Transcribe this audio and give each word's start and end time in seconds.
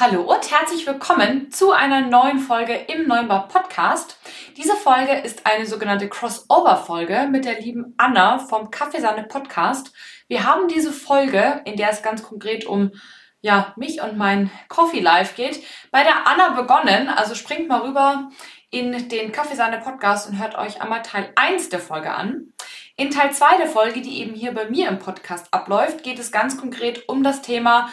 Hallo 0.00 0.22
und 0.22 0.50
herzlich 0.50 0.86
willkommen 0.86 1.50
zu 1.50 1.72
einer 1.72 2.00
neuen 2.00 2.38
Folge 2.38 2.72
im 2.72 3.06
Neubau 3.06 3.40
Podcast. 3.40 4.16
Diese 4.56 4.74
Folge 4.74 5.12
ist 5.12 5.44
eine 5.44 5.66
sogenannte 5.66 6.08
Crossover-Folge 6.08 7.28
mit 7.30 7.44
der 7.44 7.60
lieben 7.60 7.92
Anna 7.98 8.38
vom 8.38 8.70
Kaffeesahne 8.70 9.24
Podcast. 9.24 9.92
Wir 10.26 10.46
haben 10.46 10.68
diese 10.68 10.90
Folge, 10.90 11.60
in 11.66 11.76
der 11.76 11.90
es 11.90 12.02
ganz 12.02 12.22
konkret 12.22 12.64
um 12.64 12.92
ja, 13.42 13.74
mich 13.76 14.00
und 14.00 14.16
mein 14.16 14.50
Coffee 14.68 15.00
Life 15.00 15.34
geht, 15.34 15.62
bei 15.90 16.02
der 16.02 16.26
Anna 16.26 16.58
begonnen. 16.58 17.10
Also 17.10 17.34
springt 17.34 17.68
mal 17.68 17.82
rüber 17.82 18.30
in 18.70 19.10
den 19.10 19.32
Kaffeesahne 19.32 19.80
Podcast 19.80 20.30
und 20.30 20.38
hört 20.38 20.56
euch 20.56 20.80
einmal 20.80 21.02
Teil 21.02 21.30
1 21.36 21.68
der 21.68 21.80
Folge 21.80 22.14
an. 22.14 22.54
In 22.96 23.10
Teil 23.10 23.32
2 23.32 23.58
der 23.58 23.66
Folge, 23.66 24.00
die 24.00 24.22
eben 24.22 24.32
hier 24.32 24.54
bei 24.54 24.64
mir 24.64 24.88
im 24.88 24.98
Podcast 24.98 25.52
abläuft, 25.52 26.02
geht 26.02 26.18
es 26.18 26.32
ganz 26.32 26.56
konkret 26.56 27.06
um 27.06 27.22
das 27.22 27.42
Thema 27.42 27.90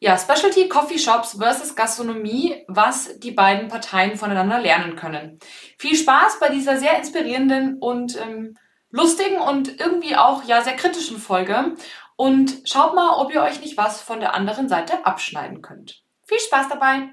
ja, 0.00 0.16
Specialty 0.16 0.68
Coffee 0.68 0.98
Shops 0.98 1.36
versus 1.38 1.76
Gastronomie, 1.76 2.64
was 2.68 3.18
die 3.18 3.32
beiden 3.32 3.68
Parteien 3.68 4.16
voneinander 4.16 4.58
lernen 4.58 4.96
können. 4.96 5.38
Viel 5.78 5.94
Spaß 5.94 6.40
bei 6.40 6.48
dieser 6.48 6.78
sehr 6.78 6.96
inspirierenden 6.96 7.78
und 7.78 8.18
ähm, 8.18 8.56
lustigen 8.90 9.38
und 9.38 9.78
irgendwie 9.78 10.16
auch 10.16 10.42
ja 10.44 10.62
sehr 10.62 10.76
kritischen 10.76 11.18
Folge. 11.18 11.74
Und 12.16 12.62
schaut 12.64 12.94
mal, 12.94 13.14
ob 13.16 13.32
ihr 13.32 13.42
euch 13.42 13.60
nicht 13.60 13.76
was 13.76 14.00
von 14.00 14.20
der 14.20 14.34
anderen 14.34 14.68
Seite 14.68 15.04
abschneiden 15.04 15.60
könnt. 15.60 16.02
Viel 16.26 16.40
Spaß 16.40 16.68
dabei! 16.70 17.10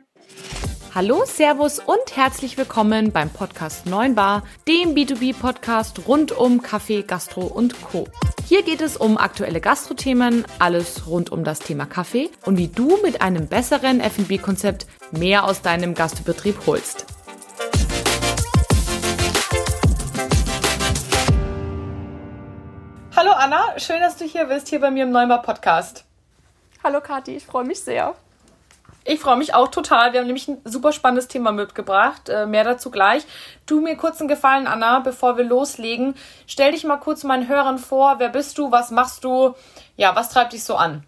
Hallo, 0.95 1.25
Servus 1.25 1.79
und 1.79 2.15
herzlich 2.15 2.57
willkommen 2.57 3.11
beim 3.11 3.29
Podcast 3.29 3.85
9 3.85 4.15
Bar, 4.15 4.43
dem 4.67 4.95
B2B-Podcast 4.95 6.07
rund 6.07 6.31
um 6.31 6.61
Kaffee, 6.61 7.03
Gastro 7.03 7.41
und 7.41 7.81
Co. 7.81 8.07
Hier 8.45 8.63
geht 8.63 8.81
es 8.81 8.97
um 8.97 9.17
aktuelle 9.17 9.61
Gastrothemen, 9.61 10.45
alles 10.59 11.05
rund 11.05 11.31
um 11.31 11.43
das 11.43 11.59
Thema 11.59 11.85
Kaffee 11.85 12.31
und 12.45 12.57
wie 12.57 12.69
du 12.69 12.97
mit 13.03 13.21
einem 13.21 13.47
besseren 13.47 13.99
F&B-Konzept 13.99 14.87
mehr 15.11 15.43
aus 15.43 15.61
deinem 15.61 15.93
Gastbetrieb 15.93 16.55
holst. 16.65 17.05
Hallo 23.15 23.31
Anna, 23.31 23.77
schön, 23.77 23.99
dass 23.99 24.17
du 24.17 24.25
hier 24.25 24.45
bist, 24.45 24.69
hier 24.69 24.79
bei 24.79 24.89
mir 24.89 25.03
im 25.03 25.11
Neumer 25.11 25.39
Podcast. 25.39 26.05
Hallo 26.83 27.01
Kathi, 27.01 27.35
ich 27.35 27.45
freue 27.45 27.65
mich 27.65 27.81
sehr. 27.81 28.15
Ich 29.09 29.21
freue 29.21 29.37
mich 29.37 29.53
auch 29.53 29.69
total. 29.69 30.11
Wir 30.11 30.19
haben 30.19 30.27
nämlich 30.27 30.49
ein 30.49 30.57
super 30.65 30.91
spannendes 30.91 31.29
Thema 31.29 31.53
mitgebracht. 31.53 32.27
Äh, 32.27 32.45
mehr 32.45 32.65
dazu 32.65 32.91
gleich. 32.91 33.25
Tu 33.65 33.79
mir 33.79 33.95
kurz 33.95 34.19
einen 34.19 34.27
Gefallen, 34.27 34.67
Anna, 34.67 34.99
bevor 34.99 35.37
wir 35.37 35.45
loslegen. 35.45 36.13
Stell 36.45 36.73
dich 36.73 36.83
mal 36.83 36.97
kurz 36.97 37.23
meinen 37.23 37.47
Hörern 37.47 37.77
vor. 37.77 38.19
Wer 38.19 38.27
bist 38.27 38.57
du? 38.57 38.69
Was 38.69 38.91
machst 38.91 39.23
du? 39.23 39.55
Ja, 39.95 40.13
was 40.17 40.29
treibt 40.29 40.51
dich 40.51 40.65
so 40.65 40.75
an? 40.75 41.05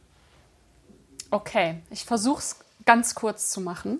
Okay, 1.29 1.83
ich 1.89 2.05
versuche 2.05 2.39
es 2.39 2.59
ganz 2.85 3.15
kurz 3.15 3.51
zu 3.51 3.59
machen. 3.59 3.99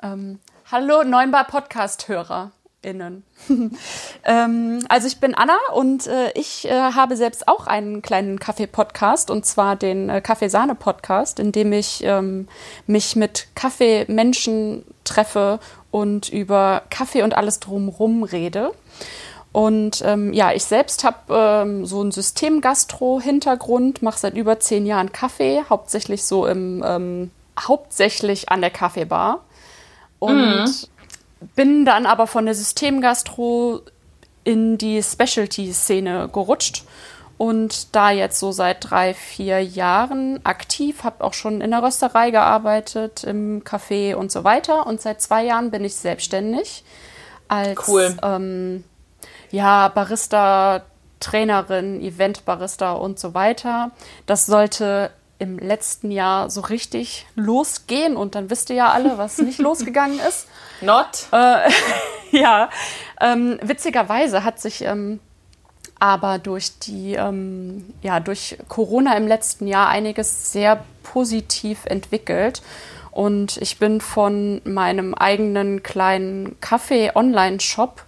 Ähm, 0.00 0.38
hallo, 0.70 1.02
Neunbar 1.02 1.44
Podcast-Hörer. 1.48 2.52
Innen. 2.82 3.24
ähm, 4.24 4.78
also 4.88 5.06
ich 5.06 5.20
bin 5.20 5.34
Anna 5.34 5.58
und 5.74 6.06
äh, 6.06 6.32
ich 6.34 6.66
äh, 6.66 6.70
habe 6.70 7.14
selbst 7.16 7.46
auch 7.46 7.66
einen 7.66 8.00
kleinen 8.00 8.38
Kaffee-Podcast 8.40 9.30
und 9.30 9.44
zwar 9.44 9.76
den 9.76 10.08
äh, 10.08 10.22
Kaffeesahne-Podcast, 10.22 11.40
in 11.40 11.52
dem 11.52 11.74
ich 11.74 12.02
ähm, 12.04 12.48
mich 12.86 13.16
mit 13.16 13.48
Kaffeemenschen 13.54 14.84
treffe 15.04 15.60
und 15.90 16.30
über 16.30 16.82
Kaffee 16.88 17.22
und 17.22 17.36
alles 17.36 17.60
drumherum 17.60 18.22
rede. 18.22 18.72
Und 19.52 20.02
ähm, 20.06 20.32
ja, 20.32 20.52
ich 20.52 20.64
selbst 20.64 21.04
habe 21.04 21.18
ähm, 21.28 21.84
so 21.84 22.00
einen 22.00 22.12
System-Gastro-Hintergrund, 22.12 24.00
mache 24.00 24.20
seit 24.20 24.34
über 24.36 24.58
zehn 24.58 24.86
Jahren 24.86 25.12
Kaffee, 25.12 25.64
hauptsächlich 25.68 26.24
so 26.24 26.46
im, 26.46 26.82
ähm, 26.86 27.30
hauptsächlich 27.58 28.48
an 28.48 28.62
der 28.62 28.70
Kaffeebar. 28.70 29.44
Und 30.18 30.36
mhm 30.36 30.74
bin 31.54 31.84
dann 31.84 32.06
aber 32.06 32.26
von 32.26 32.44
der 32.44 32.54
Systemgastro 32.54 33.80
in 34.44 34.78
die 34.78 35.02
Specialty-Szene 35.02 36.28
gerutscht 36.32 36.84
und 37.40 37.94
da 37.96 38.10
jetzt 38.10 38.38
so 38.38 38.52
seit 38.52 38.90
drei, 38.90 39.14
vier 39.14 39.64
Jahren 39.64 40.44
aktiv, 40.44 41.04
habe 41.04 41.24
auch 41.24 41.32
schon 41.32 41.62
in 41.62 41.70
der 41.70 41.82
Rösterei 41.82 42.30
gearbeitet, 42.30 43.24
im 43.24 43.64
Café 43.64 44.14
und 44.14 44.30
so 44.30 44.44
weiter. 44.44 44.86
Und 44.86 45.00
seit 45.00 45.22
zwei 45.22 45.44
Jahren 45.44 45.70
bin 45.70 45.82
ich 45.82 45.94
selbstständig 45.94 46.84
als 47.48 47.88
cool. 47.88 48.14
ähm, 48.22 48.84
ja, 49.50 49.88
Barista, 49.88 50.82
Trainerin, 51.18 52.02
Event-Barista 52.02 52.92
und 52.92 53.18
so 53.18 53.32
weiter. 53.32 53.90
Das 54.26 54.44
sollte 54.44 55.10
im 55.40 55.58
letzten 55.58 56.10
Jahr 56.10 56.50
so 56.50 56.60
richtig 56.60 57.26
losgehen 57.34 58.16
und 58.16 58.34
dann 58.34 58.50
wisst 58.50 58.70
ihr 58.70 58.76
ja 58.76 58.90
alle, 58.90 59.18
was 59.18 59.38
nicht 59.38 59.58
losgegangen 59.60 60.20
ist. 60.20 60.46
Not. 60.80 61.26
Äh, 61.32 61.70
ja, 62.30 62.70
ähm, 63.20 63.58
witzigerweise 63.62 64.44
hat 64.44 64.60
sich 64.60 64.82
ähm, 64.82 65.18
aber 65.98 66.38
durch 66.38 66.78
die, 66.78 67.14
ähm, 67.14 67.92
ja, 68.02 68.20
durch 68.20 68.56
Corona 68.68 69.16
im 69.16 69.28
letzten 69.28 69.66
Jahr 69.66 69.88
einiges 69.88 70.50
sehr 70.52 70.84
positiv 71.02 71.84
entwickelt. 71.84 72.62
Und 73.10 73.58
ich 73.58 73.78
bin 73.78 74.00
von 74.00 74.62
meinem 74.64 75.14
eigenen 75.14 75.82
kleinen 75.82 76.58
Kaffee-Online-Shop 76.60 78.02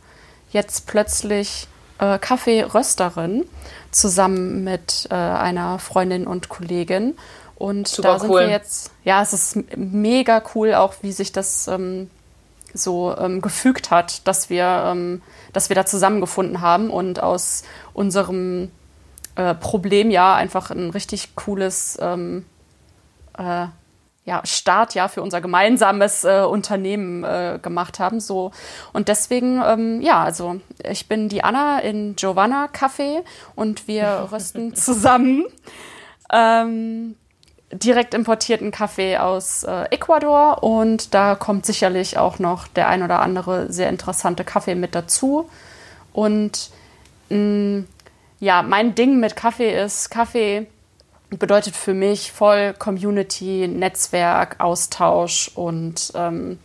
jetzt 0.53 0.87
plötzlich 0.87 1.66
äh, 1.99 2.19
Kaffee-Rösterin 2.19 3.44
zusammen 3.92 4.64
mit 4.64 5.06
äh, 5.10 5.14
einer 5.14 5.78
Freundin 5.78 6.26
und 6.26 6.48
Kollegin. 6.48 7.14
Und 7.56 7.86
Super 7.86 8.08
da 8.08 8.19
sind 8.19 8.30
cool. 8.30 8.41
wir 8.41 8.50
jetzt, 8.50 8.91
ja, 9.04 9.22
es 9.22 9.32
ist 9.32 9.76
mega 9.76 10.42
cool, 10.54 10.75
auch 10.75 10.94
wie 11.03 11.12
sich 11.12 11.30
das 11.30 11.69
ähm, 11.69 12.10
so 12.75 13.16
ähm, 13.16 13.41
gefügt 13.41 13.91
hat, 13.91 14.26
dass 14.26 14.50
wir, 14.50 14.84
ähm, 14.86 15.22
dass 15.52 15.69
wir 15.69 15.76
da 15.76 15.86
zusammengefunden 15.86 16.60
haben 16.60 16.91
und 16.91 17.22
aus 17.22 17.62
unserem 17.92 18.70
äh, 19.36 19.54
Problem 19.54 20.10
ja 20.10 20.34
einfach 20.34 20.70
ein 20.70 20.91
richtig 20.91 21.36
cooles 21.36 21.98
ähm, 22.00 22.44
äh, 23.38 23.66
ja, 24.25 24.41
Startjahr 24.44 25.09
für 25.09 25.22
unser 25.22 25.41
gemeinsames 25.41 26.25
äh, 26.25 26.43
Unternehmen 26.43 27.25
äh, 27.25 27.59
gemacht 27.60 27.99
haben. 27.99 28.21
So. 28.21 28.53
Und 28.93 29.09
deswegen, 29.09 29.60
ähm, 29.65 30.00
ja, 30.00 30.22
also 30.22 30.60
ich 30.88 31.09
bin 31.09 31.28
die 31.28 31.43
Anna 31.43 31.81
in 31.81 32.15
Giovanna 32.15 32.66
Café 32.66 33.25
und 33.56 33.88
wir 33.88 34.28
rösten 34.32 34.77
zusammen 34.77 35.44
ähm, 36.32 37.16
direkt 37.72 38.15
importierten 38.15 38.71
Kaffee 38.71 39.16
aus 39.16 39.65
äh, 39.65 39.84
Ecuador 39.91 40.62
und 40.62 41.15
da 41.15 41.34
kommt 41.34 41.66
sicherlich 41.66 42.19
auch 42.19 42.38
noch 42.38 42.69
der 42.69 42.88
ein 42.88 43.03
oder 43.03 43.21
andere 43.21 43.72
sehr 43.72 43.88
interessante 43.88 44.44
Kaffee 44.44 44.75
mit 44.75 44.94
dazu. 44.94 45.49
Und 46.12 46.71
mh, 47.31 47.84
ja, 48.38 48.62
mein 48.62 48.94
Ding 48.94 49.19
mit 49.19 49.34
Kaffee 49.34 49.82
ist, 49.82 50.11
Kaffee 50.11 50.66
bedeutet 51.38 51.76
für 51.76 51.94
mich 51.94 52.32
voll 52.32 52.75
Community, 52.78 53.69
Netzwerk, 53.69 54.60
Austausch 54.60 55.50
und 55.54 56.12
ähm, 56.15 56.59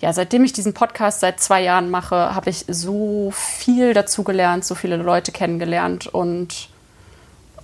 ja, 0.00 0.12
seitdem 0.12 0.44
ich 0.44 0.52
diesen 0.52 0.72
Podcast 0.72 1.20
seit 1.20 1.40
zwei 1.40 1.62
Jahren 1.62 1.90
mache, 1.90 2.34
habe 2.34 2.48
ich 2.50 2.64
so 2.68 3.30
viel 3.32 3.92
dazu 3.92 4.24
gelernt, 4.24 4.64
so 4.64 4.74
viele 4.74 4.96
Leute 4.96 5.30
kennengelernt 5.30 6.06
und 6.06 6.70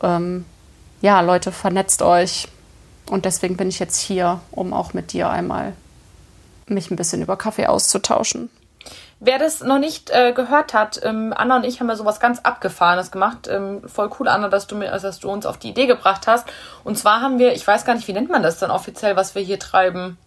ähm, 0.03 0.45
ja, 1.01 1.21
Leute, 1.21 1.53
vernetzt 1.53 2.03
euch. 2.03 2.49
Und 3.09 3.25
deswegen 3.25 3.57
bin 3.57 3.69
ich 3.69 3.79
jetzt 3.79 4.01
hier, 4.01 4.41
um 4.51 4.73
auch 4.73 4.93
mit 4.93 5.13
dir 5.13 5.31
einmal 5.31 5.73
mich 6.67 6.91
ein 6.91 6.97
bisschen 6.97 7.23
über 7.23 7.37
Kaffee 7.37 7.67
auszutauschen. 7.67 8.51
Wer 9.19 9.39
das 9.39 9.61
noch 9.63 9.79
nicht 9.79 10.11
äh, 10.11 10.33
gehört 10.33 10.75
hat, 10.75 11.01
ähm, 11.03 11.33
Anna 11.35 11.57
und 11.57 11.65
ich 11.65 11.81
haben 11.81 11.89
ja 11.89 11.97
sowas 11.97 12.21
ganz 12.21 12.41
Abgefahrenes 12.41 13.11
gemacht. 13.11 13.49
Ähm, 13.49 13.89
voll 13.89 14.11
cool, 14.19 14.29
Anna, 14.29 14.49
dass 14.49 14.67
du, 14.67 14.77
mir, 14.77 14.93
also, 14.93 15.07
dass 15.07 15.21
du 15.21 15.31
uns 15.31 15.47
auf 15.47 15.57
die 15.57 15.71
Idee 15.71 15.87
gebracht 15.87 16.27
hast. 16.27 16.47
Und 16.85 16.99
zwar 16.99 17.23
haben 17.23 17.39
wir, 17.39 17.55
ich 17.55 17.67
weiß 17.67 17.87
gar 17.87 17.95
nicht, 17.95 18.07
wie 18.09 18.13
nennt 18.13 18.31
man 18.31 18.43
das 18.43 18.59
dann 18.59 18.71
offiziell, 18.71 19.17
was 19.17 19.35
wir 19.35 19.43
hier 19.43 19.59
treiben? 19.59 20.19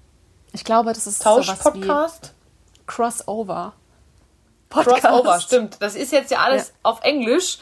Ich 0.53 0.63
glaube, 0.63 0.91
das 0.91 1.05
ist 1.05 1.21
Tausch-Podcast? 1.21 2.33
Crossover. 2.87 3.73
Podcast. 4.69 5.03
Crossover, 5.03 5.39
stimmt. 5.39 5.77
Das 5.79 5.95
ist 5.95 6.11
jetzt 6.11 6.31
ja 6.31 6.39
alles 6.39 6.69
ja. 6.69 6.73
auf 6.83 7.01
Englisch. 7.03 7.59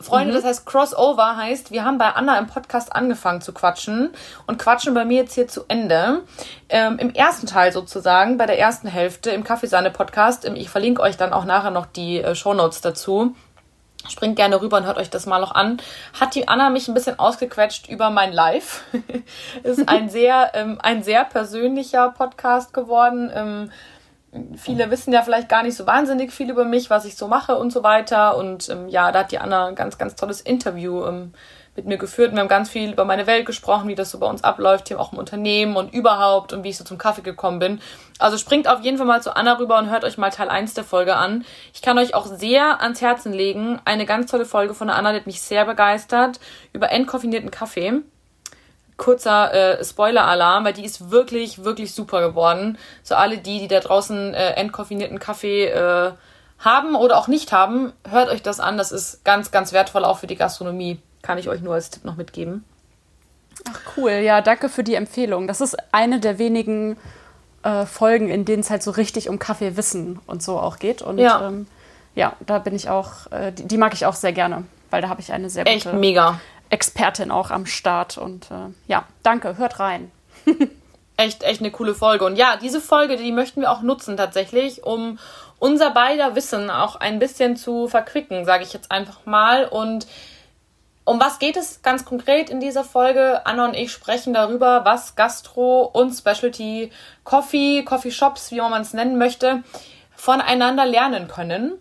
Freunde, 0.00 0.32
mhm. 0.32 0.36
das 0.36 0.44
heißt 0.44 0.66
Crossover 0.66 1.36
heißt, 1.36 1.70
wir 1.70 1.84
haben 1.84 1.98
bei 1.98 2.10
Anna 2.10 2.38
im 2.38 2.46
Podcast 2.46 2.94
angefangen 2.94 3.40
zu 3.40 3.52
quatschen 3.52 4.10
und 4.46 4.58
quatschen 4.58 4.94
bei 4.94 5.04
mir 5.04 5.22
jetzt 5.22 5.34
hier 5.34 5.48
zu 5.48 5.64
Ende. 5.68 6.22
Ähm, 6.68 6.98
Im 6.98 7.14
ersten 7.14 7.46
Teil 7.46 7.72
sozusagen, 7.72 8.38
bei 8.38 8.46
der 8.46 8.58
ersten 8.58 8.88
Hälfte 8.88 9.30
im 9.30 9.44
Kaffeesahne-Podcast, 9.44 10.46
ähm, 10.46 10.56
ich 10.56 10.70
verlinke 10.70 11.02
euch 11.02 11.16
dann 11.16 11.32
auch 11.32 11.44
nachher 11.44 11.70
noch 11.70 11.86
die 11.86 12.18
äh, 12.18 12.34
Shownotes 12.34 12.80
dazu. 12.80 13.34
Springt 14.08 14.34
gerne 14.34 14.60
rüber 14.60 14.78
und 14.78 14.86
hört 14.86 14.98
euch 14.98 15.10
das 15.10 15.26
mal 15.26 15.38
noch 15.38 15.54
an. 15.54 15.80
Hat 16.18 16.34
die 16.34 16.48
Anna 16.48 16.70
mich 16.70 16.88
ein 16.88 16.94
bisschen 16.94 17.20
ausgequetscht 17.20 17.88
über 17.88 18.10
mein 18.10 18.32
Live. 18.32 18.82
ist 19.62 19.88
ein 19.88 20.08
sehr, 20.08 20.50
ähm, 20.54 20.78
ein 20.82 21.04
sehr 21.04 21.24
persönlicher 21.24 22.10
Podcast 22.10 22.74
geworden. 22.74 23.30
Ähm, 23.32 23.70
viele 24.56 24.90
wissen 24.90 25.12
ja 25.12 25.22
vielleicht 25.22 25.48
gar 25.48 25.62
nicht 25.62 25.76
so 25.76 25.86
wahnsinnig 25.86 26.32
viel 26.32 26.50
über 26.50 26.64
mich, 26.64 26.90
was 26.90 27.04
ich 27.04 27.16
so 27.16 27.28
mache 27.28 27.56
und 27.56 27.72
so 27.72 27.82
weiter. 27.82 28.36
Und 28.36 28.68
ähm, 28.68 28.88
ja, 28.88 29.12
da 29.12 29.20
hat 29.20 29.32
die 29.32 29.38
Anna 29.38 29.66
ein 29.66 29.74
ganz, 29.74 29.98
ganz 29.98 30.14
tolles 30.14 30.40
Interview 30.40 31.04
ähm, 31.04 31.32
mit 31.76 31.86
mir 31.86 31.98
geführt. 31.98 32.32
Wir 32.32 32.40
haben 32.40 32.48
ganz 32.48 32.70
viel 32.70 32.92
über 32.92 33.04
meine 33.04 33.26
Welt 33.26 33.46
gesprochen, 33.46 33.88
wie 33.88 33.94
das 33.94 34.10
so 34.10 34.18
bei 34.18 34.26
uns 34.26 34.44
abläuft, 34.44 34.88
hier 34.88 35.00
auch 35.00 35.12
im 35.12 35.18
Unternehmen 35.18 35.76
und 35.76 35.92
überhaupt 35.92 36.52
und 36.52 36.64
wie 36.64 36.70
ich 36.70 36.76
so 36.76 36.84
zum 36.84 36.98
Kaffee 36.98 37.22
gekommen 37.22 37.58
bin. 37.58 37.80
Also 38.18 38.36
springt 38.38 38.68
auf 38.68 38.80
jeden 38.80 38.98
Fall 38.98 39.06
mal 39.06 39.22
zu 39.22 39.36
Anna 39.36 39.54
rüber 39.54 39.78
und 39.78 39.90
hört 39.90 40.04
euch 40.04 40.18
mal 40.18 40.30
Teil 40.30 40.48
1 40.48 40.74
der 40.74 40.84
Folge 40.84 41.16
an. 41.16 41.44
Ich 41.74 41.82
kann 41.82 41.98
euch 41.98 42.14
auch 42.14 42.26
sehr 42.26 42.82
ans 42.82 43.00
Herzen 43.00 43.32
legen. 43.32 43.80
Eine 43.84 44.06
ganz 44.06 44.30
tolle 44.30 44.44
Folge 44.44 44.74
von 44.74 44.88
der 44.88 44.96
Anna, 44.96 45.12
die 45.12 45.18
hat 45.18 45.26
mich 45.26 45.40
sehr 45.40 45.64
begeistert 45.64 46.40
über 46.72 46.90
entkoffinierten 46.90 47.50
Kaffee. 47.50 48.02
Kurzer 48.96 49.52
äh, 49.80 49.84
Spoiler-Alarm, 49.84 50.64
weil 50.64 50.72
die 50.72 50.84
ist 50.84 51.10
wirklich, 51.10 51.64
wirklich 51.64 51.94
super 51.94 52.20
geworden. 52.20 52.78
So 53.02 53.14
alle 53.14 53.38
die, 53.38 53.60
die 53.60 53.68
da 53.68 53.80
draußen 53.80 54.34
äh, 54.34 54.52
entkoffinierten 54.52 55.18
Kaffee 55.18 55.66
äh, 55.66 56.12
haben 56.58 56.94
oder 56.94 57.18
auch 57.18 57.28
nicht 57.28 57.52
haben, 57.52 57.92
hört 58.08 58.28
euch 58.28 58.42
das 58.42 58.60
an. 58.60 58.76
Das 58.76 58.92
ist 58.92 59.24
ganz, 59.24 59.50
ganz 59.50 59.72
wertvoll 59.72 60.04
auch 60.04 60.18
für 60.18 60.26
die 60.26 60.36
Gastronomie. 60.36 61.00
Kann 61.22 61.38
ich 61.38 61.48
euch 61.48 61.60
nur 61.60 61.74
als 61.74 61.90
Tipp 61.90 62.04
noch 62.04 62.16
mitgeben. 62.16 62.64
Ach 63.68 63.80
cool, 63.96 64.12
ja, 64.12 64.40
danke 64.40 64.68
für 64.68 64.82
die 64.82 64.94
Empfehlung. 64.94 65.46
Das 65.46 65.60
ist 65.60 65.76
eine 65.92 66.20
der 66.20 66.38
wenigen 66.38 66.96
äh, 67.62 67.86
Folgen, 67.86 68.28
in 68.28 68.44
denen 68.44 68.60
es 68.60 68.70
halt 68.70 68.82
so 68.82 68.90
richtig 68.90 69.28
um 69.28 69.38
Kaffeewissen 69.38 70.20
und 70.26 70.42
so 70.42 70.58
auch 70.58 70.78
geht. 70.78 71.02
Und 71.02 71.18
ja, 71.18 71.48
ähm, 71.48 71.66
ja 72.14 72.34
da 72.46 72.58
bin 72.58 72.74
ich 72.74 72.88
auch, 72.88 73.30
äh, 73.30 73.52
die, 73.52 73.66
die, 73.66 73.76
mag 73.76 73.92
ich 73.94 74.06
auch 74.06 74.14
sehr 74.14 74.32
gerne, 74.32 74.64
weil 74.90 75.02
da 75.02 75.08
habe 75.08 75.20
ich 75.20 75.32
eine 75.32 75.50
sehr 75.50 75.64
gute 75.64 75.76
Echt 75.76 75.92
mega. 75.92 76.40
Expertin 76.72 77.30
auch 77.30 77.50
am 77.50 77.66
Start. 77.66 78.18
Und 78.18 78.50
äh, 78.50 78.72
ja, 78.88 79.04
danke, 79.22 79.58
hört 79.58 79.78
rein. 79.78 80.10
echt, 81.16 81.42
echt 81.42 81.60
eine 81.60 81.70
coole 81.70 81.94
Folge. 81.94 82.24
Und 82.24 82.36
ja, 82.36 82.56
diese 82.56 82.80
Folge, 82.80 83.16
die 83.16 83.30
möchten 83.30 83.60
wir 83.60 83.70
auch 83.70 83.82
nutzen 83.82 84.16
tatsächlich, 84.16 84.82
um 84.82 85.18
unser 85.58 85.90
beider 85.90 86.34
Wissen 86.34 86.70
auch 86.70 86.96
ein 86.96 87.18
bisschen 87.18 87.56
zu 87.56 87.88
verquicken, 87.88 88.44
sage 88.46 88.64
ich 88.64 88.72
jetzt 88.72 88.90
einfach 88.90 89.26
mal. 89.26 89.66
Und 89.66 90.06
um 91.04 91.20
was 91.20 91.38
geht 91.38 91.56
es 91.56 91.82
ganz 91.82 92.06
konkret 92.06 92.48
in 92.48 92.58
dieser 92.58 92.84
Folge? 92.84 93.44
Anna 93.44 93.66
und 93.66 93.74
ich 93.74 93.92
sprechen 93.92 94.32
darüber, 94.32 94.84
was 94.84 95.14
Gastro 95.14 95.82
und 95.82 96.14
Specialty 96.14 96.90
Coffee, 97.22 97.82
Coffee 97.84 98.10
Shops, 98.10 98.50
wie 98.50 98.60
man 98.60 98.80
es 98.80 98.94
nennen 98.94 99.18
möchte, 99.18 99.62
voneinander 100.16 100.86
lernen 100.86 101.28
können. 101.28 101.74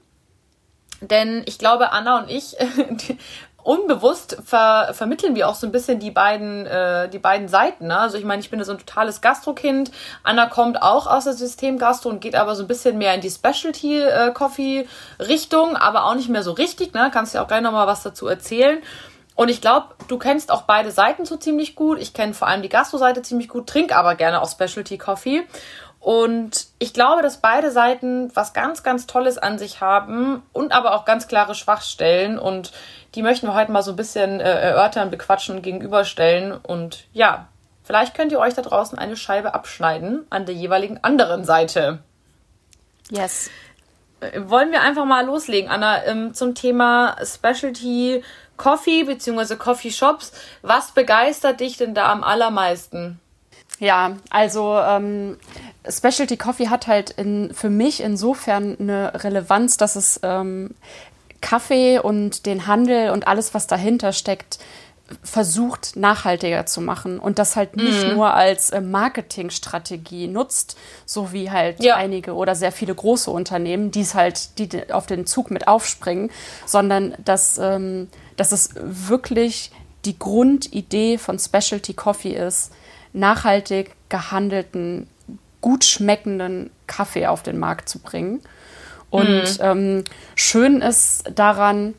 Denn 1.02 1.42
ich 1.48 1.58
glaube, 1.58 1.92
Anna 1.94 2.20
und 2.20 2.30
ich 2.30 2.56
unbewusst 3.64 4.38
ver 4.44 4.90
vermitteln 4.94 5.36
wir 5.36 5.48
auch 5.48 5.56
so 5.56 5.68
ein 5.68 5.72
bisschen 5.72 6.00
die 6.00 6.12
beiden, 6.12 6.66
äh, 6.66 7.10
die 7.10 7.20
beiden 7.20 7.48
Seiten. 7.48 7.88
Ne? 7.88 7.98
Also 7.98 8.18
ich 8.18 8.26
meine, 8.26 8.42
ich 8.42 8.50
bin 8.50 8.64
so 8.64 8.72
ein 8.72 8.80
totales 8.80 9.22
Gastrokind. 9.22 9.92
Anna 10.24 10.48
kommt 10.48 10.82
auch 10.82 11.08
aus 11.08 11.26
der 11.26 11.34
System 11.34 11.78
Gastro 11.78 12.10
und 12.10 12.22
geht 12.22 12.36
aber 12.36 12.56
so 12.56 12.64
ein 12.64 12.68
bisschen 12.68 12.98
mehr 12.98 13.14
in 13.14 13.22
die 13.22 13.30
Specialty 13.30 14.02
äh, 14.02 14.34
aber 15.76 16.06
auch 16.06 16.16
nicht 16.16 16.30
mehr 16.30 16.44
so 16.44 16.52
richtig. 16.52 16.94
Ne? 16.94 17.10
Kannst 17.14 17.34
ja 17.34 17.44
auch 17.44 17.48
gleich 17.48 17.62
nochmal 17.62 17.88
was 17.88 18.04
dazu 18.04 18.28
erzählen. 18.28 18.80
Und 19.36 19.50
ich 19.50 19.62
glaube, 19.62 19.88
du 20.08 20.18
kennst 20.18 20.52
auch 20.52 20.64
beide 20.64 20.92
Seiten 20.92 21.26
so 21.26 21.38
ziemlich 21.38 21.76
gut. 21.76 22.00
Ich 22.00 22.14
kenne 22.14 22.34
vor 22.34 22.48
allem 22.48 22.62
die 22.62 22.70
Gastro-Seite 22.70 23.22
ziemlich 23.22 23.50
gut, 23.50 23.68
trinke 23.68 23.96
aber 23.96 24.16
gerne 24.16 24.42
auch 24.42 24.50
Specialty 24.50 24.98
Coffee. 24.98 25.44
Und 26.00 26.66
ich 26.80 26.94
glaube, 26.94 27.22
dass 27.22 27.38
beide 27.38 27.70
Seiten 27.70 28.36
was 28.36 28.54
ganz, 28.54 28.82
ganz 28.82 29.06
Tolles 29.06 29.38
an 29.38 29.60
sich 29.60 29.82
haben 29.82 30.42
und 30.52 30.72
aber 30.72 30.96
auch 30.96 31.06
ganz 31.06 31.28
klare 31.28 31.54
Schwachstellen. 31.54 32.40
Und 32.40 32.72
die 33.16 33.22
möchten 33.22 33.48
wir 33.48 33.54
heute 33.54 33.72
mal 33.72 33.84
so 33.84 33.92
ein 33.92 33.98
bisschen 33.98 34.40
äh, 34.40 34.44
erörtern, 34.44 35.12
bequatschen 35.12 35.58
und 35.58 35.62
gegenüberstellen. 35.62 36.54
Und 36.54 37.06
ja, 37.14 37.48
vielleicht 37.84 38.16
könnt 38.16 38.32
ihr 38.32 38.40
euch 38.40 38.54
da 38.54 38.62
draußen 38.62 38.98
eine 38.98 39.18
Scheibe 39.18 39.54
abschneiden 39.54 40.26
an 40.30 40.46
der 40.46 40.56
jeweiligen 40.56 41.04
anderen 41.04 41.44
Seite. 41.44 42.00
Yes. 43.10 43.50
Äh, 44.22 44.42
wollen 44.46 44.72
wir 44.72 44.82
einfach 44.82 45.06
mal 45.06 45.26
loslegen, 45.26 45.70
Anna, 45.70 46.06
ähm, 46.06 46.34
zum 46.34 46.56
Thema 46.56 47.18
Specialty 47.24 48.24
Coffee 48.58 49.04
bzw. 49.04 49.56
Coffee 49.56 49.92
Shops. 49.92 50.32
Was 50.62 50.92
begeistert 50.92 51.60
dich 51.60 51.78
denn 51.78 51.94
da 51.94 52.12
am 52.12 52.24
allermeisten? 52.24 53.20
Ja, 53.80 54.18
also 54.30 54.78
ähm, 54.78 55.40
Specialty 55.90 56.38
Coffee 56.38 56.70
hat 56.70 56.86
halt 56.86 57.10
in, 57.10 57.52
für 57.52 57.72
mich 57.72 58.02
insofern 58.02 58.78
eine 58.80 59.24
Relevanz, 59.24 59.78
dass 59.78 59.96
es 59.96 60.20
ähm, 60.22 60.76
Kaffee 61.42 62.00
und 62.00 62.46
den 62.46 62.68
Handel 62.68 63.10
und 63.10 63.28
alles, 63.28 63.54
was 63.54 63.68
dahinter 63.68 64.14
steckt, 64.14 64.60
versucht 65.24 65.96
nachhaltiger 65.96 66.66
zu 66.66 66.82
machen 66.82 67.20
und 67.20 67.40
das 67.40 67.56
halt 67.56 67.76
nicht 67.76 68.08
mhm. 68.08 68.14
nur 68.14 68.34
als 68.34 68.70
äh, 68.70 68.82
Marketingstrategie 68.82 70.28
nutzt, 70.28 70.78
so 71.06 71.34
wie 71.34 71.52
halt 71.52 71.84
ja. 71.84 71.96
einige 71.96 72.34
oder 72.34 72.56
sehr 72.56 72.72
viele 72.72 72.96
große 72.96 73.30
Unternehmen, 73.30 73.92
die 73.92 74.02
es 74.02 74.16
halt, 74.16 74.58
die 74.58 74.92
auf 74.94 75.08
den 75.08 75.26
Zug 75.26 75.52
mit 75.52 75.68
aufspringen, 75.68 76.32
sondern 76.66 77.14
dass, 77.24 77.58
ähm, 77.58 78.08
dass 78.38 78.52
es 78.52 78.70
wirklich 78.76 79.72
die 80.06 80.18
Grundidee 80.18 81.18
von 81.18 81.38
Specialty 81.38 81.94
Coffee 81.94 82.34
ist, 82.34 82.72
nachhaltig 83.14 83.96
gehandelten 84.10 85.08
gut 85.60 85.84
schmeckenden 85.84 86.72
Kaffee 86.88 87.28
auf 87.28 87.44
den 87.44 87.60
Markt 87.60 87.88
zu 87.88 88.00
bringen. 88.00 88.42
Und 89.12 89.28
mhm. 89.28 89.58
ähm, 89.60 90.04
schön 90.36 90.82
ist 90.82 91.26
daran, 91.36 91.94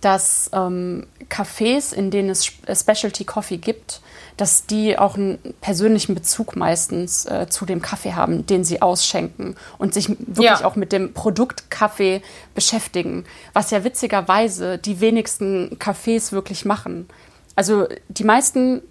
dass 0.00 0.50
ähm, 0.54 1.06
Cafés, 1.28 1.92
in 1.92 2.10
denen 2.10 2.30
es 2.30 2.46
Specialty 2.46 3.24
Coffee 3.24 3.58
gibt, 3.58 4.00
dass 4.36 4.66
die 4.66 4.96
auch 4.96 5.16
einen 5.16 5.38
persönlichen 5.60 6.14
Bezug 6.14 6.54
meistens 6.54 7.26
äh, 7.26 7.48
zu 7.50 7.66
dem 7.66 7.82
Kaffee 7.82 8.14
haben, 8.14 8.46
den 8.46 8.62
sie 8.62 8.80
ausschenken 8.80 9.56
und 9.78 9.94
sich 9.94 10.08
wirklich 10.10 10.60
ja. 10.60 10.64
auch 10.64 10.76
mit 10.76 10.92
dem 10.92 11.12
Produkt 11.12 11.70
Kaffee 11.70 12.22
beschäftigen, 12.54 13.24
was 13.52 13.72
ja 13.72 13.82
witzigerweise 13.82 14.78
die 14.78 15.00
wenigsten 15.00 15.76
Cafés 15.78 16.30
wirklich 16.30 16.64
machen. 16.64 17.08
Also 17.56 17.88
die 18.08 18.22
meisten 18.22 18.82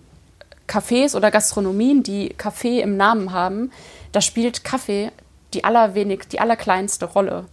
Cafés 0.67 1.15
oder 1.15 1.31
Gastronomien, 1.31 2.03
die 2.03 2.29
Kaffee 2.29 2.81
im 2.81 2.97
Namen 2.97 3.31
haben, 3.31 3.71
da 4.11 4.19
spielt 4.19 4.65
Kaffee 4.65 5.11
die 5.57 5.63
allerwenig, 5.63 6.29
die 6.29 6.39
allerkleinste 6.39 7.05
Rolle. 7.05 7.45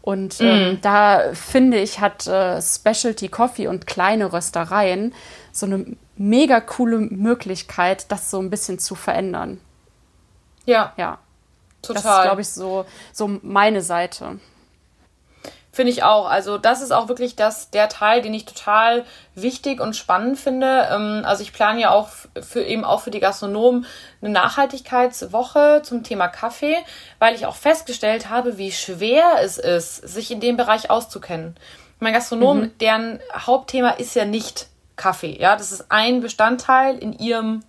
Und 0.00 0.40
ähm, 0.40 0.74
mm. 0.74 0.80
da 0.80 1.34
finde 1.34 1.78
ich, 1.78 2.00
hat 2.00 2.26
äh, 2.26 2.62
Specialty 2.62 3.28
Coffee 3.28 3.66
und 3.66 3.86
kleine 3.86 4.32
Röstereien 4.32 5.12
so 5.52 5.66
eine 5.66 5.84
mega 6.16 6.60
coole 6.60 6.98
Möglichkeit, 6.98 8.10
das 8.10 8.30
so 8.30 8.38
ein 8.38 8.48
bisschen 8.48 8.78
zu 8.78 8.94
verändern. 8.94 9.60
Ja. 10.66 10.92
Ja. 10.96 11.18
Total. 11.82 12.02
Das 12.02 12.16
ist, 12.16 12.22
glaube 12.22 12.40
ich, 12.40 12.48
so, 12.48 12.86
so 13.12 13.38
meine 13.42 13.82
Seite. 13.82 14.38
Finde 15.78 15.92
ich 15.92 16.02
auch. 16.02 16.28
Also 16.28 16.58
das 16.58 16.82
ist 16.82 16.90
auch 16.90 17.06
wirklich 17.06 17.36
das, 17.36 17.70
der 17.70 17.88
Teil, 17.88 18.20
den 18.20 18.34
ich 18.34 18.46
total 18.46 19.04
wichtig 19.36 19.80
und 19.80 19.94
spannend 19.94 20.36
finde. 20.36 20.88
Ähm, 20.90 21.22
also 21.24 21.44
ich 21.44 21.52
plane 21.52 21.80
ja 21.80 21.92
auch 21.92 22.08
für 22.40 22.64
eben 22.64 22.84
auch 22.84 23.02
für 23.02 23.12
die 23.12 23.20
Gastronomen 23.20 23.86
eine 24.20 24.30
Nachhaltigkeitswoche 24.30 25.82
zum 25.84 26.02
Thema 26.02 26.26
Kaffee, 26.26 26.74
weil 27.20 27.36
ich 27.36 27.46
auch 27.46 27.54
festgestellt 27.54 28.28
habe, 28.28 28.58
wie 28.58 28.72
schwer 28.72 29.36
es 29.40 29.56
ist, 29.56 29.98
sich 29.98 30.32
in 30.32 30.40
dem 30.40 30.56
Bereich 30.56 30.90
auszukennen. 30.90 31.54
Mein 32.00 32.12
Gastronom, 32.12 32.58
mhm. 32.58 32.78
deren 32.80 33.20
Hauptthema 33.32 33.90
ist 33.90 34.16
ja 34.16 34.24
nicht 34.24 34.66
Kaffee. 34.96 35.38
Ja, 35.40 35.54
das 35.54 35.70
ist 35.70 35.92
ein 35.92 36.22
Bestandteil 36.22 36.98
in 36.98 37.12
ihrem 37.12 37.62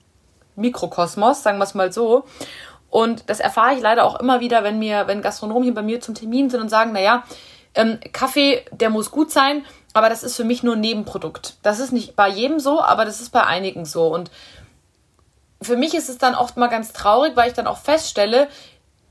Mikrokosmos, 0.55 1.43
sagen 1.43 1.59
wir 1.59 1.65
es 1.65 1.75
mal 1.75 1.93
so. 1.93 2.25
Und 2.89 3.29
das 3.29 3.39
erfahre 3.39 3.75
ich 3.75 3.81
leider 3.81 4.03
auch 4.03 4.19
immer 4.19 4.39
wieder, 4.39 4.63
wenn 4.63 4.79
mir, 4.79 5.05
wenn 5.05 5.21
Gastronomen 5.21 5.61
hier 5.61 5.75
bei 5.75 5.83
mir 5.83 6.01
zum 6.01 6.15
Termin 6.15 6.49
sind 6.49 6.59
und 6.59 6.69
sagen, 6.69 6.89
na 6.91 7.01
ja, 7.01 7.23
ähm, 7.75 7.99
Kaffee, 8.11 8.65
der 8.71 8.89
muss 8.89 9.11
gut 9.11 9.31
sein, 9.31 9.65
aber 9.93 10.09
das 10.09 10.23
ist 10.23 10.35
für 10.35 10.43
mich 10.43 10.63
nur 10.63 10.75
ein 10.75 10.81
Nebenprodukt. 10.81 11.55
Das 11.63 11.79
ist 11.79 11.91
nicht 11.91 12.15
bei 12.15 12.29
jedem 12.29 12.59
so, 12.59 12.81
aber 12.81 13.05
das 13.05 13.21
ist 13.21 13.31
bei 13.31 13.43
einigen 13.43 13.85
so. 13.85 14.07
Und 14.07 14.31
für 15.61 15.77
mich 15.77 15.93
ist 15.93 16.09
es 16.09 16.17
dann 16.17 16.35
oft 16.35 16.57
mal 16.57 16.67
ganz 16.67 16.93
traurig, 16.93 17.35
weil 17.35 17.49
ich 17.49 17.55
dann 17.55 17.67
auch 17.67 17.77
feststelle, 17.79 18.47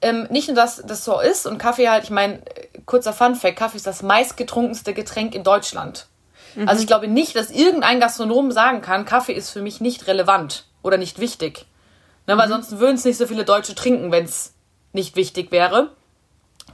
ähm, 0.00 0.26
nicht 0.30 0.48
nur, 0.48 0.56
dass 0.56 0.82
das 0.84 1.04
so 1.04 1.20
ist 1.20 1.46
und 1.46 1.58
Kaffee 1.58 1.88
halt, 1.88 2.04
ich 2.04 2.10
meine, 2.10 2.40
kurzer 2.86 3.12
Fun-Fact, 3.12 3.56
Kaffee 3.56 3.76
ist 3.76 3.86
das 3.86 4.02
meistgetrunkenste 4.02 4.94
Getränk 4.94 5.34
in 5.34 5.42
Deutschland. 5.42 6.06
Mhm. 6.54 6.68
Also 6.68 6.80
ich 6.80 6.86
glaube 6.86 7.08
nicht, 7.08 7.34
dass 7.36 7.50
irgendein 7.50 8.00
Gastronom 8.00 8.52
sagen 8.52 8.80
kann, 8.80 9.04
Kaffee 9.04 9.32
ist 9.32 9.50
für 9.50 9.62
mich 9.62 9.80
nicht 9.80 10.06
relevant 10.06 10.64
oder 10.82 10.96
nicht 10.96 11.18
wichtig. 11.18 11.66
Ne, 12.26 12.34
mhm. 12.34 12.38
Weil 12.38 12.48
sonst 12.48 12.78
würden 12.78 12.94
es 12.94 13.04
nicht 13.04 13.18
so 13.18 13.26
viele 13.26 13.44
Deutsche 13.44 13.74
trinken, 13.74 14.12
wenn 14.12 14.24
es 14.24 14.54
nicht 14.92 15.16
wichtig 15.16 15.50
wäre. 15.50 15.90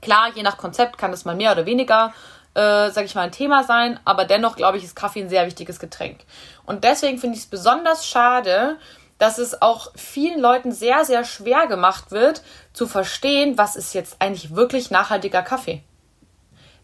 Klar, 0.05 0.33
je 0.35 0.43
nach 0.43 0.59
Konzept 0.59 0.99
kann 0.99 1.15
es 1.15 1.25
mal 1.25 1.35
mehr 1.35 1.53
oder 1.53 1.65
weniger, 1.65 2.13
äh, 2.53 2.91
sag 2.91 3.07
ich 3.07 3.15
mal, 3.15 3.23
ein 3.23 3.33
Thema 3.33 3.65
sein, 3.65 3.99
aber 4.05 4.27
dennoch 4.27 4.55
glaube 4.55 4.77
ich, 4.77 4.85
ist 4.85 4.95
Kaffee 4.95 5.23
ein 5.23 5.31
sehr 5.31 5.47
wichtiges 5.47 5.79
Getränk. 5.79 6.21
Und 6.67 6.85
deswegen 6.85 7.17
finde 7.19 7.37
ich 7.37 7.45
es 7.45 7.49
besonders 7.49 8.07
schade, 8.07 8.77
dass 9.17 9.39
es 9.39 9.63
auch 9.63 9.93
vielen 9.97 10.41
Leuten 10.41 10.73
sehr, 10.73 11.07
sehr 11.07 11.25
schwer 11.25 11.67
gemacht 11.69 12.11
wird, 12.11 12.43
zu 12.75 12.87
verstehen, 12.87 13.57
was 13.57 13.77
ist 13.77 13.95
jetzt 13.95 14.17
eigentlich 14.19 14.55
wirklich 14.55 14.91
nachhaltiger 14.91 15.41
Kaffee. 15.41 15.83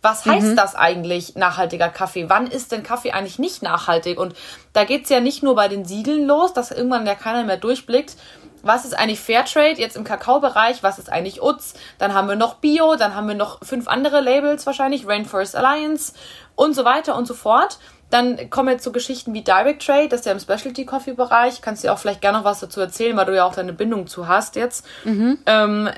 Was 0.01 0.25
heißt 0.25 0.53
mhm. 0.53 0.57
das 0.57 0.75
eigentlich, 0.75 1.37
nachhaltiger 1.37 1.91
Kaffee? 1.91 2.31
Wann 2.31 2.47
ist 2.47 2.73
denn 2.73 2.83
Kaffee 2.83 3.13
eigentlich 3.13 3.39
nicht 3.39 3.63
nachhaltig? 3.63 4.19
Und 4.19 4.35
da 4.73 4.85
geht 4.85 5.05
es 5.05 5.11
ja 5.11 5.21
nicht 5.21 5.43
nur 5.43 5.55
bei 5.55 5.69
den 5.69 5.85
Siegeln 5.85 6.27
los, 6.27 6.55
dass 6.55 6.71
irgendwann 6.71 7.07
ja 7.07 7.15
keiner 7.15 7.45
mehr 7.45 7.59
durchblickt, 7.59 8.17
was 8.63 8.85
ist 8.85 8.95
eigentlich 8.95 9.21
Fairtrade 9.21 9.81
jetzt 9.81 9.97
im 9.97 10.05
Kakaobereich, 10.05 10.83
was 10.83 10.99
ist 10.99 11.11
eigentlich 11.11 11.43
UTZ, 11.43 11.75
dann 11.99 12.15
haben 12.15 12.29
wir 12.29 12.37
noch 12.37 12.55
Bio, 12.57 12.97
dann 12.97 13.15
haben 13.15 13.29
wir 13.29 13.35
noch 13.35 13.65
fünf 13.65 13.89
andere 13.89 14.21
Labels 14.21 14.67
wahrscheinlich, 14.67 15.07
Rainforest 15.07 15.57
Alliance 15.57 16.13
und 16.57 16.75
so 16.75 16.85
weiter 16.85 17.17
und 17.17 17.27
so 17.27 17.35
fort. 17.35 17.79
Dann 18.11 18.51
kommen 18.51 18.69
wir 18.69 18.79
zu 18.79 18.91
Geschichten 18.91 19.35
wie 19.35 19.43
Direct 19.43 19.87
Trade, 19.87 20.09
das 20.09 20.21
ist 20.21 20.27
ja 20.27 20.33
im 20.33 20.41
Specialty 20.41 20.85
Coffee 20.85 21.13
Bereich. 21.13 21.63
Kannst 21.63 21.85
du 21.85 21.89
dir 21.89 21.93
auch 21.93 21.99
vielleicht 21.99 22.21
gerne 22.21 22.39
noch 22.39 22.45
was 22.45 22.61
dazu 22.61 22.81
erzählen, 22.81 23.17
weil 23.17 23.27
du 23.27 23.37
ja 23.37 23.45
auch 23.45 23.55
deine 23.55 23.73
Bindung 23.73 24.09
zu 24.09 24.27
hast 24.27 24.57
jetzt. 24.57 24.85
Mhm. 25.05 25.39
Ähm, 25.47 25.91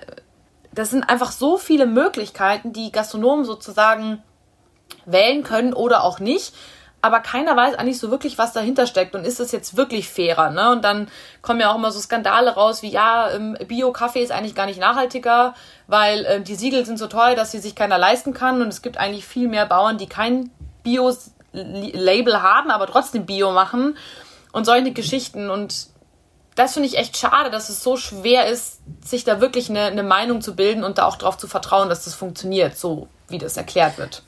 das 0.75 0.91
sind 0.91 1.09
einfach 1.09 1.33
so 1.33 1.57
viele 1.57 1.87
Möglichkeiten, 1.87 2.73
die 2.73 2.93
Gastronomen 2.93 3.45
sozusagen 3.45 4.23
wählen 5.07 5.43
können 5.43 5.73
oder 5.73 6.05
auch 6.05 6.19
nicht. 6.19 6.55
Aber 7.03 7.19
keiner 7.19 7.57
weiß 7.57 7.75
eigentlich 7.75 7.99
so 7.99 8.13
wirklich, 8.13 8.39
was 8.39 8.53
dahinter 8.53 8.87
steckt 8.87 9.17
und 9.17 9.25
ist 9.25 9.41
das 9.41 9.51
jetzt 9.51 9.77
wirklich 9.77 10.09
fairer, 10.09 10.51
ne? 10.51 10.71
Und 10.71 10.85
dann 10.85 11.09
kommen 11.43 11.61
ja 11.61 11.73
auch 11.73 11.75
immer 11.75 11.91
so 11.91 11.99
Skandale 12.01 12.55
raus, 12.55 12.83
wie 12.83 12.91
ja, 12.91 13.31
ähm, 13.33 13.57
Bio-Kaffee 13.67 14.23
ist 14.23 14.31
eigentlich 14.31 14.55
gar 14.55 14.67
nicht 14.67 14.79
nachhaltiger, 14.79 15.55
weil 15.89 16.25
äh, 16.25 16.41
die 16.41 16.55
Siegel 16.55 16.87
sind 16.87 17.01
so 17.01 17.09
teuer, 17.09 17.35
dass 17.35 17.51
sie 17.51 17.59
sich 17.59 17.75
keiner 17.75 17.99
leisten 17.99 18.33
kann 18.33 18.63
und 18.63 18.69
es 18.69 18.83
gibt 18.83 18.99
eigentlich 18.99 19.27
viel 19.27 19.49
mehr 19.49 19.67
Bauern, 19.67 19.99
die 19.99 20.07
kein 20.07 20.51
Bio-Label 20.85 22.41
haben, 22.41 22.71
aber 22.71 22.87
trotzdem 22.87 23.27
Bio 23.27 23.51
machen 23.51 23.97
und 24.53 24.65
solche 24.65 24.93
Geschichten 24.93 25.51
und 25.51 25.89
das 26.55 26.75
finde 26.75 26.89
ich 26.89 26.99
echt 26.99 27.17
schade, 27.17 27.51
dass 27.51 27.69
es 27.69 27.83
so 27.83 27.97
schwer 27.97 28.47
ist, 28.47 28.81
sich 29.05 29.25
da 29.25 29.41
wirklich 29.41 29.71
eine, 29.71 29.85
eine 29.87 30.03
Meinung 30.03 30.41
zu 30.41 30.55
bilden 30.55 30.85
und 30.85 30.99
da 30.99 31.07
auch 31.07 31.17
darauf 31.17 31.39
zu 31.39 31.49
vertrauen, 31.49 31.89
dass 31.89 32.05
das 32.05 32.15
funktioniert, 32.15 32.77
so 32.77 33.09
wie 33.29 33.39
das 33.39 33.57
erklärt 33.57 33.99
wird. 33.99 34.23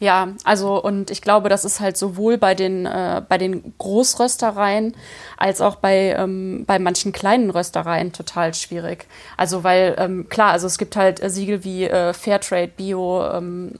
Ja, 0.00 0.28
also 0.44 0.80
und 0.80 1.10
ich 1.10 1.22
glaube, 1.22 1.48
das 1.48 1.64
ist 1.64 1.80
halt 1.80 1.96
sowohl 1.96 2.38
bei 2.38 2.54
den, 2.54 2.86
äh, 2.86 3.20
bei 3.28 3.36
den 3.36 3.74
Großröstereien 3.78 4.94
als 5.36 5.60
auch 5.60 5.76
bei, 5.76 6.14
ähm, 6.16 6.64
bei 6.66 6.78
manchen 6.78 7.10
kleinen 7.10 7.50
Röstereien 7.50 8.12
total 8.12 8.54
schwierig. 8.54 9.06
Also 9.36 9.64
weil, 9.64 9.96
ähm, 9.98 10.28
klar, 10.28 10.52
also 10.52 10.68
es 10.68 10.78
gibt 10.78 10.94
halt 10.94 11.20
äh, 11.20 11.30
Siegel 11.30 11.64
wie 11.64 11.84
äh, 11.84 12.12
Fairtrade, 12.12 12.68
Bio, 12.68 13.24
ähm, 13.28 13.72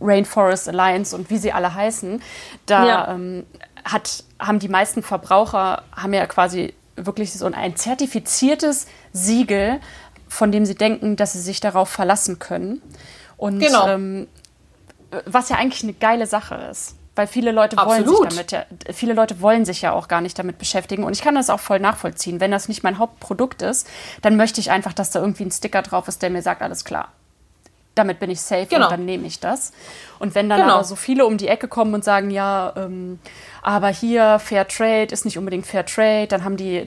Rainforest 0.00 0.68
Alliance 0.68 1.14
und 1.14 1.30
wie 1.30 1.38
sie 1.38 1.52
alle 1.52 1.72
heißen. 1.72 2.20
Da 2.66 2.86
ja. 2.86 3.14
ähm, 3.14 3.44
hat, 3.84 4.24
haben 4.40 4.58
die 4.58 4.68
meisten 4.68 5.02
Verbraucher, 5.04 5.84
haben 5.94 6.14
ja 6.14 6.26
quasi 6.26 6.74
wirklich 6.96 7.32
so 7.32 7.46
ein 7.46 7.76
zertifiziertes 7.76 8.86
Siegel, 9.12 9.80
von 10.28 10.50
dem 10.50 10.64
sie 10.64 10.74
denken, 10.74 11.16
dass 11.16 11.34
sie 11.34 11.40
sich 11.40 11.60
darauf 11.60 11.88
verlassen 11.88 12.40
können. 12.40 12.82
Und 13.36 13.60
genau. 13.60 13.86
ähm, 13.88 14.28
was 15.26 15.48
ja 15.48 15.56
eigentlich 15.56 15.82
eine 15.82 15.92
geile 15.92 16.26
Sache 16.26 16.54
ist. 16.70 16.96
Weil 17.16 17.26
viele 17.26 17.50
Leute 17.52 17.76
wollen 17.76 18.06
sich 18.06 18.18
damit 18.28 18.52
ja, 18.52 18.64
viele 18.92 19.14
Leute 19.14 19.40
wollen 19.40 19.64
sich 19.64 19.82
ja 19.82 19.92
auch 19.92 20.08
gar 20.08 20.20
nicht 20.20 20.38
damit 20.38 20.58
beschäftigen. 20.58 21.04
Und 21.04 21.12
ich 21.12 21.22
kann 21.22 21.34
das 21.34 21.50
auch 21.50 21.60
voll 21.60 21.80
nachvollziehen. 21.80 22.40
Wenn 22.40 22.50
das 22.50 22.68
nicht 22.68 22.82
mein 22.82 22.98
Hauptprodukt 22.98 23.62
ist, 23.62 23.88
dann 24.22 24.36
möchte 24.36 24.60
ich 24.60 24.70
einfach, 24.70 24.92
dass 24.92 25.10
da 25.10 25.20
irgendwie 25.20 25.44
ein 25.44 25.50
Sticker 25.50 25.82
drauf 25.82 26.06
ist, 26.08 26.22
der 26.22 26.30
mir 26.30 26.42
sagt, 26.42 26.62
alles 26.62 26.84
klar. 26.84 27.08
Damit 27.96 28.20
bin 28.20 28.30
ich 28.30 28.40
safe 28.40 28.66
genau. 28.66 28.86
und 28.86 28.92
dann 28.92 29.04
nehme 29.04 29.26
ich 29.26 29.40
das. 29.40 29.72
Und 30.20 30.36
wenn 30.36 30.48
dann 30.48 30.60
genau. 30.60 30.74
aber 30.74 30.84
so 30.84 30.94
viele 30.94 31.26
um 31.26 31.36
die 31.36 31.48
Ecke 31.48 31.66
kommen 31.66 31.92
und 31.92 32.04
sagen, 32.04 32.30
ja, 32.30 32.72
ähm, 32.76 33.18
aber 33.62 33.88
hier 33.88 34.38
Fair 34.38 34.66
Trade 34.68 35.08
ist 35.10 35.24
nicht 35.24 35.36
unbedingt 35.36 35.66
Fair 35.66 35.84
Trade, 35.84 36.28
dann 36.28 36.44
haben 36.44 36.56
die, 36.56 36.86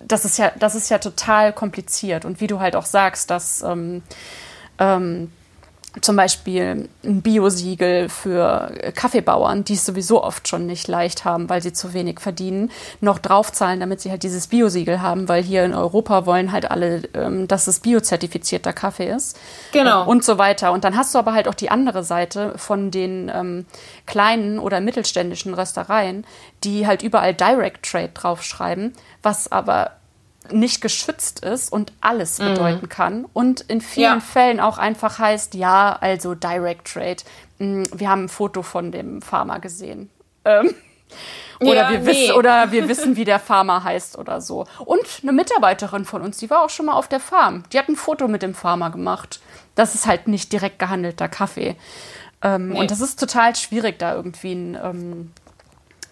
das 0.00 0.24
ist 0.24 0.38
ja, 0.38 0.50
das 0.58 0.74
ist 0.74 0.88
ja 0.88 0.98
total 0.98 1.52
kompliziert. 1.52 2.24
Und 2.24 2.40
wie 2.40 2.46
du 2.46 2.58
halt 2.58 2.74
auch 2.74 2.86
sagst, 2.86 3.30
dass 3.30 3.62
ähm, 3.62 4.02
ähm, 4.78 5.30
zum 6.00 6.16
Beispiel 6.16 6.88
ein 7.04 7.20
Biosiegel 7.20 8.08
für 8.08 8.72
Kaffeebauern, 8.94 9.64
die 9.64 9.74
es 9.74 9.84
sowieso 9.84 10.24
oft 10.24 10.48
schon 10.48 10.66
nicht 10.66 10.88
leicht 10.88 11.24
haben, 11.24 11.50
weil 11.50 11.62
sie 11.62 11.74
zu 11.74 11.92
wenig 11.92 12.18
verdienen, 12.18 12.70
noch 13.00 13.18
draufzahlen, 13.18 13.78
damit 13.80 14.00
sie 14.00 14.10
halt 14.10 14.22
dieses 14.22 14.46
Biosiegel 14.46 15.02
haben, 15.02 15.28
weil 15.28 15.42
hier 15.42 15.64
in 15.64 15.74
Europa 15.74 16.24
wollen 16.24 16.50
halt 16.50 16.70
alle, 16.70 17.02
ähm, 17.14 17.46
dass 17.46 17.66
es 17.66 17.80
biozertifizierter 17.80 18.72
Kaffee 18.72 19.10
ist. 19.10 19.38
Genau. 19.72 20.06
Und 20.06 20.24
so 20.24 20.38
weiter. 20.38 20.72
Und 20.72 20.84
dann 20.84 20.96
hast 20.96 21.14
du 21.14 21.18
aber 21.18 21.34
halt 21.34 21.46
auch 21.46 21.54
die 21.54 21.70
andere 21.70 22.04
Seite 22.04 22.54
von 22.56 22.90
den 22.90 23.30
ähm, 23.34 23.66
kleinen 24.06 24.58
oder 24.58 24.80
mittelständischen 24.80 25.52
Röstereien, 25.52 26.24
die 26.64 26.86
halt 26.86 27.02
überall 27.02 27.34
Direct 27.34 27.84
Trade 27.84 28.12
draufschreiben, 28.14 28.94
was 29.22 29.52
aber 29.52 29.90
nicht 30.50 30.80
geschützt 30.80 31.44
ist 31.44 31.72
und 31.72 31.92
alles 32.00 32.38
mhm. 32.38 32.44
bedeuten 32.46 32.88
kann 32.88 33.26
und 33.32 33.60
in 33.62 33.80
vielen 33.80 34.18
ja. 34.18 34.20
Fällen 34.20 34.60
auch 34.60 34.78
einfach 34.78 35.18
heißt, 35.18 35.54
ja, 35.54 35.96
also 36.00 36.34
Direct 36.34 36.92
Trade. 36.92 37.18
Mm, 37.58 37.84
wir 37.92 38.08
haben 38.08 38.24
ein 38.24 38.28
Foto 38.28 38.62
von 38.62 38.92
dem 38.92 39.22
Farmer 39.22 39.60
gesehen. 39.60 40.10
Ähm, 40.44 40.74
oder, 41.60 41.74
ja, 41.74 41.90
wir 41.90 41.98
nee. 42.00 42.06
wissen, 42.06 42.34
oder 42.34 42.72
wir 42.72 42.88
wissen, 42.88 43.16
wie 43.16 43.24
der 43.24 43.38
Farmer 43.38 43.84
heißt 43.84 44.18
oder 44.18 44.40
so. 44.40 44.66
Und 44.84 45.06
eine 45.22 45.32
Mitarbeiterin 45.32 46.04
von 46.04 46.22
uns, 46.22 46.38
die 46.38 46.50
war 46.50 46.62
auch 46.62 46.70
schon 46.70 46.86
mal 46.86 46.94
auf 46.94 47.08
der 47.08 47.20
Farm. 47.20 47.62
Die 47.72 47.78
hat 47.78 47.88
ein 47.88 47.96
Foto 47.96 48.28
mit 48.28 48.42
dem 48.42 48.54
Farmer 48.54 48.90
gemacht. 48.90 49.40
Das 49.74 49.94
ist 49.94 50.06
halt 50.06 50.28
nicht 50.28 50.52
direkt 50.52 50.78
gehandelter 50.78 51.28
Kaffee. 51.28 51.76
Ähm, 52.42 52.70
nee. 52.70 52.80
Und 52.80 52.90
das 52.90 53.00
ist 53.00 53.20
total 53.20 53.54
schwierig, 53.54 53.98
da 53.98 54.14
irgendwie 54.14 54.52
einen 54.52 54.74
ähm, 54.82 55.32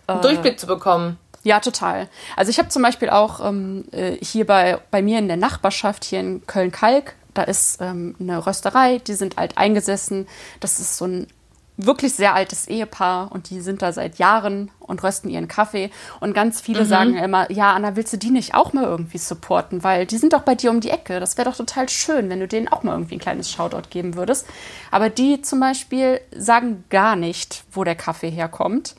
äh, 0.06 0.20
Durchblick 0.20 0.60
zu 0.60 0.66
bekommen. 0.66 1.18
Ja, 1.42 1.60
total. 1.60 2.08
Also 2.36 2.50
ich 2.50 2.58
habe 2.58 2.68
zum 2.68 2.82
Beispiel 2.82 3.08
auch 3.08 3.46
ähm, 3.46 3.84
äh, 3.92 4.16
hier 4.22 4.46
bei, 4.46 4.78
bei 4.90 5.00
mir 5.00 5.18
in 5.18 5.28
der 5.28 5.36
Nachbarschaft, 5.38 6.04
hier 6.04 6.20
in 6.20 6.46
Köln-Kalk, 6.46 7.14
da 7.34 7.42
ist 7.42 7.80
ähm, 7.80 8.14
eine 8.20 8.46
Rösterei, 8.46 8.98
die 8.98 9.14
sind 9.14 9.38
alt 9.38 9.56
eingesessen. 9.56 10.26
Das 10.60 10.80
ist 10.80 10.96
so 10.96 11.06
ein 11.06 11.26
wirklich 11.86 12.14
sehr 12.14 12.34
altes 12.34 12.68
Ehepaar 12.68 13.32
und 13.32 13.48
die 13.48 13.60
sind 13.60 13.80
da 13.82 13.92
seit 13.92 14.18
Jahren 14.18 14.70
und 14.80 15.02
rösten 15.02 15.30
ihren 15.30 15.48
Kaffee. 15.48 15.90
Und 16.20 16.34
ganz 16.34 16.60
viele 16.60 16.84
mhm. 16.84 16.88
sagen 16.88 17.16
immer, 17.16 17.50
ja, 17.50 17.72
Anna, 17.72 17.96
willst 17.96 18.12
du 18.12 18.18
die 18.18 18.30
nicht 18.30 18.54
auch 18.54 18.72
mal 18.72 18.84
irgendwie 18.84 19.18
supporten? 19.18 19.82
Weil 19.82 20.06
die 20.06 20.18
sind 20.18 20.32
doch 20.32 20.42
bei 20.42 20.54
dir 20.54 20.70
um 20.70 20.80
die 20.80 20.90
Ecke. 20.90 21.20
Das 21.20 21.38
wäre 21.38 21.48
doch 21.48 21.56
total 21.56 21.88
schön, 21.88 22.28
wenn 22.28 22.40
du 22.40 22.48
denen 22.48 22.68
auch 22.68 22.82
mal 22.82 22.92
irgendwie 22.92 23.16
ein 23.16 23.20
kleines 23.20 23.50
Shoutout 23.50 23.88
geben 23.90 24.14
würdest. 24.14 24.46
Aber 24.90 25.08
die 25.08 25.40
zum 25.42 25.60
Beispiel 25.60 26.20
sagen 26.36 26.84
gar 26.90 27.16
nicht, 27.16 27.64
wo 27.72 27.84
der 27.84 27.96
Kaffee 27.96 28.30
herkommt. 28.30 28.94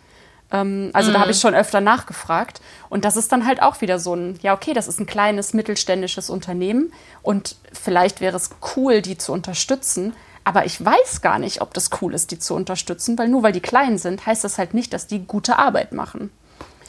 Ähm, 0.52 0.92
also 0.94 1.10
mhm. 1.10 1.14
da 1.14 1.20
habe 1.22 1.32
ich 1.32 1.40
schon 1.40 1.56
öfter 1.56 1.82
nachgefragt. 1.82 2.62
Und 2.90 3.06
das 3.06 3.18
ist 3.18 3.32
dann 3.32 3.46
halt 3.46 3.62
auch 3.62 3.82
wieder 3.82 4.00
so 4.00 4.16
ein, 4.16 4.40
ja, 4.42 4.54
okay, 4.54 4.74
das 4.74 4.88
ist 4.88 5.00
ein 5.00 5.06
kleines 5.06 5.54
mittelständisches 5.54 6.30
Unternehmen 6.30 6.92
und 7.22 7.56
vielleicht 7.74 8.22
wäre 8.22 8.36
es 8.36 8.52
cool, 8.76 9.02
die 9.02 9.18
zu 9.18 9.32
unterstützen. 9.32 10.14
Aber 10.44 10.66
ich 10.66 10.84
weiß 10.84 11.22
gar 11.22 11.40
nicht, 11.40 11.62
ob 11.62 11.74
das 11.74 11.90
cool 12.02 12.14
ist, 12.14 12.32
die 12.32 12.40
zu 12.40 12.56
unterstützen, 12.56 13.18
weil 13.18 13.28
nur 13.28 13.44
weil 13.44 13.52
die 13.52 13.62
klein 13.62 13.98
sind, 13.98 14.26
heißt 14.26 14.44
das 14.44 14.58
halt 14.58 14.74
nicht, 14.74 14.92
dass 14.92 15.08
die 15.08 15.20
gute 15.20 15.60
Arbeit 15.60 15.92
machen. 15.94 16.32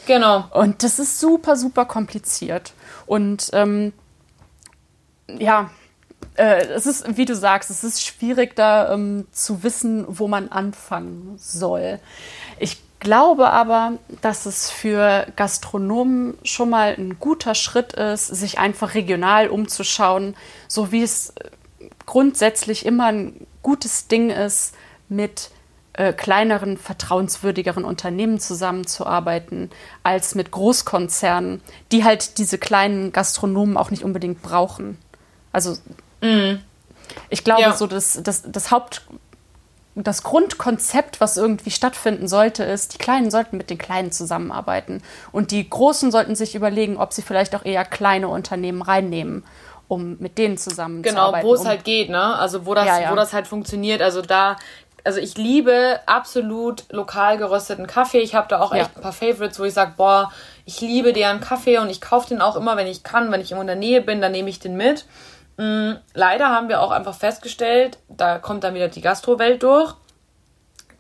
Genau. 0.07 0.47
Und 0.53 0.83
das 0.83 0.99
ist 0.99 1.21
super, 1.21 1.57
super 1.57 1.85
kompliziert. 1.85 2.73
Und 3.07 3.51
ähm, 3.53 3.93
ja, 5.29 5.71
äh, 6.35 6.67
es 6.67 6.87
ist, 6.87 7.17
wie 7.17 7.25
du 7.25 7.37
sagst, 7.37 7.71
es 7.71 7.85
ist 7.85 8.03
schwierig, 8.03 8.57
da 8.57 8.93
ähm, 8.93 9.27
zu 9.33 9.63
wissen, 9.63 10.05
wo 10.09 10.29
man 10.29 10.49
anfangen 10.49 11.35
soll. 11.39 12.01
Ich 12.59 12.81
glaube 13.03 13.51
aber, 13.51 13.95
dass 14.21 14.47
es 14.47 14.71
für 14.71 15.27
Gastronomen 15.35 16.39
schon 16.45 16.71
mal 16.71 16.95
ein 16.97 17.19
guter 17.19 17.57
Schritt 17.57 17.95
ist, 17.95 18.29
sich 18.29 18.61
einfach 18.61 18.95
regional 18.95 19.49
umzuschauen, 19.49 20.37
so 20.69 20.93
wie 20.93 21.03
es 21.03 21.35
grundsätzlich 22.07 22.87
immer 22.87 23.07
ein 23.07 23.47
gutes 23.63 24.07
Ding 24.07 24.31
ist, 24.31 24.75
mit 25.09 25.51
äh, 25.95 26.13
kleineren, 26.13 26.79
vertrauenswürdigeren 26.79 27.85
Unternehmen 27.85 28.39
zusammenzuarbeiten, 28.39 29.71
als 30.05 30.37
mit 30.37 30.53
Großkonzernen, 30.53 31.61
die 31.91 32.05
halt 32.05 32.39
diese 32.39 32.57
kleinen 32.57 33.11
Gastronomen 33.11 33.77
auch 33.77 33.91
nicht 33.91 34.05
unbedingt 34.05 34.43
brauchen. 34.43 34.97
Also 35.51 35.77
mm. 36.21 36.61
ich 37.31 37.43
glaube, 37.43 37.63
ja. 37.63 37.73
so 37.75 37.89
das, 37.89 38.21
das, 38.23 38.45
das 38.47 38.71
Haupt 38.71 39.03
das 39.95 40.23
Grundkonzept, 40.23 41.21
was 41.21 41.37
irgendwie 41.37 41.71
stattfinden 41.71 42.27
sollte, 42.27 42.65
ist, 42.65 42.95
die 42.95 42.99
Kleinen 42.99 43.31
sollten 43.31 43.59
mit 43.59 43.69
den 43.69 43.79
Kleinen 43.79 44.11
zusammenarbeiten. 44.11 45.03
Und 45.33 45.51
die 45.51 45.69
Großen 45.69 46.11
sollten 46.11 46.35
sich 46.35 46.55
überlegen, 46.55 46.97
ob 46.97 47.13
sie 47.13 47.23
vielleicht 47.23 47.55
auch 47.55 47.65
eher 47.65 47.85
kleine 47.85 48.29
Unternehmen 48.29 48.81
reinnehmen, 48.81 49.45
um 49.89 50.17
mit 50.19 50.39
denen 50.39 50.57
zusammenzuarbeiten. 50.57 51.43
Genau, 51.43 51.49
wo 51.49 51.55
es 51.55 51.61
um 51.61 51.67
halt 51.67 51.85
geht, 51.85 52.09
ne? 52.09 52.39
Also 52.39 52.65
wo 52.65 52.75
das, 52.75 52.87
ja, 52.87 53.01
ja. 53.03 53.11
wo 53.11 53.17
das 53.17 53.35
halt 53.35 53.47
funktioniert. 53.47 54.01
Also 54.01 54.23
da, 54.23 54.57
also 55.05 55.21
ich 55.21 55.37
liebe 55.37 56.01
absolut 56.07 56.85
lokal 56.91 57.37
gerösteten 57.37 57.87
Kaffee. 57.87 58.21
Ich 58.21 58.35
habe 58.35 58.49
da 58.49 58.61
auch 58.61 58.73
echt 58.73 58.97
ein 58.97 59.03
paar 59.03 59.13
Favorites, 59.13 59.59
wo 59.61 59.65
ich 59.65 59.75
sage, 59.75 59.93
boah, 59.99 60.33
ich 60.65 60.81
liebe 60.81 61.13
deren 61.13 61.41
Kaffee 61.41 61.77
und 61.79 61.91
ich 61.91 62.01
kaufe 62.01 62.29
den 62.29 62.41
auch 62.41 62.57
immer, 62.57 62.79
wenn 62.79 62.87
ich 62.87 63.03
kann, 63.03 63.31
wenn 63.31 63.43
ich 63.43 63.53
immer 63.53 63.61
in 63.61 63.67
der 63.67 63.77
Nähe 63.77 64.01
bin, 64.01 64.23
dann 64.23 64.33
nehme 64.33 64.49
ich 64.49 64.59
den 64.59 64.77
mit. 64.77 65.05
Mm, 65.57 65.93
leider 66.15 66.49
haben 66.49 66.69
wir 66.69 66.81
auch 66.81 66.91
einfach 66.91 67.15
festgestellt, 67.15 67.99
da 68.09 68.39
kommt 68.39 68.65
dann 68.65 68.75
wieder 68.75 68.89
die 68.89 69.01
Gastrowelt 69.01 69.63
durch, 69.63 69.95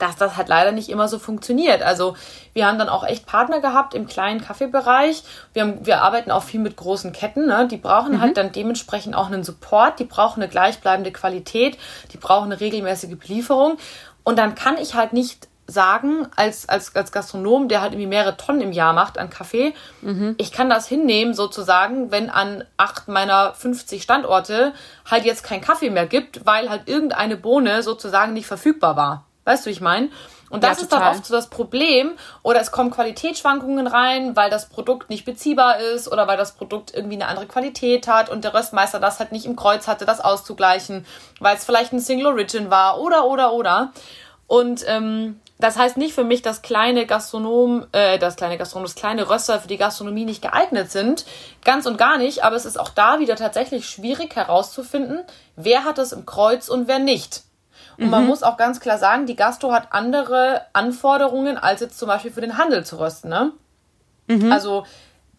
dass 0.02 0.16
das 0.16 0.36
halt 0.36 0.48
leider 0.48 0.72
nicht 0.72 0.88
immer 0.88 1.06
so 1.06 1.18
funktioniert. 1.18 1.82
Also 1.82 2.16
wir 2.54 2.66
haben 2.66 2.78
dann 2.78 2.88
auch 2.88 3.04
echt 3.04 3.24
Partner 3.24 3.60
gehabt 3.60 3.94
im 3.94 4.06
kleinen 4.06 4.40
Kaffeebereich. 4.40 5.22
Wir, 5.52 5.62
haben, 5.62 5.86
wir 5.86 6.02
arbeiten 6.02 6.32
auch 6.32 6.42
viel 6.42 6.60
mit 6.60 6.76
großen 6.76 7.12
Ketten. 7.12 7.46
Ne? 7.46 7.68
Die 7.68 7.76
brauchen 7.76 8.12
halt 8.12 8.12
mhm. 8.12 8.20
halt 8.20 8.36
dann 8.36 8.52
dementsprechend 8.52 9.14
auch 9.14 9.28
einen 9.28 9.44
Support. 9.44 10.00
Die 10.00 10.04
brauchen 10.04 10.42
eine 10.42 10.50
gleichbleibende 10.50 11.12
Qualität. 11.12 11.78
Die 12.12 12.16
brauchen 12.16 12.50
eine 12.50 12.60
regelmäßige 12.60 13.16
Belieferung. 13.16 13.78
Und 14.24 14.38
dann 14.38 14.56
kann 14.56 14.76
ich 14.76 14.94
halt 14.94 15.12
nicht 15.12 15.48
sagen, 15.72 16.28
als, 16.36 16.68
als, 16.68 16.94
als 16.94 17.10
Gastronom, 17.10 17.68
der 17.68 17.80
halt 17.80 17.92
irgendwie 17.92 18.08
mehrere 18.08 18.36
Tonnen 18.36 18.60
im 18.60 18.72
Jahr 18.72 18.92
macht 18.92 19.18
an 19.18 19.30
Kaffee, 19.30 19.74
mhm. 20.00 20.34
ich 20.38 20.52
kann 20.52 20.70
das 20.70 20.86
hinnehmen, 20.86 21.34
sozusagen, 21.34 22.10
wenn 22.10 22.30
an 22.30 22.64
acht 22.76 23.08
meiner 23.08 23.54
50 23.54 24.02
Standorte 24.02 24.72
halt 25.10 25.24
jetzt 25.24 25.42
kein 25.42 25.60
Kaffee 25.60 25.90
mehr 25.90 26.06
gibt, 26.06 26.46
weil 26.46 26.70
halt 26.70 26.88
irgendeine 26.88 27.36
Bohne 27.36 27.82
sozusagen 27.82 28.32
nicht 28.32 28.46
verfügbar 28.46 28.96
war. 28.96 29.24
Weißt 29.44 29.66
du, 29.66 29.70
wie 29.70 29.72
ich 29.72 29.80
meine? 29.80 30.10
Und 30.52 30.64
das 30.64 30.76
Ja, 30.76 30.82
ist 30.82 30.92
dann 30.92 31.02
oft 31.02 31.24
so 31.24 31.32
das 31.32 31.48
Problem. 31.48 32.12
Oder 32.42 32.60
es 32.60 32.70
kommen 32.70 32.90
Qualitätsschwankungen 32.90 33.86
rein, 33.86 34.36
weil 34.36 34.50
das 34.50 34.68
Produkt 34.68 35.08
nicht 35.08 35.24
beziehbar 35.24 35.80
ist 35.80 36.12
oder 36.12 36.28
weil 36.28 36.36
das 36.36 36.52
Produkt 36.52 36.94
irgendwie 36.94 37.14
eine 37.14 37.26
andere 37.26 37.46
Qualität 37.46 38.06
hat 38.06 38.28
und 38.28 38.44
der 38.44 38.52
Röstmeister 38.52 39.00
das 39.00 39.18
halt 39.18 39.32
nicht 39.32 39.46
im 39.46 39.56
Kreuz 39.56 39.88
hatte, 39.88 40.04
das 40.04 40.20
auszugleichen, 40.20 41.06
weil 41.40 41.56
es 41.56 41.64
vielleicht 41.64 41.94
ein 41.94 42.00
Single 42.00 42.26
Origin 42.26 42.70
war 42.70 43.00
oder, 43.00 43.24
oder, 43.24 43.54
oder. 43.54 43.92
Und 44.46 44.84
ähm, 44.86 45.40
das 45.62 45.78
heißt 45.78 45.96
nicht 45.96 46.14
für 46.14 46.24
mich, 46.24 46.42
dass 46.42 46.62
kleine 46.62 47.06
Gastronomen, 47.06 47.86
äh, 47.92 48.18
das 48.18 48.36
kleine 48.36 48.58
Gastronom, 48.58 48.84
das 48.84 48.94
kleine 48.94 49.28
Röster 49.28 49.60
für 49.60 49.68
die 49.68 49.76
Gastronomie 49.76 50.24
nicht 50.24 50.42
geeignet 50.42 50.90
sind. 50.90 51.24
Ganz 51.64 51.86
und 51.86 51.98
gar 51.98 52.18
nicht. 52.18 52.44
Aber 52.44 52.56
es 52.56 52.64
ist 52.64 52.78
auch 52.78 52.88
da 52.88 53.20
wieder 53.20 53.36
tatsächlich 53.36 53.88
schwierig 53.88 54.34
herauszufinden, 54.34 55.20
wer 55.56 55.84
hat 55.84 55.98
es 55.98 56.12
im 56.12 56.26
Kreuz 56.26 56.68
und 56.68 56.88
wer 56.88 56.98
nicht. 56.98 57.42
Und 57.98 58.10
man 58.10 58.26
muss 58.26 58.42
auch 58.42 58.56
ganz 58.56 58.80
klar 58.80 58.98
sagen, 58.98 59.26
die 59.26 59.36
Gastro 59.36 59.72
hat 59.72 59.88
andere 59.90 60.62
Anforderungen, 60.72 61.58
als 61.58 61.80
jetzt 61.80 61.98
zum 61.98 62.08
Beispiel 62.08 62.32
für 62.32 62.40
den 62.40 62.56
Handel 62.56 62.84
zu 62.84 62.98
rösten. 62.98 63.28
Ne? 63.28 63.52
Also 64.50 64.84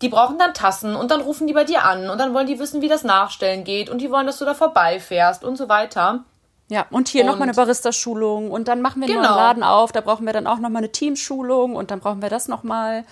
die 0.02 0.10
brauchen 0.10 0.38
dann 0.38 0.54
Tassen 0.54 0.96
und 0.96 1.12
dann 1.12 1.22
rufen 1.22 1.48
die 1.48 1.54
bei 1.54 1.64
dir 1.64 1.84
an 1.84 2.10
und 2.10 2.18
dann 2.20 2.34
wollen 2.34 2.48
die 2.48 2.60
wissen, 2.60 2.82
wie 2.82 2.88
das 2.88 3.04
Nachstellen 3.04 3.64
geht 3.64 3.90
und 3.90 4.00
die 4.00 4.12
wollen, 4.12 4.28
dass 4.28 4.38
du 4.38 4.46
da 4.46 4.54
vorbeifährst 4.54 5.44
und 5.44 5.58
so 5.58 5.68
weiter. 5.68 6.24
Ja, 6.70 6.86
und 6.90 7.08
hier 7.10 7.24
nochmal 7.26 7.44
eine 7.44 7.54
Barista-Schulung 7.54 8.50
und 8.50 8.68
dann 8.68 8.82
machen 8.82 9.02
wir 9.02 9.08
einen 9.08 9.18
Genau. 9.18 9.30
neuen 9.30 9.38
Laden 9.38 9.64
auf, 9.64 9.92
da 9.92 10.02
brauchen 10.02 10.26
wir 10.26 10.34
dann 10.34 10.48
auch 10.48 10.60
nochmal 10.60 10.82
eine 10.82 10.92
Teamschulung 10.92 11.76
und 11.76 11.92
dann 11.92 12.00
brauchen 12.00 12.22
wir 12.22 12.30
das 12.30 12.48
nochmal. 12.48 13.04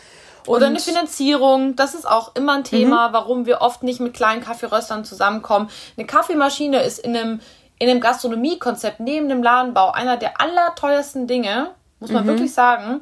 Oder 0.47 0.67
eine 0.67 0.79
Finanzierung, 0.79 1.75
das 1.75 1.93
ist 1.93 2.07
auch 2.09 2.33
immer 2.35 2.53
ein 2.53 2.63
Thema, 2.63 3.13
warum 3.13 3.45
wir 3.45 3.61
oft 3.61 3.83
nicht 3.83 3.99
mit 3.99 4.13
kleinen 4.15 4.41
Kaffeeröstern 4.41 5.05
zusammenkommen. 5.05 5.69
Eine 5.97 6.07
Kaffeemaschine 6.07 6.81
ist 6.81 6.97
in 6.99 7.15
einem, 7.15 7.41
in 7.77 7.89
einem 7.89 7.99
Gastronomiekonzept 7.99 8.99
neben 8.99 9.29
dem 9.29 9.43
Ladenbau 9.43 9.91
einer 9.91 10.17
der 10.17 10.41
allerteuersten 10.41 11.27
Dinge, 11.27 11.71
muss 11.99 12.09
man 12.11 12.25
wirklich 12.25 12.53
sagen. 12.53 13.01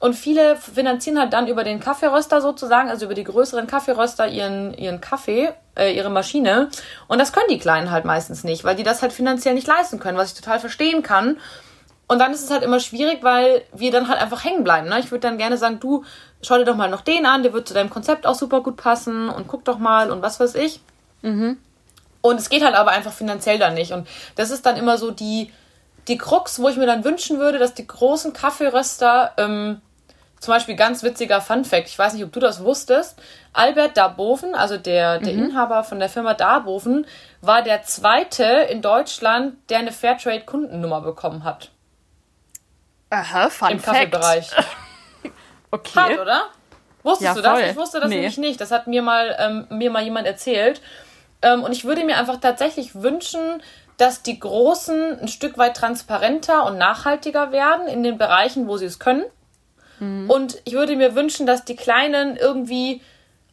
Und 0.00 0.14
viele 0.14 0.56
finanzieren 0.56 1.20
halt 1.20 1.32
dann 1.32 1.46
über 1.46 1.62
den 1.62 1.78
Kaffeeröster 1.78 2.40
sozusagen, 2.40 2.88
also 2.90 3.04
über 3.04 3.14
die 3.14 3.22
größeren 3.22 3.68
Kaffeeröster 3.68 4.26
ihren, 4.26 4.74
ihren 4.74 5.00
Kaffee, 5.00 5.52
äh, 5.76 5.94
ihre 5.94 6.10
Maschine. 6.10 6.68
Und 7.08 7.18
das 7.18 7.32
können 7.32 7.48
die 7.50 7.58
Kleinen 7.58 7.90
halt 7.90 8.04
meistens 8.04 8.44
nicht, 8.44 8.64
weil 8.64 8.76
die 8.76 8.82
das 8.82 9.02
halt 9.02 9.12
finanziell 9.12 9.54
nicht 9.54 9.66
leisten 9.66 9.98
können, 9.98 10.18
was 10.18 10.32
ich 10.32 10.40
total 10.40 10.60
verstehen 10.60 11.02
kann. 11.02 11.38
Und 12.08 12.18
dann 12.18 12.32
ist 12.32 12.42
es 12.42 12.50
halt 12.50 12.62
immer 12.62 12.80
schwierig, 12.80 13.22
weil 13.22 13.62
wir 13.72 13.90
dann 13.90 14.08
halt 14.08 14.20
einfach 14.20 14.44
hängen 14.44 14.64
bleiben. 14.64 14.88
Ne? 14.88 15.00
Ich 15.00 15.10
würde 15.10 15.26
dann 15.26 15.38
gerne 15.38 15.56
sagen, 15.56 15.80
du 15.80 16.04
schau 16.42 16.58
dir 16.58 16.64
doch 16.64 16.76
mal 16.76 16.90
noch 16.90 17.00
den 17.00 17.24
an, 17.24 17.42
der 17.42 17.52
wird 17.52 17.68
zu 17.68 17.74
deinem 17.74 17.90
Konzept 17.90 18.26
auch 18.26 18.34
super 18.34 18.60
gut 18.62 18.76
passen 18.76 19.28
und 19.28 19.48
guck 19.48 19.64
doch 19.64 19.78
mal 19.78 20.10
und 20.10 20.20
was 20.20 20.38
weiß 20.38 20.56
ich. 20.56 20.80
Und 22.20 22.38
es 22.38 22.50
geht 22.50 22.64
halt 22.64 22.74
aber 22.74 22.90
einfach 22.90 23.12
finanziell 23.12 23.58
dann 23.58 23.74
nicht. 23.74 23.92
Und 23.92 24.06
das 24.36 24.50
ist 24.50 24.66
dann 24.66 24.76
immer 24.76 24.98
so 24.98 25.10
die, 25.10 25.50
die 26.08 26.18
Krux, 26.18 26.60
wo 26.60 26.68
ich 26.68 26.76
mir 26.76 26.86
dann 26.86 27.04
wünschen 27.04 27.38
würde, 27.38 27.58
dass 27.58 27.74
die 27.74 27.86
großen 27.86 28.32
Kaffeeröster, 28.32 29.32
ähm, 29.38 29.80
zum 30.42 30.52
Beispiel 30.52 30.74
ganz 30.74 31.04
witziger 31.04 31.40
Fun 31.40 31.64
Fact, 31.64 31.86
ich 31.86 31.96
weiß 31.96 32.14
nicht, 32.14 32.24
ob 32.24 32.32
du 32.32 32.40
das 32.40 32.64
wusstest, 32.64 33.16
Albert 33.52 33.96
Darboven, 33.96 34.56
also 34.56 34.76
der, 34.76 35.20
der 35.20 35.32
Inhaber 35.32 35.84
von 35.84 36.00
der 36.00 36.08
Firma 36.08 36.34
Darboven, 36.34 37.06
war 37.40 37.62
der 37.62 37.84
zweite 37.84 38.42
in 38.44 38.82
Deutschland, 38.82 39.54
der 39.70 39.78
eine 39.78 39.92
Fairtrade-Kundennummer 39.92 41.00
bekommen 41.00 41.44
hat. 41.44 41.70
Aha, 43.10 43.50
fun 43.50 43.70
Im 43.70 43.82
Kaffeebereich. 43.82 44.50
Okay. 45.74 45.98
Hart, 45.98 46.18
oder? 46.18 46.42
Wusstest 47.02 47.22
Ja, 47.28 47.34
du 47.34 47.40
das? 47.40 47.52
voll. 47.58 47.70
Ich 47.70 47.76
wusste 47.76 48.00
das 48.00 48.10
Nee. 48.10 48.16
nämlich 48.16 48.36
nicht. 48.36 48.60
Das 48.60 48.70
hat 48.72 48.88
mir 48.88 49.00
mal, 49.00 49.34
ähm, 49.38 49.66
mir 49.70 49.90
mal 49.90 50.02
jemand 50.02 50.26
erzählt. 50.26 50.82
Ähm, 51.40 51.62
und 51.62 51.72
ich 51.72 51.86
würde 51.86 52.04
mir 52.04 52.18
einfach 52.18 52.38
tatsächlich 52.40 52.94
wünschen, 52.94 53.62
dass 53.96 54.22
die 54.22 54.38
Großen 54.38 55.18
ein 55.20 55.28
Stück 55.28 55.56
weit 55.56 55.74
transparenter 55.78 56.66
und 56.66 56.76
nachhaltiger 56.76 57.52
werden 57.52 57.88
in 57.88 58.02
den 58.02 58.18
Bereichen, 58.18 58.68
wo 58.68 58.76
sie 58.76 58.84
es 58.84 58.98
können. 58.98 59.24
Mhm. 60.02 60.28
Und 60.28 60.58
ich 60.64 60.72
würde 60.74 60.96
mir 60.96 61.14
wünschen, 61.14 61.46
dass 61.46 61.64
die 61.64 61.76
Kleinen 61.76 62.36
irgendwie, 62.36 63.00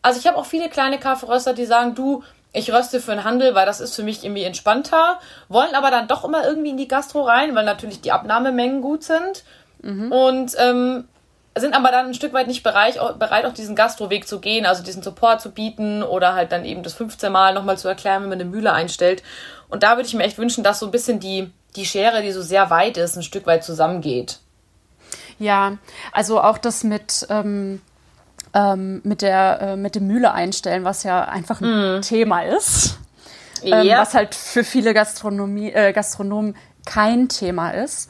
also 0.01 0.19
ich 0.19 0.25
habe 0.25 0.37
auch 0.37 0.45
viele 0.45 0.69
kleine 0.69 0.97
Kaffeeröster, 0.97 1.53
die 1.53 1.65
sagen, 1.65 1.93
du, 1.93 2.23
ich 2.51 2.73
röste 2.73 2.99
für 2.99 3.11
den 3.11 3.23
Handel, 3.23 3.53
weil 3.53 3.67
das 3.67 3.79
ist 3.79 3.95
für 3.95 4.01
mich 4.01 4.23
irgendwie 4.23 4.43
entspannter, 4.43 5.19
wollen 5.47 5.75
aber 5.75 5.91
dann 5.91 6.07
doch 6.07 6.25
immer 6.25 6.45
irgendwie 6.45 6.71
in 6.71 6.77
die 6.77 6.87
Gastro 6.87 7.21
rein, 7.21 7.53
weil 7.53 7.65
natürlich 7.65 8.01
die 8.01 8.11
Abnahmemengen 8.11 8.81
gut 8.81 9.03
sind. 9.03 9.43
Und 10.09 10.55
ähm, 10.57 11.07
sind 11.55 11.75
aber 11.75 11.91
dann 11.91 12.07
ein 12.07 12.13
Stück 12.15 12.33
weit 12.33 12.47
nicht 12.47 12.63
bereit, 12.63 12.99
bereit 13.19 13.45
auch 13.45 13.53
diesen 13.53 13.75
Gastroweg 13.75 14.27
zu 14.27 14.39
gehen, 14.39 14.65
also 14.65 14.81
diesen 14.81 15.03
Support 15.03 15.41
zu 15.41 15.51
bieten 15.51 16.01
oder 16.01 16.33
halt 16.33 16.51
dann 16.51 16.65
eben 16.65 16.81
das 16.81 16.93
15 16.93 17.31
Mal 17.31 17.53
nochmal 17.53 17.77
zu 17.77 17.87
erklären, 17.87 18.23
wenn 18.23 18.29
man 18.29 18.41
eine 18.41 18.49
Mühle 18.49 18.73
einstellt. 18.73 19.21
Und 19.69 19.83
da 19.83 19.97
würde 19.97 20.07
ich 20.07 20.15
mir 20.15 20.23
echt 20.23 20.39
wünschen, 20.39 20.63
dass 20.63 20.79
so 20.79 20.87
ein 20.87 20.91
bisschen 20.91 21.19
die, 21.19 21.51
die 21.75 21.85
Schere, 21.85 22.23
die 22.23 22.31
so 22.31 22.41
sehr 22.41 22.71
weit 22.71 22.97
ist, 22.97 23.15
ein 23.15 23.23
Stück 23.23 23.45
weit 23.45 23.63
zusammengeht. 23.63 24.39
Ja, 25.39 25.77
also 26.11 26.41
auch 26.41 26.57
das 26.57 26.83
mit, 26.83 27.25
ähm, 27.29 27.81
ähm, 28.53 29.01
mit, 29.03 29.21
der, 29.21 29.61
äh, 29.61 29.75
mit 29.77 29.95
dem 29.95 30.07
Mühle 30.07 30.33
einstellen, 30.33 30.83
was 30.83 31.03
ja 31.03 31.23
einfach 31.23 31.61
ein 31.61 32.01
Thema 32.01 32.41
ist. 32.43 32.97
Ähm, 33.63 33.85
Was 34.01 34.13
halt 34.13 34.35
für 34.35 34.63
viele 34.63 34.93
Gastronomie, 34.93 35.71
äh, 35.71 35.91
Gastronomen 35.93 36.55
kein 36.85 37.27
Thema 37.29 37.71
ist. 37.71 38.09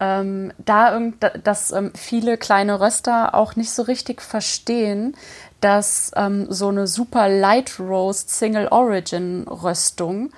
Ähm, 0.00 0.52
da 0.58 0.92
irgend, 0.92 1.22
da- 1.22 1.30
dass 1.30 1.70
ähm, 1.72 1.92
viele 1.94 2.36
kleine 2.36 2.80
Röster 2.80 3.34
auch 3.34 3.56
nicht 3.56 3.70
so 3.72 3.82
richtig 3.82 4.20
verstehen, 4.20 5.16
dass 5.60 6.10
ähm, 6.16 6.46
so 6.50 6.68
eine 6.68 6.86
super 6.86 7.28
Light 7.28 7.78
Roast 7.80 8.28
Single 8.30 8.68
Origin 8.68 9.46
Röstung 9.48 10.30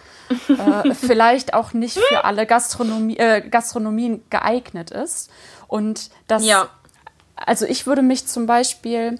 äh, 0.48 0.94
vielleicht 0.94 1.54
auch 1.54 1.72
nicht 1.72 1.98
für 1.98 2.24
alle 2.24 2.46
Gastronomie, 2.46 3.16
äh, 3.16 3.40
Gastronomien 3.48 4.22
geeignet 4.30 4.90
ist. 4.92 5.30
Und 5.68 6.10
das, 6.28 6.44
Ja. 6.44 6.68
also 7.34 7.66
ich 7.66 7.86
würde 7.86 8.02
mich 8.02 8.26
zum 8.26 8.46
Beispiel 8.46 9.18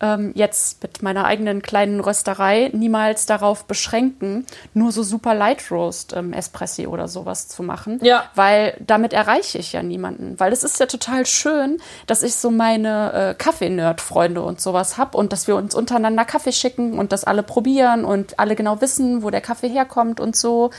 ähm, 0.00 0.30
jetzt 0.36 0.80
mit 0.80 1.02
meiner 1.02 1.24
eigenen 1.24 1.60
kleinen 1.60 1.98
Rösterei 1.98 2.70
niemals 2.72 3.26
darauf 3.26 3.64
beschränken, 3.64 4.46
nur 4.72 4.92
so 4.92 5.02
super 5.02 5.34
Light 5.34 5.72
Roast 5.72 6.12
ähm, 6.14 6.32
Espressi 6.32 6.86
oder 6.86 7.08
sowas 7.08 7.48
zu 7.48 7.64
machen, 7.64 7.98
Ja. 8.04 8.22
weil 8.36 8.76
damit 8.86 9.12
erreiche 9.12 9.58
ich 9.58 9.72
ja 9.72 9.82
niemanden. 9.82 10.38
Weil 10.38 10.52
es 10.52 10.62
ist 10.62 10.78
ja 10.78 10.86
total 10.86 11.26
schön, 11.26 11.78
dass 12.06 12.22
ich 12.22 12.36
so 12.36 12.52
meine 12.52 13.12
äh, 13.12 13.34
Kaffee-Nerd-Freunde 13.34 14.40
und 14.40 14.60
sowas 14.60 14.98
hab 14.98 15.16
und 15.16 15.32
dass 15.32 15.48
wir 15.48 15.56
uns 15.56 15.74
untereinander 15.74 16.24
Kaffee 16.24 16.52
schicken 16.52 16.96
und 16.96 17.10
das 17.10 17.24
alle 17.24 17.42
probieren 17.42 18.04
und 18.04 18.38
alle 18.38 18.54
genau 18.54 18.80
wissen, 18.80 19.24
wo 19.24 19.30
der 19.30 19.40
Kaffee 19.40 19.68
herkommt 19.68 20.20
und 20.20 20.36
so 20.36 20.70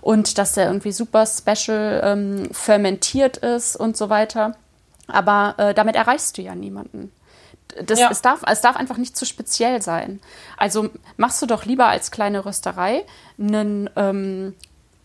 und 0.00 0.36
dass 0.36 0.54
der 0.54 0.66
irgendwie 0.66 0.90
super 0.90 1.26
special 1.26 2.00
ähm, 2.04 2.48
fermentiert 2.50 3.36
ist 3.36 3.76
und 3.76 3.96
so 3.96 4.10
weiter. 4.10 4.56
Aber 5.08 5.54
äh, 5.58 5.74
damit 5.74 5.96
erreichst 5.96 6.38
du 6.38 6.42
ja 6.42 6.54
niemanden. 6.54 7.12
Das, 7.86 7.98
Ja. 7.98 8.10
es, 8.10 8.22
darf, 8.22 8.42
es 8.46 8.60
darf 8.60 8.76
einfach 8.76 8.96
nicht 8.96 9.16
zu 9.16 9.24
speziell 9.26 9.82
sein. 9.82 10.20
Also 10.56 10.90
machst 11.16 11.42
du 11.42 11.46
doch 11.46 11.64
lieber 11.64 11.86
als 11.86 12.10
kleine 12.10 12.44
Rösterei 12.44 13.04
einen 13.38 13.90
ähm, 13.96 14.54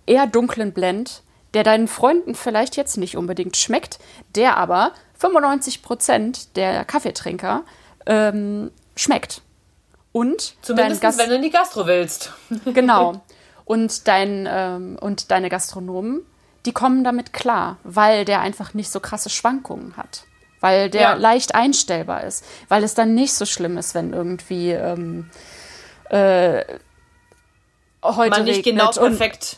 eher 0.06 0.28
dunklen 0.28 0.72
Blend, 0.74 1.24
der 1.54 1.64
deinen 1.64 1.88
Freunden 1.88 2.36
vielleicht 2.36 2.76
jetzt 2.76 2.98
nicht 2.98 3.18
unbedingt 3.18 3.58
schmeckt, 3.58 4.00
der 4.36 4.58
aber 4.58 4.92
95 5.18 5.82
Prozent 5.82 6.56
der 6.56 6.86
Kaffeetrinker 6.86 7.64
ähm, 8.06 8.72
schmeckt. 8.96 9.42
Und 10.12 10.56
Zumindest 10.62 11.04
wenn 11.04 11.30
du 11.30 11.36
in 11.36 11.42
die 11.42 11.52
Gastro 11.52 11.86
willst. 11.86 12.34
Genau. 12.66 13.22
Und, 13.66 14.08
dein, 14.08 14.48
ähm, 14.52 14.98
und 15.00 15.30
deine 15.30 15.48
Gastronomen, 15.48 16.26
die 16.66 16.72
kommen 16.74 17.04
damit 17.04 17.34
klar, 17.34 17.78
weil 17.84 18.26
der 18.26 18.42
einfach 18.42 18.74
nicht 18.74 18.92
so 18.92 19.00
krasse 19.00 19.30
Schwankungen 19.30 19.96
hat. 19.98 20.24
Weil 20.62 20.90
der 20.90 21.02
Ja. 21.02 21.14
leicht 21.14 21.56
einstellbar 21.56 22.24
ist. 22.26 22.44
Weil 22.68 22.84
es 22.84 22.94
dann 22.94 23.16
nicht 23.16 23.34
so 23.34 23.46
schlimm 23.46 23.78
ist, 23.78 23.96
wenn 23.96 24.12
irgendwie 24.12 24.72
ähm, 24.72 25.30
äh, 26.10 26.64
heute 28.04 28.30
Man 28.32 28.44
nicht 28.44 28.64
genau 28.64 28.92
perfekt. 28.92 29.58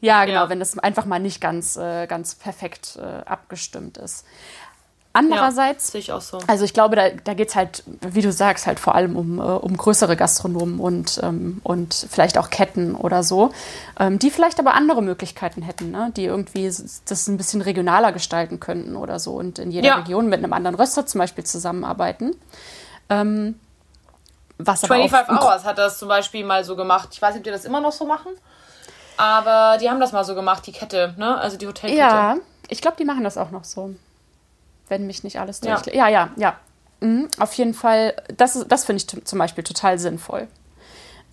ja, 0.00 0.24
genau, 0.24 0.42
Ja. 0.44 0.48
wenn 0.48 0.58
das 0.58 0.76
einfach 0.78 1.04
mal 1.04 1.20
nicht 1.20 1.40
ganz, 1.40 1.76
äh, 1.76 2.06
ganz 2.06 2.34
perfekt 2.34 2.96
äh, 3.00 3.24
abgestimmt 3.24 3.98
ist. 3.98 4.24
Andererseits 5.16 5.92
Sehe 5.92 6.00
ich 6.00 6.12
so. 6.20 6.38
also 6.46 6.64
ich 6.64 6.74
glaube, 6.74 6.96
da, 6.96 7.10
da 7.10 7.34
geht 7.34 7.48
es 7.48 7.56
halt, 7.56 7.82
wie 8.00 8.22
du 8.22 8.32
sagst, 8.32 8.66
halt 8.66 8.78
vor 8.78 8.94
allem 8.94 9.16
um, 9.16 9.38
äh, 9.38 9.42
um 9.42 9.76
größere 9.76 10.16
Gastronomen 10.16 10.78
und, 10.78 11.20
ähm, 11.22 11.60
und 11.64 11.94
vielleicht 12.10 12.38
auch 12.38 12.50
Ketten 12.50 12.94
oder 12.94 13.22
so, 13.22 13.50
ähm, 13.98 14.18
die 14.18 14.30
vielleicht 14.30 14.58
aber 14.58 14.74
andere 14.74 15.02
Möglichkeiten 15.02 15.62
hätten, 15.62 15.90
ne? 15.90 16.12
die 16.16 16.24
irgendwie 16.24 16.66
das 16.66 17.26
ein 17.28 17.36
bisschen 17.36 17.62
regionaler 17.62 18.12
gestalten 18.12 18.60
könnten 18.60 18.96
oder 18.96 19.18
so 19.18 19.32
und 19.34 19.58
in 19.58 19.70
jeder 19.70 19.88
Ja. 19.88 19.94
Region 19.96 20.28
mit 20.28 20.38
einem 20.38 20.52
anderen 20.52 20.76
Röster 20.76 21.06
zum 21.06 21.20
Beispiel 21.20 21.44
zusammenarbeiten. 21.44 22.34
Ähm, 23.08 23.58
was 24.58 24.84
aber 24.84 24.94
25 24.94 25.36
auch 25.38 25.44
Hours 25.44 25.64
hat 25.64 25.78
das 25.78 25.98
zum 25.98 26.08
Beispiel 26.08 26.44
mal 26.44 26.64
so 26.64 26.76
gemacht. 26.76 27.10
Ich 27.12 27.20
weiß 27.20 27.34
nicht, 27.34 27.40
ob 27.40 27.44
die 27.44 27.50
das 27.50 27.64
immer 27.64 27.80
noch 27.80 27.92
so 27.92 28.06
machen. 28.06 28.32
Aber 29.16 29.78
die 29.78 29.88
haben 29.88 30.00
das 30.00 30.12
mal 30.12 30.24
so 30.24 30.34
gemacht, 30.34 30.66
die 30.66 30.72
Kette, 30.72 31.14
ne? 31.16 31.38
Also 31.38 31.56
die 31.56 31.66
Hotelkette. 31.66 31.98
Ja, 31.98 32.36
ich 32.68 32.80
glaube, 32.80 32.96
die 32.98 33.04
machen 33.04 33.24
das 33.24 33.38
auch 33.38 33.50
noch 33.50 33.64
so. 33.64 33.94
Wenn 34.88 35.06
mich 35.06 35.24
nicht 35.24 35.38
alles 35.40 35.60
Ja. 35.64 35.76
täuscht. 35.76 35.94
Ja, 35.94 36.08
ja, 36.08 36.30
ja. 36.36 36.56
Mhm, 37.00 37.28
auf 37.38 37.52
jeden 37.54 37.74
Fall, 37.74 38.14
das, 38.36 38.56
ist- 38.56 38.68
das 38.68 38.84
finde 38.84 39.02
ich 39.02 39.24
zum 39.24 39.38
Beispiel 39.38 39.64
total 39.64 39.98
sinnvoll. 39.98 40.48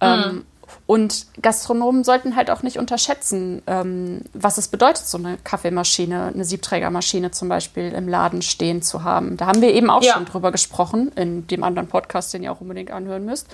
Ähm, 0.01 0.45
Und 0.87 1.27
Gastronomen 1.41 2.03
sollten 2.03 2.35
halt 2.35 2.49
auch 2.49 2.63
nicht 2.63 2.77
unterschätzen, 2.79 3.61
ähm, 3.67 4.21
was 4.33 4.57
es 4.57 4.67
bedeutet, 4.67 5.05
so 5.05 5.17
eine 5.19 5.37
Kaffeemaschine, 5.43 6.31
eine 6.33 6.43
Siebträgermaschine 6.45 7.29
zum 7.31 7.47
Beispiel 7.47 7.91
im 7.93 8.07
Laden 8.09 8.41
stehen 8.41 8.81
zu 8.81 9.03
haben. 9.03 9.37
Da 9.37 9.45
haben 9.45 9.61
wir 9.61 9.71
eben 9.73 9.89
auch 9.89 10.01
ja. 10.03 10.13
schon 10.13 10.25
drüber 10.25 10.51
gesprochen, 10.51 11.11
in 11.15 11.45
dem 11.47 11.63
anderen 11.63 11.87
Podcast, 11.87 12.33
den 12.33 12.43
ihr 12.43 12.51
auch 12.51 12.59
unbedingt 12.59 12.91
anhören 12.91 13.23
müsst. 13.23 13.47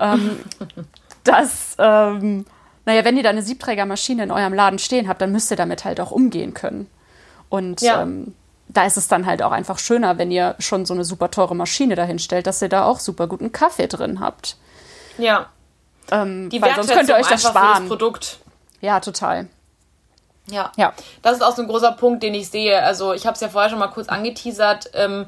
Ähm, 0.00 0.38
dass, 1.24 1.76
ähm, 1.78 2.46
naja, 2.86 3.04
wenn 3.04 3.16
ihr 3.16 3.22
da 3.22 3.30
eine 3.30 3.42
Siebträgermaschine 3.42 4.24
in 4.24 4.30
eurem 4.30 4.54
Laden 4.54 4.78
stehen 4.78 5.06
habt, 5.06 5.20
dann 5.20 5.32
müsst 5.32 5.50
ihr 5.50 5.56
damit 5.56 5.84
halt 5.84 6.00
auch 6.00 6.10
umgehen 6.10 6.54
können. 6.54 6.88
Und 7.50 7.82
ja. 7.82 8.02
ähm, 8.02 8.34
da 8.74 8.84
ist 8.84 8.96
es 8.96 9.08
dann 9.08 9.24
halt 9.24 9.42
auch 9.42 9.52
einfach 9.52 9.78
schöner, 9.78 10.18
wenn 10.18 10.30
ihr 10.30 10.56
schon 10.58 10.84
so 10.84 10.94
eine 10.94 11.04
super 11.04 11.30
teure 11.30 11.54
Maschine 11.54 11.94
dahin 11.94 12.18
stellt, 12.18 12.46
dass 12.46 12.60
ihr 12.60 12.68
da 12.68 12.84
auch 12.84 13.00
super 13.00 13.26
guten 13.26 13.52
Kaffee 13.52 13.86
drin 13.86 14.20
habt. 14.20 14.56
Ja. 15.16 15.46
Ähm, 16.10 16.50
die 16.50 16.60
weil 16.60 16.74
sonst 16.74 16.92
könnt 16.92 17.08
ihr 17.08 17.14
euch 17.14 17.26
das 17.26 17.42
sparen. 17.42 17.84
Das 17.84 17.88
Produkt. 17.88 18.38
Ja, 18.80 19.00
total. 19.00 19.48
Ja. 20.50 20.72
ja. 20.76 20.92
Das 21.22 21.36
ist 21.36 21.42
auch 21.42 21.56
so 21.56 21.62
ein 21.62 21.68
großer 21.68 21.92
Punkt, 21.92 22.22
den 22.22 22.34
ich 22.34 22.50
sehe. 22.50 22.82
Also 22.82 23.14
ich 23.14 23.26
habe 23.26 23.34
es 23.34 23.40
ja 23.40 23.48
vorher 23.48 23.70
schon 23.70 23.78
mal 23.78 23.88
kurz 23.88 24.08
angeteasert. 24.08 24.90
Ähm, 24.92 25.26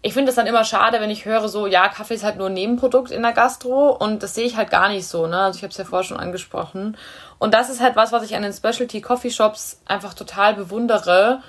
ich 0.00 0.12
finde 0.12 0.30
es 0.30 0.36
dann 0.36 0.46
immer 0.46 0.64
schade, 0.64 1.00
wenn 1.00 1.10
ich 1.10 1.24
höre, 1.24 1.48
so, 1.48 1.66
ja, 1.66 1.88
Kaffee 1.88 2.14
ist 2.14 2.24
halt 2.24 2.36
nur 2.36 2.48
ein 2.48 2.54
Nebenprodukt 2.54 3.10
in 3.10 3.22
der 3.22 3.32
Gastro 3.32 3.90
und 3.90 4.22
das 4.22 4.34
sehe 4.34 4.44
ich 4.44 4.56
halt 4.56 4.70
gar 4.70 4.88
nicht 4.88 5.06
so, 5.06 5.26
ne? 5.26 5.38
Also 5.38 5.56
ich 5.56 5.62
habe 5.62 5.70
es 5.70 5.78
ja 5.78 5.84
vorher 5.84 6.04
schon 6.04 6.18
angesprochen. 6.18 6.96
Und 7.38 7.54
das 7.54 7.70
ist 7.70 7.80
halt 7.80 7.96
was, 7.96 8.12
was 8.12 8.22
ich 8.22 8.36
an 8.36 8.42
den 8.42 8.52
Specialty 8.52 9.00
Coffee 9.00 9.30
Shops 9.30 9.80
einfach 9.86 10.14
total 10.14 10.54
bewundere. 10.54 11.40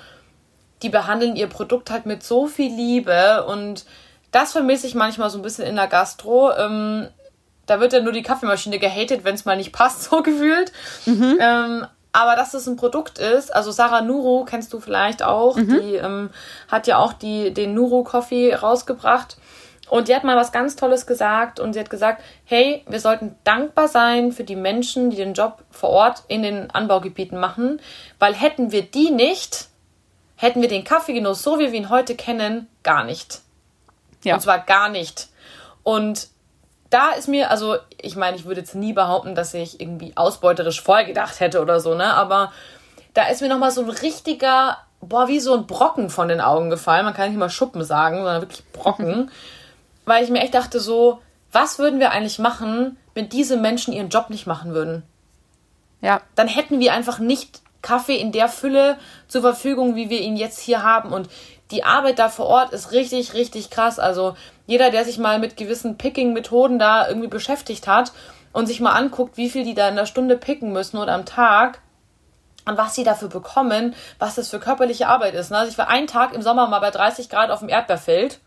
Die 0.82 0.88
behandeln 0.88 1.36
ihr 1.36 1.46
Produkt 1.46 1.90
halt 1.90 2.06
mit 2.06 2.22
so 2.22 2.46
viel 2.46 2.72
Liebe 2.72 3.44
und 3.46 3.84
das 4.30 4.52
vermisse 4.52 4.86
ich 4.86 4.94
manchmal 4.94 5.30
so 5.30 5.38
ein 5.38 5.42
bisschen 5.42 5.64
in 5.64 5.76
der 5.76 5.86
Gastro. 5.86 6.52
Ähm, 6.52 7.08
da 7.66 7.80
wird 7.80 7.92
ja 7.92 8.00
nur 8.00 8.12
die 8.12 8.22
Kaffeemaschine 8.22 8.78
gehatet, 8.78 9.24
wenn 9.24 9.34
es 9.34 9.44
mal 9.44 9.56
nicht 9.56 9.72
passt, 9.72 10.02
so 10.10 10.22
gefühlt. 10.22 10.72
Mhm. 11.06 11.38
Ähm, 11.40 11.86
aber 12.12 12.34
dass 12.34 12.54
es 12.54 12.66
ein 12.66 12.76
Produkt 12.76 13.18
ist, 13.18 13.54
also 13.54 13.70
Sarah 13.70 14.00
Nuru 14.00 14.44
kennst 14.44 14.72
du 14.72 14.80
vielleicht 14.80 15.22
auch, 15.22 15.56
mhm. 15.56 15.68
die 15.68 15.96
ähm, 15.96 16.30
hat 16.66 16.86
ja 16.86 16.96
auch 16.96 17.12
die, 17.12 17.52
den 17.52 17.74
Nuru 17.74 18.04
Coffee 18.04 18.54
rausgebracht. 18.54 19.36
Und 19.88 20.08
die 20.08 20.16
hat 20.16 20.24
mal 20.24 20.36
was 20.36 20.50
ganz 20.50 20.74
Tolles 20.74 21.06
gesagt 21.06 21.60
und 21.60 21.74
sie 21.74 21.78
hat 21.78 21.90
gesagt, 21.90 22.22
hey, 22.44 22.84
wir 22.88 22.98
sollten 23.00 23.36
dankbar 23.44 23.86
sein 23.86 24.32
für 24.32 24.42
die 24.42 24.56
Menschen, 24.56 25.10
die 25.10 25.16
den 25.16 25.34
Job 25.34 25.62
vor 25.70 25.90
Ort 25.90 26.24
in 26.26 26.42
den 26.42 26.70
Anbaugebieten 26.70 27.38
machen, 27.38 27.80
weil 28.18 28.34
hätten 28.34 28.72
wir 28.72 28.82
die 28.82 29.10
nicht, 29.10 29.68
hätten 30.36 30.60
wir 30.60 30.68
den 30.68 30.84
Kaffeegenuss, 30.84 31.42
so 31.42 31.58
wie 31.58 31.72
wir 31.72 31.78
ihn 31.78 31.90
heute 31.90 32.14
kennen, 32.14 32.68
gar 32.82 33.04
nicht. 33.04 33.40
Ja. 34.22 34.34
Und 34.34 34.40
zwar 34.40 34.60
gar 34.60 34.88
nicht. 34.88 35.28
Und 35.82 36.28
da 36.90 37.10
ist 37.10 37.28
mir, 37.28 37.50
also 37.50 37.76
ich 38.00 38.16
meine, 38.16 38.36
ich 38.36 38.44
würde 38.44 38.60
jetzt 38.60 38.74
nie 38.74 38.92
behaupten, 38.92 39.34
dass 39.34 39.54
ich 39.54 39.80
irgendwie 39.80 40.16
ausbeuterisch 40.16 40.82
vorgedacht 40.82 41.40
hätte 41.40 41.60
oder 41.60 41.80
so, 41.80 41.94
ne? 41.94 42.14
Aber 42.14 42.52
da 43.14 43.26
ist 43.26 43.40
mir 43.40 43.48
nochmal 43.48 43.70
so 43.70 43.82
ein 43.82 43.90
richtiger, 43.90 44.78
boah, 45.00 45.28
wie 45.28 45.40
so 45.40 45.54
ein 45.54 45.66
Brocken 45.66 46.10
von 46.10 46.28
den 46.28 46.40
Augen 46.40 46.70
gefallen. 46.70 47.04
Man 47.04 47.14
kann 47.14 47.30
nicht 47.30 47.38
mal 47.38 47.50
Schuppen 47.50 47.82
sagen, 47.82 48.16
sondern 48.16 48.42
wirklich 48.42 48.64
Brocken. 48.72 49.30
Weil 50.04 50.22
ich 50.22 50.30
mir 50.30 50.40
echt 50.40 50.54
dachte 50.54 50.80
so, 50.80 51.20
was 51.50 51.78
würden 51.78 51.98
wir 51.98 52.10
eigentlich 52.10 52.38
machen, 52.38 52.98
wenn 53.14 53.28
diese 53.28 53.56
Menschen 53.56 53.92
ihren 53.92 54.10
Job 54.10 54.30
nicht 54.30 54.46
machen 54.46 54.74
würden? 54.74 55.02
Ja. 56.00 56.20
Dann 56.34 56.48
hätten 56.48 56.78
wir 56.78 56.92
einfach 56.92 57.18
nicht 57.18 57.62
Kaffee 57.86 58.16
in 58.16 58.32
der 58.32 58.48
Fülle 58.48 58.98
zur 59.28 59.42
Verfügung, 59.42 59.94
wie 59.94 60.10
wir 60.10 60.20
ihn 60.20 60.36
jetzt 60.36 60.58
hier 60.58 60.82
haben. 60.82 61.12
Und 61.12 61.28
die 61.70 61.84
Arbeit 61.84 62.18
da 62.18 62.28
vor 62.28 62.46
Ort 62.46 62.72
ist 62.72 62.90
richtig, 62.90 63.34
richtig 63.34 63.70
krass. 63.70 64.00
Also 64.00 64.36
jeder, 64.66 64.90
der 64.90 65.04
sich 65.04 65.18
mal 65.18 65.38
mit 65.38 65.56
gewissen 65.56 65.96
Picking-Methoden 65.96 66.80
da 66.80 67.06
irgendwie 67.06 67.28
beschäftigt 67.28 67.86
hat 67.86 68.12
und 68.52 68.66
sich 68.66 68.80
mal 68.80 68.92
anguckt, 68.92 69.36
wie 69.36 69.48
viel 69.48 69.64
die 69.64 69.74
da 69.74 69.88
in 69.88 69.94
der 69.94 70.06
Stunde 70.06 70.36
picken 70.36 70.72
müssen 70.72 70.98
oder 70.98 71.12
am 71.12 71.26
Tag 71.26 71.80
und 72.64 72.76
was 72.76 72.96
sie 72.96 73.04
dafür 73.04 73.28
bekommen, 73.28 73.94
was 74.18 74.34
das 74.34 74.48
für 74.48 74.58
körperliche 74.58 75.06
Arbeit 75.06 75.34
ist. 75.34 75.52
Ne? 75.52 75.58
Also 75.58 75.70
ich 75.70 75.78
war 75.78 75.88
einen 75.88 76.08
Tag 76.08 76.34
im 76.34 76.42
Sommer 76.42 76.66
mal 76.66 76.80
bei 76.80 76.90
30 76.90 77.28
Grad 77.28 77.50
auf 77.50 77.60
dem 77.60 77.68
Erdbeerfeld. 77.68 78.40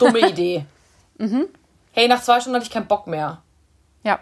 Dumme 0.00 0.18
Idee. 0.28 0.66
mhm. 1.18 1.46
Hey, 1.92 2.08
nach 2.08 2.22
zwei 2.22 2.40
Stunden 2.40 2.56
hatte 2.56 2.64
ich 2.64 2.72
keinen 2.72 2.86
Bock 2.86 3.06
mehr. 3.06 3.42
Ja. 4.02 4.18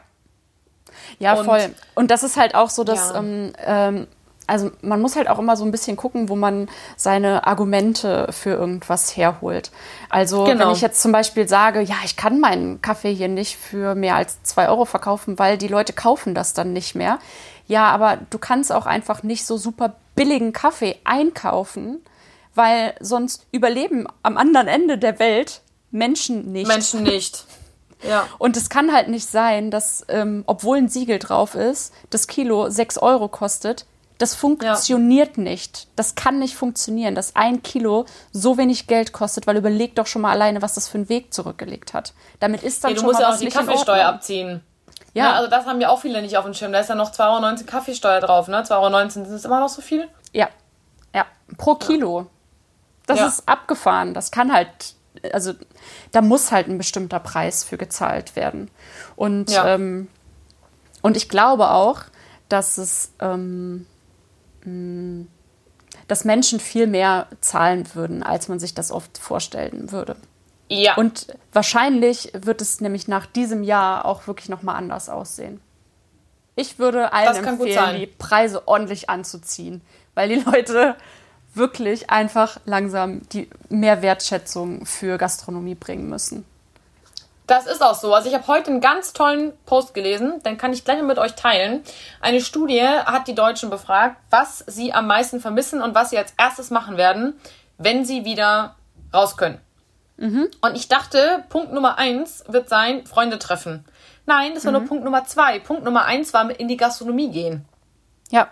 Ja, 1.18 1.35
und, 1.35 1.44
voll. 1.44 1.75
Und 1.94 2.11
das 2.11 2.25
ist 2.25 2.37
halt 2.37 2.55
auch 2.55 2.68
so, 2.68 2.83
dass 2.83 3.11
ja. 3.11 3.18
ähm, 3.18 3.53
ähm, 3.59 4.07
also 4.51 4.73
man 4.83 5.01
muss 5.01 5.15
halt 5.15 5.29
auch 5.29 5.39
immer 5.39 5.57
so 5.57 5.65
ein 5.65 5.71
bisschen 5.71 5.97
gucken, 5.97 6.29
wo 6.29 6.35
man 6.35 6.69
seine 6.97 7.47
Argumente 7.47 8.27
für 8.33 8.51
irgendwas 8.51 9.17
herholt. 9.17 9.71
Also 10.09 10.45
genau. 10.45 10.67
wenn 10.67 10.75
ich 10.75 10.81
jetzt 10.81 11.01
zum 11.01 11.13
Beispiel 11.13 11.49
sage, 11.49 11.81
ja, 11.81 11.95
ich 12.05 12.17
kann 12.17 12.41
meinen 12.41 12.83
Kaffee 12.83 13.15
hier 13.15 13.29
nicht 13.29 13.57
für 13.57 13.95
mehr 13.95 14.17
als 14.17 14.43
zwei 14.43 14.69
Euro 14.69 14.85
verkaufen, 14.85 15.39
weil 15.39 15.57
die 15.57 15.69
Leute 15.69 15.93
kaufen 15.93 16.35
das 16.35 16.53
dann 16.53 16.73
nicht 16.73 16.97
mehr. 16.97 17.21
Ja, 17.69 17.91
aber 17.91 18.19
du 18.31 18.39
kannst 18.39 18.73
auch 18.73 18.87
einfach 18.87 19.23
nicht 19.23 19.47
so 19.47 19.57
super 19.57 19.95
billigen 20.17 20.53
Kaffee 20.53 20.97
einkaufen, 21.05 22.01
weil 22.55 22.95
sonst 22.99 23.47
überleben 23.53 24.09
am 24.25 24.37
anderen 24.37 24.67
Ende 24.67 24.99
der 24.99 25.21
Welt 25.21 25.61
Menschen 25.93 26.51
nicht. 26.51 26.67
Menschen 26.67 27.05
nicht. 27.05 27.47
Ja. 28.03 28.27
Und 28.39 28.57
es 28.57 28.69
kann 28.69 28.93
halt 28.93 29.09
nicht 29.09 29.31
sein, 29.31 29.71
dass, 29.71 30.05
ähm, 30.09 30.43
obwohl 30.47 30.79
ein 30.79 30.89
Siegel 30.89 31.21
drauf 31.21 31.55
ist, 31.55 31.93
das 32.11 32.27
Kilo 32.27 32.69
sechs 32.71 32.99
Euro 32.99 33.29
kostet, 33.29 33.87
das 34.21 34.35
funktioniert 34.35 35.39
ja. 35.39 35.43
nicht. 35.43 35.89
Das 35.97 36.15
kann 36.15 36.41
nicht 36.41 36.55
funktionieren, 36.55 37.15
dass 37.15 37.37
ein 37.37 37.63
Kilo 37.63 38.05
so 38.33 38.59
wenig 38.59 38.87
Geld 38.87 39.13
kostet, 39.13 39.47
weil 39.47 39.57
überleg 39.57 39.95
doch 39.95 40.07
schon 40.07 40.21
mal 40.21 40.31
alleine, 40.31 40.61
was 40.61 40.75
das 40.75 40.89
für 40.89 40.99
einen 40.99 41.09
Weg 41.09 41.33
zurückgelegt 41.33 41.95
hat. 41.95 42.13
Damit 42.39 42.63
ist 42.63 42.85
dann 42.85 42.91
ja, 42.91 42.95
du 42.97 43.01
schon 43.01 43.07
musst 43.07 43.21
mal 43.21 43.31
ja 43.31 43.35
auch 43.35 43.39
die 43.39 43.49
Kaffeesteuer 43.49 44.07
abziehen. 44.07 44.61
Ja. 45.15 45.25
ja. 45.25 45.33
Also 45.33 45.49
das 45.49 45.65
haben 45.65 45.81
ja 45.81 45.89
auch 45.89 46.03
viele 46.03 46.21
nicht 46.21 46.37
auf 46.37 46.45
dem 46.45 46.53
Schirm. 46.53 46.71
Da 46.71 46.81
ist 46.81 46.91
ja 46.91 46.97
noch 46.97 47.13
2,19 47.13 47.21
Euro 47.23 47.65
Kaffeesteuer 47.65 48.21
drauf, 48.21 48.49
ne? 48.49 48.63
2,19 48.63 48.73
Euro 48.73 49.09
sind 49.09 49.27
es 49.27 49.45
immer 49.47 49.59
noch 49.59 49.71
so 49.71 49.81
viel? 49.81 50.07
Ja. 50.35 50.51
Ja. 51.15 51.25
Pro 51.57 51.77
Kilo. 51.77 52.27
Das 53.07 53.21
ja. 53.21 53.27
ist 53.27 53.49
abgefahren. 53.49 54.13
Das 54.13 54.31
kann 54.31 54.53
halt, 54.53 54.69
also 55.33 55.55
da 56.13 56.21
muss 56.21 56.53
halt 56.53 56.69
ein 56.69 56.77
bestimmter 56.77 57.21
Preis 57.21 57.65
für 57.65 57.79
gezahlt 57.79 58.37
werden. 58.37 58.71
Und, 59.17 59.51
ja. 59.51 59.67
ähm, 59.67 60.09
und 61.01 61.17
ich 61.17 61.31
glaube 61.31 61.71
auch, 61.71 62.03
dass 62.51 62.77
es 62.77 63.13
ähm, 63.21 63.87
dass 66.07 66.25
Menschen 66.25 66.61
viel 66.61 66.87
mehr 66.87 67.27
zahlen 67.40 67.87
würden, 67.94 68.23
als 68.23 68.49
man 68.49 68.59
sich 68.59 68.75
das 68.75 68.90
oft 68.90 69.18
vorstellen 69.18 69.92
würde. 69.92 70.16
Ja. 70.68 70.94
Und 70.96 71.27
wahrscheinlich 71.53 72.33
wird 72.33 72.62
es 72.62 72.81
nämlich 72.81 73.09
nach 73.09 73.27
diesem 73.27 73.64
Jahr 73.64 74.05
auch 74.05 74.27
wirklich 74.27 74.49
nochmal 74.49 74.77
anders 74.77 75.09
aussehen. 75.09 75.61
Ich 76.55 76.79
würde 76.79 77.12
allen 77.12 77.44
empfehlen, 77.44 78.01
die 78.01 78.07
Preise 78.07 78.68
ordentlich 78.68 79.11
anzuziehen, 79.11 79.81
weil 80.14 80.29
die 80.29 80.42
Leute 80.46 80.94
wirklich 81.55 82.11
einfach 82.11 82.61
langsam 82.64 83.23
die 83.31 83.49
mehr 83.68 84.03
Wertschätzung 84.03 84.87
für 84.87 85.18
Gastronomie 85.18 85.75
bringen 85.75 86.09
müssen. 86.09 86.44
Das 87.51 87.67
ist 87.67 87.83
auch 87.83 87.97
so. 87.97 88.15
Also 88.15 88.29
ich 88.29 88.35
habe 88.37 88.47
heute 88.47 88.71
einen 88.71 88.81
ganz 88.81 89.13
tollen 89.13 89.53
Post 89.67 89.93
gelesen, 89.93 90.41
den 90.45 90.57
kann 90.57 90.73
ich 90.73 90.85
gleich 90.85 91.03
mit 91.03 91.19
euch 91.19 91.35
teilen. 91.35 91.83
Eine 92.21 92.41
Studie 92.41 92.81
hat 92.81 93.27
die 93.27 93.35
Deutschen 93.35 93.71
befragt, 93.71 94.19
was 94.31 94.63
sie 94.69 94.93
am 94.93 95.09
meisten 95.09 95.41
vermissen 95.41 95.83
und 95.83 95.93
was 95.93 96.11
sie 96.11 96.19
als 96.19 96.33
erstes 96.39 96.71
machen 96.71 96.97
werden, 96.97 97.41
wenn 97.77 98.05
sie 98.05 98.25
wieder 98.25 98.77
raus 99.13 99.37
können. 99.37 99.61
Mhm. 100.17 100.49
Und 100.61 100.77
ich 100.77 100.87
dachte, 100.87 101.43
Punkt 101.49 101.73
Nummer 101.73 101.99
eins 101.99 102.45
wird 102.47 102.69
sein, 102.69 103.05
Freunde 103.05 103.41
treffen. 103.41 103.85
Nein, 104.27 104.53
das 104.55 104.65
war 104.65 104.71
mhm. 104.71 104.79
nur 104.79 104.87
Punkt 104.87 105.05
Nummer 105.05 105.25
zwei. 105.25 105.59
Punkt 105.59 105.83
Nummer 105.83 106.05
eins 106.05 106.33
war 106.33 106.49
in 106.57 106.69
die 106.69 106.77
Gastronomie 106.77 107.33
gehen. 107.33 107.65
Ja. 108.31 108.47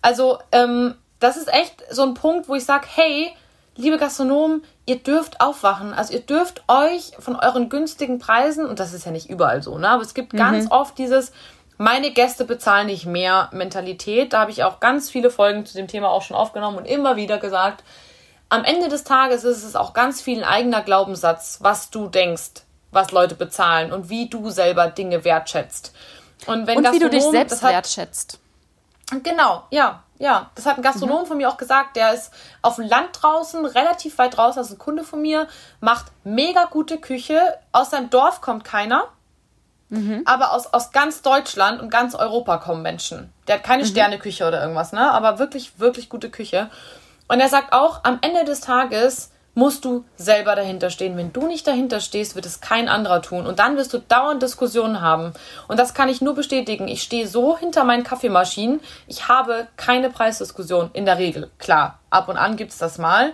Also, 0.00 0.40
ähm, 0.50 0.96
das 1.20 1.36
ist 1.36 1.54
echt 1.54 1.84
so 1.88 2.02
ein 2.02 2.14
Punkt, 2.14 2.48
wo 2.48 2.56
ich 2.56 2.64
sage, 2.64 2.88
hey, 2.92 3.32
liebe 3.76 3.98
Gastronomen, 3.98 4.62
ihr 4.86 4.96
dürft 4.96 5.40
aufwachen. 5.40 5.94
Also 5.94 6.14
ihr 6.14 6.20
dürft 6.20 6.62
euch 6.68 7.12
von 7.18 7.36
euren 7.36 7.68
günstigen 7.68 8.18
Preisen, 8.18 8.66
und 8.66 8.80
das 8.80 8.92
ist 8.92 9.06
ja 9.06 9.12
nicht 9.12 9.30
überall 9.30 9.62
so, 9.62 9.78
ne? 9.78 9.88
Aber 9.88 10.02
es 10.02 10.14
gibt 10.14 10.32
mhm. 10.32 10.38
ganz 10.38 10.70
oft 10.70 10.98
dieses, 10.98 11.32
meine 11.78 12.10
Gäste 12.10 12.44
bezahlen 12.44 12.86
nicht 12.86 13.06
mehr 13.06 13.48
Mentalität. 13.52 14.32
Da 14.32 14.40
habe 14.40 14.50
ich 14.50 14.64
auch 14.64 14.80
ganz 14.80 15.10
viele 15.10 15.30
Folgen 15.30 15.66
zu 15.66 15.74
dem 15.74 15.88
Thema 15.88 16.10
auch 16.10 16.22
schon 16.22 16.36
aufgenommen 16.36 16.78
und 16.78 16.84
immer 16.84 17.16
wieder 17.16 17.38
gesagt, 17.38 17.82
am 18.48 18.64
Ende 18.64 18.88
des 18.88 19.04
Tages 19.04 19.44
ist 19.44 19.64
es 19.64 19.76
auch 19.76 19.94
ganz 19.94 20.20
viel 20.20 20.42
ein 20.42 20.48
eigener 20.48 20.82
Glaubenssatz, 20.82 21.58
was 21.62 21.88
du 21.88 22.08
denkst, 22.08 22.64
was 22.90 23.10
Leute 23.10 23.34
bezahlen 23.34 23.92
und 23.92 24.10
wie 24.10 24.28
du 24.28 24.50
selber 24.50 24.88
Dinge 24.88 25.24
wertschätzt. 25.24 25.94
Und, 26.46 26.66
wenn 26.66 26.78
und 26.78 26.92
wie 26.92 26.98
du 26.98 27.08
dich 27.08 27.22
selbst 27.22 27.62
hat, 27.62 27.72
wertschätzt. 27.72 28.41
Genau, 29.22 29.64
ja. 29.70 30.02
Ja, 30.18 30.50
das 30.54 30.66
hat 30.66 30.76
ein 30.76 30.82
Gastronom 30.82 31.22
mhm. 31.22 31.26
von 31.26 31.36
mir 31.36 31.48
auch 31.48 31.56
gesagt. 31.56 31.96
Der 31.96 32.14
ist 32.14 32.32
auf 32.62 32.76
dem 32.76 32.86
Land 32.86 33.08
draußen, 33.20 33.66
relativ 33.66 34.18
weit 34.18 34.36
draußen, 34.36 34.60
das 34.60 34.68
ist 34.68 34.76
ein 34.76 34.78
Kunde 34.78 35.02
von 35.02 35.20
mir, 35.20 35.48
macht 35.80 36.12
mega 36.22 36.66
gute 36.66 36.98
Küche. 36.98 37.58
Aus 37.72 37.90
seinem 37.90 38.08
Dorf 38.08 38.40
kommt 38.40 38.62
keiner. 38.62 39.08
Mhm. 39.88 40.22
Aber 40.24 40.52
aus, 40.52 40.72
aus 40.72 40.92
ganz 40.92 41.22
Deutschland 41.22 41.82
und 41.82 41.90
ganz 41.90 42.14
Europa 42.14 42.58
kommen 42.58 42.82
Menschen. 42.82 43.32
Der 43.48 43.56
hat 43.56 43.64
keine 43.64 43.82
mhm. 43.82 43.88
Sterneküche 43.88 44.46
oder 44.46 44.60
irgendwas, 44.62 44.92
ne? 44.92 45.10
Aber 45.10 45.40
wirklich, 45.40 45.80
wirklich 45.80 46.08
gute 46.08 46.30
Küche. 46.30 46.70
Und 47.26 47.40
er 47.40 47.48
sagt 47.48 47.72
auch, 47.72 48.04
am 48.04 48.18
Ende 48.22 48.44
des 48.44 48.60
Tages 48.60 49.31
musst 49.54 49.84
du 49.84 50.04
selber 50.16 50.54
dahinter 50.54 50.90
stehen. 50.90 51.16
Wenn 51.16 51.32
du 51.32 51.46
nicht 51.46 51.66
dahinter 51.66 52.00
stehst, 52.00 52.34
wird 52.34 52.46
es 52.46 52.60
kein 52.60 52.88
anderer 52.88 53.20
tun. 53.20 53.46
Und 53.46 53.58
dann 53.58 53.76
wirst 53.76 53.92
du 53.92 53.98
dauernd 53.98 54.42
Diskussionen 54.42 55.00
haben. 55.00 55.32
Und 55.68 55.78
das 55.78 55.94
kann 55.94 56.08
ich 56.08 56.22
nur 56.22 56.34
bestätigen. 56.34 56.88
Ich 56.88 57.02
stehe 57.02 57.28
so 57.28 57.58
hinter 57.58 57.84
meinen 57.84 58.04
Kaffeemaschinen. 58.04 58.80
Ich 59.06 59.28
habe 59.28 59.66
keine 59.76 60.10
Preisdiskussion 60.10 60.90
in 60.94 61.04
der 61.04 61.18
Regel. 61.18 61.50
Klar, 61.58 61.98
ab 62.10 62.28
und 62.28 62.38
an 62.38 62.56
gibt 62.56 62.72
es 62.72 62.78
das 62.78 62.98
mal. 62.98 63.32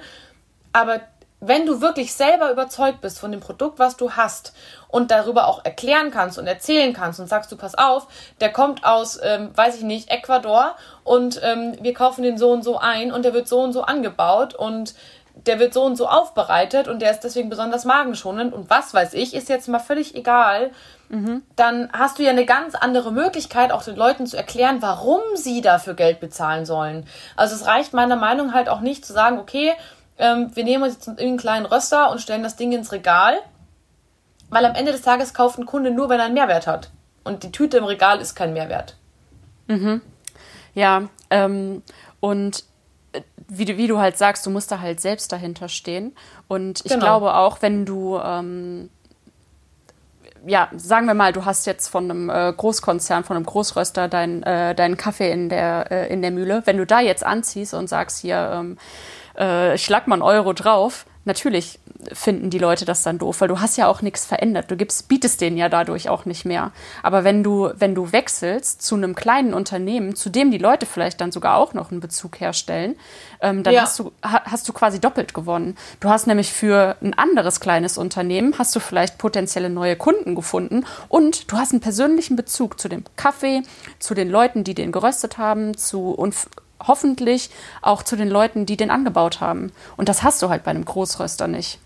Aber 0.73 1.01
wenn 1.41 1.67
du 1.67 1.81
wirklich 1.81 2.15
selber 2.15 2.51
überzeugt 2.51 3.01
bist 3.01 3.21
von 3.21 3.31
dem 3.31 3.41
Produkt, 3.41 3.79
was 3.79 3.97
du 3.97 4.13
hast 4.13 4.53
und 4.89 5.11
darüber 5.11 5.47
auch 5.47 5.65
erklären 5.65 6.11
kannst 6.11 6.39
und 6.39 6.49
erzählen 6.49 6.93
kannst 6.93 7.21
und 7.21 7.29
sagst 7.29 7.53
du, 7.53 7.57
pass 7.57 7.77
auf, 7.77 8.09
der 8.41 8.51
kommt 8.51 8.85
aus, 8.85 9.21
ähm, 9.23 9.51
weiß 9.55 9.77
ich 9.77 9.85
nicht, 9.85 10.11
Ecuador 10.11 10.75
und 11.05 11.41
ähm, 11.45 11.77
wir 11.81 11.95
kaufen 11.95 12.23
den 12.23 12.39
so 12.39 12.51
und 12.51 12.65
so 12.65 12.79
ein 12.79 13.13
und 13.13 13.25
der 13.25 13.35
wird 13.35 13.47
so 13.47 13.61
und 13.61 13.73
so 13.73 13.83
angebaut 13.83 14.55
und 14.55 14.95
der 15.49 15.59
wird 15.59 15.75
so 15.75 15.83
und 15.83 15.97
so 15.97 16.07
aufbereitet 16.07 16.87
und 16.87 17.01
der 17.01 17.11
ist 17.11 17.21
deswegen 17.21 17.49
besonders 17.49 17.85
magenschonend 17.85 18.53
und 18.53 18.71
was 18.71 18.95
weiß 18.95 19.15
ich, 19.15 19.35
ist 19.35 19.49
jetzt 19.49 19.69
mal 19.69 19.79
völlig 19.79 20.15
egal. 20.15 20.71
Mhm. 21.09 21.43
Dann 21.57 21.89
hast 21.93 22.19
du 22.19 22.23
ja 22.23 22.31
eine 22.31 22.45
ganz 22.45 22.75
andere 22.75 23.11
Möglichkeit, 23.11 23.73
auch 23.73 23.83
den 23.83 23.97
Leuten 23.97 24.27
zu 24.27 24.37
erklären, 24.37 24.83
warum 24.83 25.21
sie 25.35 25.63
dafür 25.63 25.95
Geld 25.95 26.21
bezahlen 26.21 26.67
sollen. 26.67 27.07
Also 27.35 27.55
es 27.55 27.67
reicht 27.67 27.95
meiner 27.95 28.17
Meinung 28.17 28.53
halt 28.53 28.69
auch 28.69 28.81
nicht 28.81 29.05
zu 29.05 29.13
sagen, 29.13 29.39
okay, 29.39 29.73
ähm, 30.19 30.55
wir 30.55 30.65
nehmen 30.65 30.85
uns 30.85 30.95
jetzt 30.95 31.09
einen 31.09 31.39
kleinen 31.39 31.67
Röster 31.67 32.11
und 32.11 32.21
stellen 32.21 32.43
das 32.43 32.57
Ding 32.57 32.73
ins 32.73 32.93
Regal, 32.93 33.39
weil 34.51 34.65
am 34.65 34.75
Ende 34.75 34.93
des 34.93 35.03
Tages 35.03 35.33
kauft 35.33 35.59
ein 35.59 35.67
Kunde 35.67 35.91
nur, 35.91 36.09
wenn 36.09 36.21
er 36.21 36.27
einen 36.27 36.35
Mehrwert 36.35 36.67
hat. 36.67 36.91
Und 37.25 37.43
die 37.43 37.53
Tüte 37.53 37.79
im 37.79 37.85
Regal 37.85 38.21
ist 38.21 38.35
kein 38.35 38.53
Mehrwert. 38.53 38.97
Mhm. 39.67 40.03
Ja, 40.75 41.09
ähm, 41.31 41.83
und 42.21 42.65
wie 43.49 43.65
du, 43.65 43.77
wie 43.77 43.87
du 43.87 43.99
halt 43.99 44.19
sagst, 44.19 44.45
du 44.47 44.51
musst 44.51 44.71
da 44.71 44.81
halt 44.81 45.01
selbst 45.01 45.33
dahinter 45.33 45.69
stehen. 45.69 46.15
Und 46.47 46.81
ich 46.85 46.93
genau. 46.93 47.05
glaube 47.05 47.35
auch, 47.35 47.63
wenn 47.63 47.85
du, 47.87 48.19
ähm, 48.19 48.91
ja, 50.47 50.69
sagen 50.77 51.07
wir 51.07 51.15
mal, 51.15 51.33
du 51.33 51.45
hast 51.45 51.67
jetzt 51.67 51.89
von 51.89 52.11
einem 52.11 52.31
äh, 52.31 52.53
Großkonzern, 52.57 53.25
von 53.25 53.37
einem 53.37 53.47
Großröster 53.47 54.09
deinen 54.09 54.43
äh, 54.43 54.75
deinen 54.75 54.97
Kaffee 54.97 55.33
in 55.33 55.49
der, 55.49 55.91
äh, 55.91 56.13
in 56.13 56.23
der 56.23 56.31
Mühle, 56.31 56.63
wenn 56.67 56.77
du 56.77 56.87
da 56.87 57.01
jetzt 57.01 57.25
anziehst 57.25 57.75
und 57.75 57.89
sagst 57.89 58.21
hier, 58.21 58.51
ähm, 58.53 58.79
äh, 59.35 59.79
schlag 59.79 60.07
mal 60.07 60.17
einen 60.17 60.23
Euro 60.23 60.53
drauf, 60.53 61.07
natürlich 61.25 61.79
finden 62.13 62.51
die 62.51 62.59
Leute 62.59 62.85
das 62.85 63.03
dann 63.03 63.19
doof, 63.19 63.41
weil 63.41 63.49
du 63.49 63.61
hast 63.61 63.77
ja 63.77 63.87
auch 63.87 64.03
nichts 64.03 64.25
verändert. 64.25 64.71
Du 64.71 64.77
gibst, 64.77 65.09
bietest 65.09 65.41
denen 65.41 65.57
ja 65.57 65.69
dadurch 65.69 66.09
auch 66.09 66.25
nicht 66.25 66.45
mehr. 66.45 66.73
Aber 67.03 67.25
wenn 67.25 67.43
du, 67.43 67.71
wenn 67.75 67.95
du 67.95 68.13
wechselst 68.13 68.83
zu 68.83 68.95
einem 68.95 69.15
kleinen 69.15 69.55
Unternehmen, 69.55 70.17
zu 70.17 70.31
dem 70.31 70.51
die 70.51 70.59
Leute 70.59 70.87
vielleicht 70.87 71.21
dann 71.21 71.33
sogar 71.33 71.57
auch 71.57 71.75
noch 71.75 71.91
einen 71.91 72.01
Bezug 72.01 72.41
herstellen, 72.41 72.97
ähm, 73.41 73.63
dann 73.63 73.75
ja. 73.75 73.83
hast, 73.83 73.99
du, 73.99 74.13
hast 74.23 74.69
du 74.69 74.73
quasi 74.73 75.01
doppelt 75.01 75.35
gewonnen. 75.35 75.77
Du 76.01 76.09
hast 76.09 76.27
nämlich 76.27 76.53
für 76.53 76.97
ein 77.03 77.15
anderes 77.15 77.61
kleines 77.61 77.99
Unternehmen, 77.99 78.55
hast 78.59 78.75
du 78.75 78.81
vielleicht 78.81 79.19
potenzielle 79.19 79.71
neue 79.71 79.97
Kunden 79.97 80.35
gefunden 80.35 80.85
und 81.09 81.53
du 81.53 81.57
hast 81.57 81.73
einen 81.73 81.81
persönlichen 81.81 82.37
Bezug 82.37 82.81
zu 82.81 82.89
dem 82.89 83.05
Kaffee, 83.17 83.63
zu 83.99 84.15
den 84.15 84.31
Leuten, 84.31 84.65
die 84.65 84.75
den 84.75 84.93
geröstet 84.93 85.39
haben, 85.39 85.77
zu 85.77 86.11
und 86.11 86.35
hoffentlich 86.87 87.51
auch 87.83 88.03
zu 88.03 88.17
den 88.17 88.29
Leuten, 88.29 88.67
die 88.67 88.77
den 88.77 88.91
angebaut 88.91 89.41
haben. 89.41 89.73
Und 89.97 90.09
das 90.09 90.23
hast 90.23 90.43
du 90.43 90.49
halt 90.49 90.65
bei 90.65 90.71
einem 90.71 90.85
Großröster 90.85 91.49
nicht. 91.49 91.79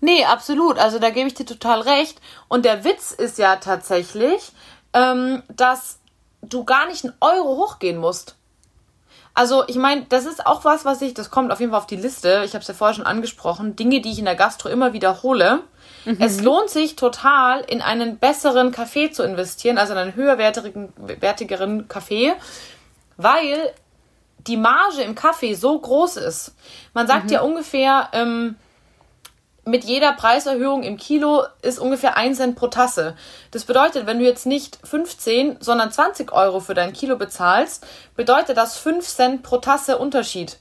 Nee, 0.00 0.24
absolut. 0.24 0.78
Also 0.78 0.98
da 0.98 1.10
gebe 1.10 1.28
ich 1.28 1.34
dir 1.34 1.46
total 1.46 1.80
recht. 1.80 2.20
Und 2.48 2.64
der 2.64 2.84
Witz 2.84 3.10
ist 3.10 3.38
ja 3.38 3.56
tatsächlich, 3.56 4.52
ähm, 4.92 5.42
dass 5.48 5.98
du 6.42 6.64
gar 6.64 6.86
nicht 6.86 7.04
einen 7.04 7.14
Euro 7.20 7.56
hochgehen 7.56 7.98
musst. 7.98 8.36
Also 9.34 9.64
ich 9.66 9.76
meine, 9.76 10.06
das 10.08 10.26
ist 10.26 10.46
auch 10.46 10.64
was, 10.64 10.84
was 10.84 11.02
ich, 11.02 11.12
das 11.12 11.30
kommt 11.30 11.50
auf 11.50 11.58
jeden 11.58 11.72
Fall 11.72 11.80
auf 11.80 11.88
die 11.88 11.96
Liste, 11.96 12.42
ich 12.44 12.52
habe 12.54 12.62
es 12.62 12.68
ja 12.68 12.74
vorher 12.74 12.94
schon 12.94 13.06
angesprochen, 13.06 13.74
Dinge, 13.74 14.00
die 14.00 14.12
ich 14.12 14.20
in 14.20 14.26
der 14.26 14.36
Gastro 14.36 14.68
immer 14.68 14.92
wiederhole. 14.92 15.60
Mhm. 16.04 16.18
Es 16.20 16.40
lohnt 16.40 16.70
sich 16.70 16.94
total, 16.94 17.62
in 17.62 17.82
einen 17.82 18.18
besseren 18.18 18.70
Kaffee 18.70 19.10
zu 19.10 19.24
investieren, 19.24 19.76
also 19.76 19.92
in 19.92 19.98
einen 19.98 20.14
höherwertigeren 20.14 21.88
Kaffee, 21.88 22.34
weil 23.16 23.72
die 24.46 24.56
Marge 24.56 25.02
im 25.02 25.14
Kaffee 25.14 25.54
so 25.54 25.78
groß 25.78 26.16
ist. 26.18 26.54
Man 26.92 27.06
sagt 27.06 27.26
mhm. 27.26 27.30
ja 27.32 27.40
ungefähr, 27.40 28.08
ähm, 28.12 28.56
mit 29.66 29.84
jeder 29.84 30.12
Preiserhöhung 30.12 30.82
im 30.82 30.98
Kilo 30.98 31.44
ist 31.62 31.78
ungefähr 31.78 32.16
1 32.16 32.36
Cent 32.36 32.56
pro 32.56 32.66
Tasse. 32.66 33.16
Das 33.50 33.64
bedeutet, 33.64 34.06
wenn 34.06 34.18
du 34.18 34.24
jetzt 34.24 34.46
nicht 34.46 34.78
15, 34.84 35.58
sondern 35.60 35.90
20 35.90 36.32
Euro 36.32 36.60
für 36.60 36.74
dein 36.74 36.92
Kilo 36.92 37.16
bezahlst, 37.16 37.86
bedeutet 38.14 38.56
das 38.56 38.76
5 38.76 39.06
Cent 39.06 39.42
pro 39.42 39.58
Tasse 39.58 39.98
Unterschied. 39.98 40.58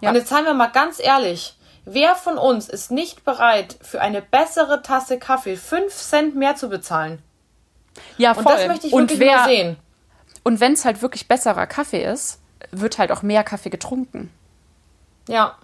Ja. 0.00 0.08
Und 0.08 0.16
jetzt 0.16 0.28
seien 0.28 0.44
wir 0.44 0.54
mal 0.54 0.68
ganz 0.68 1.00
ehrlich. 1.00 1.54
Wer 1.84 2.16
von 2.16 2.36
uns 2.38 2.68
ist 2.68 2.90
nicht 2.90 3.24
bereit, 3.24 3.76
für 3.80 4.00
eine 4.00 4.20
bessere 4.20 4.82
Tasse 4.82 5.18
Kaffee 5.18 5.56
5 5.56 5.94
Cent 5.94 6.34
mehr 6.34 6.56
zu 6.56 6.68
bezahlen? 6.68 7.22
Ja, 8.18 8.34
voll. 8.34 8.44
Und 8.44 8.52
das 8.52 8.66
möchte 8.66 8.86
ich 8.88 8.92
wirklich 8.92 9.20
wer, 9.20 9.36
mal 9.36 9.48
sehen. 9.48 9.76
Und 10.46 10.60
wenn 10.60 10.74
es 10.74 10.84
halt 10.84 11.02
wirklich 11.02 11.26
besserer 11.26 11.66
Kaffee 11.66 12.04
ist, 12.04 12.38
wird 12.70 12.98
halt 12.98 13.10
auch 13.10 13.22
mehr 13.22 13.42
Kaffee 13.42 13.68
getrunken. 13.68 14.30
Ja. 15.26 15.56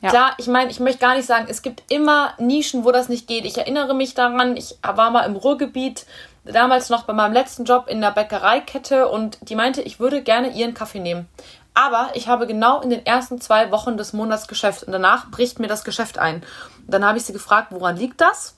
ja. 0.00 0.08
Klar, 0.08 0.34
ich 0.38 0.46
meine, 0.46 0.70
ich 0.70 0.78
möchte 0.78 1.00
gar 1.00 1.16
nicht 1.16 1.26
sagen, 1.26 1.46
es 1.48 1.62
gibt 1.62 1.82
immer 1.90 2.34
Nischen, 2.38 2.84
wo 2.84 2.92
das 2.92 3.08
nicht 3.08 3.26
geht. 3.26 3.44
Ich 3.44 3.58
erinnere 3.58 3.92
mich 3.92 4.14
daran, 4.14 4.56
ich 4.56 4.76
war 4.82 5.10
mal 5.10 5.24
im 5.24 5.34
Ruhrgebiet, 5.34 6.06
damals 6.44 6.90
noch 6.90 7.06
bei 7.06 7.12
meinem 7.12 7.32
letzten 7.32 7.64
Job 7.64 7.88
in 7.88 8.00
der 8.00 8.12
Bäckereikette 8.12 9.08
und 9.08 9.38
die 9.40 9.56
meinte, 9.56 9.82
ich 9.82 9.98
würde 9.98 10.22
gerne 10.22 10.52
ihren 10.52 10.72
Kaffee 10.72 11.00
nehmen. 11.00 11.28
Aber 11.74 12.10
ich 12.14 12.28
habe 12.28 12.46
genau 12.46 12.82
in 12.82 12.90
den 12.90 13.04
ersten 13.04 13.40
zwei 13.40 13.72
Wochen 13.72 13.96
des 13.96 14.12
Monats 14.12 14.46
Geschäft 14.46 14.84
und 14.84 14.92
danach 14.92 15.28
bricht 15.32 15.58
mir 15.58 15.66
das 15.66 15.82
Geschäft 15.82 16.20
ein. 16.20 16.36
Und 16.36 16.94
dann 16.94 17.04
habe 17.04 17.18
ich 17.18 17.24
sie 17.24 17.32
gefragt, 17.32 17.72
woran 17.72 17.96
liegt 17.96 18.20
das? 18.20 18.55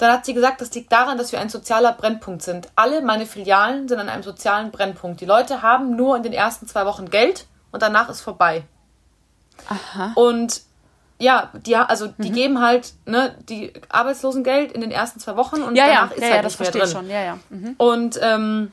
Dann 0.00 0.12
hat 0.12 0.24
sie 0.24 0.32
gesagt, 0.32 0.62
das 0.62 0.72
liegt 0.72 0.90
daran, 0.90 1.18
dass 1.18 1.30
wir 1.30 1.40
ein 1.40 1.50
sozialer 1.50 1.92
Brennpunkt 1.92 2.40
sind. 2.40 2.68
Alle 2.74 3.02
meine 3.02 3.26
Filialen 3.26 3.86
sind 3.86 3.98
an 3.98 4.08
einem 4.08 4.22
sozialen 4.22 4.70
Brennpunkt. 4.70 5.20
Die 5.20 5.26
Leute 5.26 5.60
haben 5.60 5.94
nur 5.94 6.16
in 6.16 6.22
den 6.22 6.32
ersten 6.32 6.66
zwei 6.66 6.86
Wochen 6.86 7.10
Geld 7.10 7.46
und 7.70 7.82
danach 7.82 8.08
ist 8.08 8.22
vorbei. 8.22 8.64
Aha. 9.68 10.12
Und 10.14 10.62
ja, 11.18 11.50
die, 11.52 11.76
also 11.76 12.06
die 12.16 12.30
mhm. 12.30 12.34
geben 12.34 12.60
halt 12.62 12.94
ne, 13.04 13.36
die 13.46 13.74
Arbeitslosengeld 13.90 14.72
in 14.72 14.80
den 14.80 14.90
ersten 14.90 15.20
zwei 15.20 15.36
Wochen 15.36 15.60
und 15.60 15.76
ja, 15.76 15.86
danach 15.86 16.10
ja. 16.12 16.16
ist 16.16 16.22
ja, 16.22 16.28
halt 16.28 16.36
ja, 16.36 16.42
nicht 16.44 16.60
mehr 16.60 16.70
drin. 16.70 16.88
Schon. 16.88 17.10
Ja, 17.10 17.20
ja. 17.20 17.38
Mhm. 17.50 17.74
Und 17.76 18.18
ähm, 18.22 18.72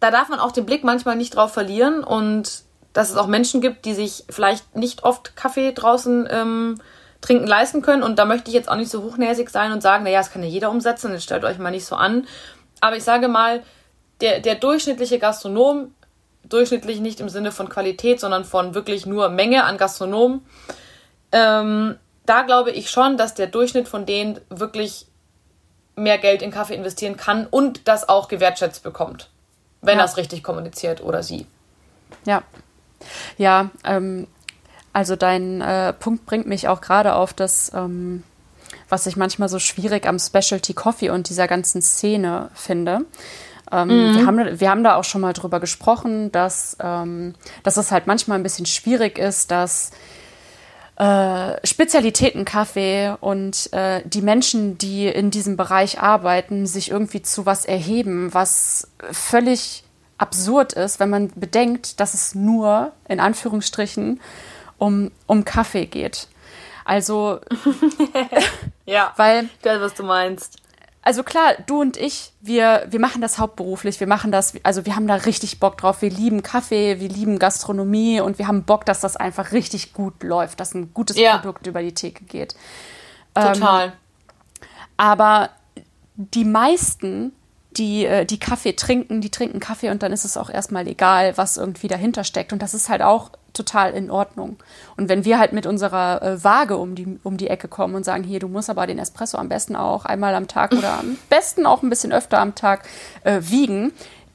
da 0.00 0.10
darf 0.10 0.28
man 0.28 0.38
auch 0.38 0.52
den 0.52 0.66
Blick 0.66 0.84
manchmal 0.84 1.16
nicht 1.16 1.34
drauf 1.34 1.54
verlieren 1.54 2.04
und 2.04 2.64
dass 2.92 3.10
es 3.10 3.16
auch 3.16 3.26
Menschen 3.26 3.62
gibt, 3.62 3.86
die 3.86 3.94
sich 3.94 4.24
vielleicht 4.28 4.76
nicht 4.76 5.02
oft 5.02 5.34
Kaffee 5.34 5.72
draußen 5.72 6.28
ähm, 6.30 6.78
trinken 7.24 7.46
leisten 7.46 7.82
können. 7.82 8.02
Und 8.02 8.18
da 8.18 8.24
möchte 8.24 8.50
ich 8.50 8.54
jetzt 8.54 8.68
auch 8.68 8.76
nicht 8.76 8.90
so 8.90 9.02
hochnäsig 9.02 9.50
sein 9.50 9.72
und 9.72 9.82
sagen, 9.82 10.04
naja, 10.04 10.18
das 10.18 10.30
kann 10.30 10.42
ja 10.42 10.48
jeder 10.48 10.70
umsetzen, 10.70 11.12
jetzt 11.12 11.24
stellt 11.24 11.44
euch 11.44 11.58
mal 11.58 11.70
nicht 11.70 11.86
so 11.86 11.96
an. 11.96 12.26
Aber 12.80 12.96
ich 12.96 13.04
sage 13.04 13.28
mal, 13.28 13.62
der, 14.20 14.40
der 14.40 14.54
durchschnittliche 14.54 15.18
Gastronom, 15.18 15.94
durchschnittlich 16.44 17.00
nicht 17.00 17.20
im 17.20 17.28
Sinne 17.28 17.52
von 17.52 17.68
Qualität, 17.68 18.20
sondern 18.20 18.44
von 18.44 18.74
wirklich 18.74 19.06
nur 19.06 19.28
Menge 19.30 19.64
an 19.64 19.78
Gastronomen, 19.78 20.44
ähm, 21.32 21.96
da 22.26 22.42
glaube 22.42 22.70
ich 22.70 22.90
schon, 22.90 23.16
dass 23.16 23.34
der 23.34 23.46
Durchschnitt 23.46 23.88
von 23.88 24.06
denen 24.06 24.40
wirklich 24.50 25.06
mehr 25.96 26.18
Geld 26.18 26.42
in 26.42 26.50
Kaffee 26.50 26.74
investieren 26.74 27.16
kann 27.16 27.46
und 27.46 27.86
das 27.88 28.08
auch 28.08 28.28
gewertschätzt 28.28 28.82
bekommt, 28.82 29.30
wenn 29.80 29.98
ja. 29.98 30.04
er 30.04 30.06
es 30.06 30.16
richtig 30.16 30.42
kommuniziert 30.42 31.02
oder 31.02 31.22
sie. 31.22 31.46
Ja. 32.26 32.42
Ja, 33.36 33.70
ähm, 33.84 34.26
also 34.94 35.16
dein 35.16 35.60
äh, 35.60 35.92
Punkt 35.92 36.24
bringt 36.24 36.46
mich 36.46 36.68
auch 36.68 36.80
gerade 36.80 37.14
auf 37.14 37.34
das, 37.34 37.72
ähm, 37.74 38.22
was 38.88 39.06
ich 39.06 39.16
manchmal 39.16 39.48
so 39.48 39.58
schwierig 39.58 40.06
am 40.06 40.18
Specialty 40.18 40.72
Coffee 40.72 41.10
und 41.10 41.28
dieser 41.28 41.48
ganzen 41.48 41.82
Szene 41.82 42.48
finde. 42.54 43.04
Ähm, 43.72 43.88
mhm. 43.88 44.16
wir, 44.16 44.26
haben, 44.26 44.60
wir 44.60 44.70
haben 44.70 44.84
da 44.84 44.94
auch 44.94 45.04
schon 45.04 45.20
mal 45.20 45.32
drüber 45.32 45.58
gesprochen, 45.58 46.30
dass, 46.30 46.76
ähm, 46.80 47.34
dass 47.64 47.76
es 47.76 47.90
halt 47.90 48.06
manchmal 48.06 48.38
ein 48.38 48.44
bisschen 48.44 48.66
schwierig 48.66 49.18
ist, 49.18 49.50
dass 49.50 49.90
äh, 50.96 51.66
Spezialitätenkaffee 51.66 53.16
und 53.20 53.72
äh, 53.72 54.00
die 54.04 54.22
Menschen, 54.22 54.78
die 54.78 55.08
in 55.08 55.32
diesem 55.32 55.56
Bereich 55.56 56.00
arbeiten, 56.00 56.68
sich 56.68 56.92
irgendwie 56.92 57.22
zu 57.22 57.46
was 57.46 57.64
erheben, 57.64 58.32
was 58.32 58.92
völlig 59.10 59.82
absurd 60.18 60.74
ist, 60.74 61.00
wenn 61.00 61.10
man 61.10 61.32
bedenkt, 61.34 61.98
dass 61.98 62.14
es 62.14 62.36
nur 62.36 62.92
in 63.08 63.18
Anführungsstrichen 63.18 64.20
um, 64.78 65.10
um 65.26 65.44
Kaffee 65.44 65.86
geht. 65.86 66.28
Also. 66.84 67.40
ja, 68.86 69.12
weil. 69.16 69.48
Das, 69.62 69.80
was 69.80 69.94
du 69.94 70.02
meinst. 70.02 70.58
Also 71.06 71.22
klar, 71.22 71.52
du 71.66 71.82
und 71.82 71.98
ich, 71.98 72.32
wir, 72.40 72.86
wir 72.88 72.98
machen 72.98 73.20
das 73.20 73.36
hauptberuflich, 73.38 74.00
wir 74.00 74.06
machen 74.06 74.32
das, 74.32 74.54
also 74.62 74.86
wir 74.86 74.96
haben 74.96 75.06
da 75.06 75.16
richtig 75.16 75.60
Bock 75.60 75.76
drauf. 75.76 76.00
Wir 76.00 76.08
lieben 76.08 76.42
Kaffee, 76.42 76.98
wir 76.98 77.10
lieben 77.10 77.38
Gastronomie 77.38 78.20
und 78.20 78.38
wir 78.38 78.48
haben 78.48 78.64
Bock, 78.64 78.86
dass 78.86 79.00
das 79.00 79.14
einfach 79.14 79.52
richtig 79.52 79.92
gut 79.92 80.22
läuft, 80.22 80.60
dass 80.60 80.72
ein 80.72 80.94
gutes 80.94 81.18
ja. 81.18 81.36
Produkt 81.36 81.66
über 81.66 81.82
die 81.82 81.92
Theke 81.92 82.24
geht. 82.24 82.56
Total. 83.34 83.88
Ähm, 83.88 83.92
aber 84.96 85.50
die 86.16 86.46
meisten, 86.46 87.32
die, 87.76 88.06
äh, 88.06 88.24
die 88.24 88.38
Kaffee 88.38 88.72
trinken, 88.72 89.20
die 89.20 89.30
trinken 89.30 89.60
Kaffee 89.60 89.90
und 89.90 90.02
dann 90.02 90.10
ist 90.10 90.24
es 90.24 90.38
auch 90.38 90.48
erstmal 90.48 90.86
egal, 90.88 91.36
was 91.36 91.58
irgendwie 91.58 91.88
dahinter 91.88 92.24
steckt. 92.24 92.54
Und 92.54 92.62
das 92.62 92.72
ist 92.72 92.88
halt 92.88 93.02
auch 93.02 93.30
total 93.54 93.92
in 93.92 94.10
Ordnung. 94.10 94.56
Und 94.96 95.08
wenn 95.08 95.24
wir 95.24 95.38
halt 95.38 95.52
mit 95.52 95.66
unserer 95.66 96.22
äh, 96.22 96.44
Waage 96.44 96.76
um 96.76 96.94
die, 96.94 97.18
um 97.22 97.36
die 97.36 97.48
Ecke 97.48 97.68
kommen 97.68 97.94
und 97.94 98.04
sagen, 98.04 98.24
hier, 98.24 98.40
du 98.40 98.48
musst 98.48 98.68
aber 98.68 98.86
den 98.86 98.98
Espresso 98.98 99.38
am 99.38 99.48
besten 99.48 99.76
auch 99.76 100.04
einmal 100.04 100.34
am 100.34 100.48
Tag 100.48 100.72
oder 100.72 100.98
am 100.98 101.16
besten 101.30 101.64
auch 101.64 101.82
ein 101.82 101.88
bisschen 101.88 102.12
öfter 102.12 102.38
am 102.38 102.54
Tag 102.54 102.86
äh, 103.22 103.40
wiegen, 103.42 103.92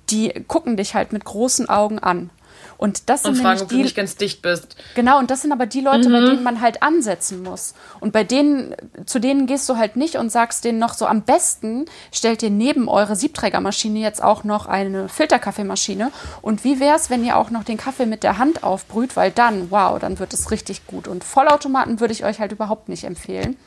die 0.10 0.30
gucken 0.48 0.76
dich 0.76 0.96
halt 0.96 1.14
mit 1.14 1.24
großen 1.26 1.70
Augen 1.70 2.00
an. 2.00 2.32
Und 2.80 3.10
das 3.10 3.26
und 3.26 3.36
sind 3.36 3.44
fragen, 3.44 3.62
ob 3.62 3.68
die, 3.68 3.76
du 3.76 3.82
nicht 3.82 3.96
ganz 3.98 4.16
dicht 4.16 4.42
bist. 4.42 4.78
Genau, 4.96 5.20
und 5.20 5.30
das 5.30 5.42
sind 5.42 5.52
aber 5.52 5.66
die 5.66 5.82
Leute, 5.82 6.08
mhm. 6.08 6.14
bei 6.14 6.20
denen 6.22 6.44
man 6.44 6.62
halt 6.62 6.82
ansetzen 6.82 7.44
muss. 7.44 7.74
Und 8.00 8.14
bei 8.14 8.24
denen, 8.24 8.74
zu 9.06 9.20
denen 9.20 9.48
gehst 9.48 9.68
du 9.68 9.76
halt 9.76 9.98
nicht 9.98 10.16
und 10.16 10.32
sagst 10.32 10.64
denen 10.64 10.80
noch 10.80 10.94
so, 10.94 11.06
am 11.06 11.24
besten 11.24 11.88
stellt 12.14 12.42
ihr 12.42 12.50
neben 12.50 12.88
eure 12.88 13.18
Siebträgermaschine 13.18 14.00
jetzt 14.00 14.24
auch 14.24 14.46
noch 14.46 14.66
eine 14.66 15.10
Filterkaffeemaschine. 15.10 16.14
Und 16.42 16.64
wie 16.64 16.80
wäre 16.80 16.96
es, 16.96 17.10
wenn 17.10 17.26
ihr 17.26 17.36
auch 17.36 17.50
noch 17.50 17.66
den 17.66 17.76
Kaffee 17.76 18.06
mit 18.06 18.24
der 18.24 18.38
Hand 18.38 18.64
aufbrüht, 18.64 19.18
weil 19.18 19.32
dann, 19.32 19.72
wow, 19.72 20.00
dann 20.00 20.18
wird 20.18 20.34
es 20.34 20.50
richtig 20.50 20.88
gut. 20.88 21.10
Und 21.10 21.26
Vollautomaten 21.26 22.00
würde 22.00 22.14
ich 22.14 22.24
euch 22.24 22.40
halt 22.40 22.54
überhaupt 22.54 22.88
nicht 22.88 23.04
empfehlen. 23.04 23.58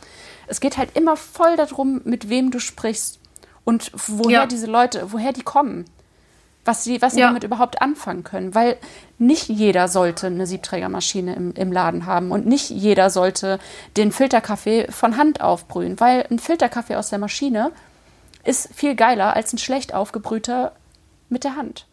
Es 0.47 0.59
geht 0.59 0.79
halt 0.79 0.97
immer 0.97 1.19
voll 1.19 1.57
darum, 1.57 2.01
mit 2.05 2.31
wem 2.31 2.51
du 2.51 2.61
sprichst 2.61 3.21
und 3.65 3.93
woher 4.07 4.41
ja. 4.41 4.47
diese 4.47 4.67
Leute, 4.67 5.13
woher 5.13 5.35
die 5.35 5.43
kommen 5.43 5.85
was 6.65 6.85
sie, 6.85 7.03
was 7.03 7.15
sie 7.15 7.21
ja. 7.21 7.27
damit 7.27 7.45
überhaupt 7.45 7.83
anfangen 7.83 8.25
können. 8.25 8.55
Weil 8.55 8.77
nicht 9.19 9.49
jeder 9.49 9.89
sollte 9.89 10.29
eine 10.29 10.47
Siebträgermaschine 10.47 11.35
im, 11.35 11.53
im 11.55 11.73
Laden 11.73 12.07
haben 12.07 12.31
und 12.31 12.47
nicht 12.47 12.71
jeder 12.71 13.11
sollte 13.11 13.59
den 13.97 14.13
Filterkaffee 14.13 14.87
von 14.91 15.17
Hand 15.17 15.41
aufbrühen, 15.41 15.99
weil 16.01 16.27
ein 16.31 16.39
Filterkaffee 16.39 16.97
aus 16.97 17.11
der 17.11 17.19
Maschine 17.19 17.73
ist 18.45 18.71
viel 18.75 18.95
geiler 18.95 19.35
als 19.35 19.53
ein 19.53 19.59
schlecht 19.59 19.95
aufgebrühter 19.95 20.73
mit 21.29 21.45
der 21.45 21.57
Hand. 21.57 21.87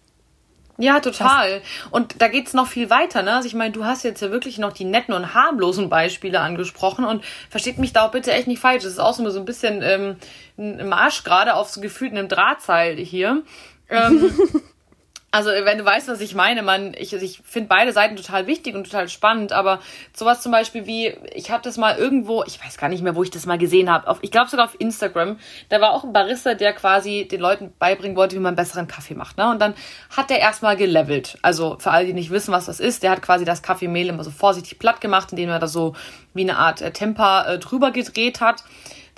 Ja, 0.80 1.02
total. 1.02 1.62
und 1.92 2.22
da 2.22 2.30
geht's 2.30 2.54
noch 2.54 2.68
viel 2.68 2.90
weiter, 2.90 3.22
ne? 3.22 3.34
Also 3.34 3.48
ich 3.48 3.54
meine, 3.54 3.74
du 3.74 3.84
hast 3.84 4.04
jetzt 4.04 4.22
ja 4.22 4.32
wirklich 4.32 4.60
noch 4.60 4.72
die 4.72 4.86
netten 4.86 5.14
und 5.14 5.34
harmlosen 5.34 5.90
Beispiele 5.90 6.40
angesprochen 6.40 7.04
und 7.04 7.22
versteht 7.50 7.80
mich 7.80 7.92
da 7.92 8.06
auch 8.06 8.12
bitte 8.12 8.32
echt 8.32 8.48
nicht 8.48 8.62
falsch. 8.62 8.84
Das 8.84 8.94
ist 8.94 9.00
auch 9.00 9.14
so 9.14 9.22
ein 9.24 9.46
bisschen 9.46 9.82
ähm, 9.84 10.16
ein 10.58 10.88
Marsch 10.88 11.26
gerade 11.26 11.56
auf 11.56 11.70
so 11.70 11.82
gefühlt 11.82 12.14
einem 12.14 12.30
Drahtseil 12.30 12.96
hier. 12.96 13.44
Ähm, 13.90 14.32
also 15.32 15.50
wenn 15.50 15.78
du 15.78 15.86
weißt, 15.86 16.08
was 16.08 16.22
ich 16.22 16.34
meine, 16.34 16.64
man, 16.64 16.94
ich, 16.98 17.14
ich 17.14 17.42
finde 17.46 17.70
beide 17.70 17.94
Seiten 17.94 18.16
total 18.16 18.48
wichtig 18.48 18.76
und 18.76 18.86
total 18.86 19.10
spannend, 19.10 19.52
aber 19.52 19.80
sowas 20.14 20.42
zum 20.42 20.52
Beispiel 20.52 20.88
wie, 20.88 21.14
ich 21.34 21.52
habe 21.52 21.62
das 21.62 21.78
mal 21.78 21.98
irgendwo, 21.98 22.44
ich 22.46 22.64
weiß 22.64 22.78
gar 22.78 22.90
nicht 22.90 23.04
mehr, 23.04 23.16
wo 23.16 23.22
ich 23.22 23.30
das 23.30 23.46
mal 23.46 23.60
gesehen 23.60 23.92
habe, 23.92 24.18
ich 24.22 24.32
glaube 24.32 24.50
sogar 24.50 24.66
auf 24.66 24.76
Instagram, 24.80 25.38
da 25.70 25.82
war 25.82 25.92
auch 25.92 26.04
ein 26.04 26.14
Barista, 26.14 26.56
der 26.56 26.74
quasi 26.74 27.28
den 27.30 27.42
Leuten 27.42 27.74
beibringen 27.78 28.18
wollte, 28.18 28.36
wie 28.36 28.42
man 28.42 28.56
besseren 28.56 28.88
Kaffee 28.88 29.14
macht. 29.14 29.38
Ne? 29.38 29.50
Und 29.50 29.60
dann 29.60 29.76
hat 30.16 30.32
der 30.32 30.40
erstmal 30.40 30.76
gelevelt. 30.76 31.38
Also 31.44 31.78
für 31.80 31.92
alle, 31.92 32.08
die 32.08 32.14
nicht 32.14 32.32
wissen, 32.32 32.52
was 32.52 32.66
das 32.66 32.80
ist, 32.80 33.04
der 33.04 33.12
hat 33.12 33.22
quasi 33.22 33.46
das 33.46 33.62
Kaffeemehl 33.62 34.10
immer 34.10 34.24
so 34.24 34.32
vorsichtig 34.32 34.80
platt 34.80 35.00
gemacht, 35.00 35.32
indem 35.32 35.50
er 35.50 35.60
da 35.60 35.68
so 35.68 35.96
wie 36.34 36.42
eine 36.42 36.58
Art 36.58 36.82
äh, 36.82 36.92
Temper 36.92 37.46
äh, 37.48 37.60
drüber 37.60 37.92
gedreht 37.92 38.42
hat. 38.42 38.64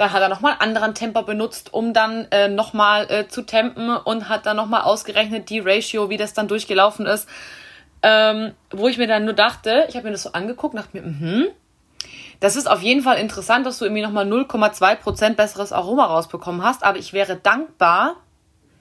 Dann 0.01 0.13
hat 0.13 0.23
er 0.23 0.29
nochmal 0.29 0.53
einen 0.53 0.61
anderen 0.61 0.95
Temper 0.95 1.21
benutzt, 1.21 1.75
um 1.75 1.93
dann 1.93 2.25
äh, 2.31 2.47
nochmal 2.47 3.05
äh, 3.11 3.27
zu 3.27 3.43
tempen 3.43 3.95
und 3.95 4.29
hat 4.29 4.47
dann 4.47 4.57
nochmal 4.57 4.81
ausgerechnet 4.81 5.51
die 5.51 5.59
Ratio, 5.59 6.09
wie 6.09 6.17
das 6.17 6.33
dann 6.33 6.47
durchgelaufen 6.47 7.05
ist. 7.05 7.29
Ähm, 8.01 8.55
wo 8.71 8.87
ich 8.87 8.97
mir 8.97 9.05
dann 9.05 9.25
nur 9.25 9.35
dachte, 9.35 9.85
ich 9.89 9.95
habe 9.95 10.05
mir 10.05 10.13
das 10.13 10.23
so 10.23 10.31
angeguckt 10.31 10.73
und 10.73 10.81
dachte 10.81 10.97
mir, 10.99 11.03
mhm, 11.03 11.47
das 12.39 12.55
ist 12.55 12.67
auf 12.67 12.81
jeden 12.81 13.03
Fall 13.03 13.19
interessant, 13.19 13.67
dass 13.67 13.77
du 13.77 13.85
irgendwie 13.85 14.01
nochmal 14.01 14.25
0,2% 14.25 15.35
besseres 15.35 15.71
Aroma 15.71 16.05
rausbekommen 16.05 16.63
hast, 16.63 16.83
aber 16.83 16.97
ich 16.97 17.13
wäre 17.13 17.35
dankbar, 17.35 18.15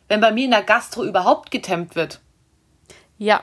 wenn 0.09 0.23
bei 0.23 0.33
mir 0.33 0.47
in 0.47 0.53
der 0.53 0.63
Gastro 0.63 1.05
überhaupt 1.05 1.51
getempt 1.51 1.97
wird. 1.97 2.21
Ja. 3.19 3.43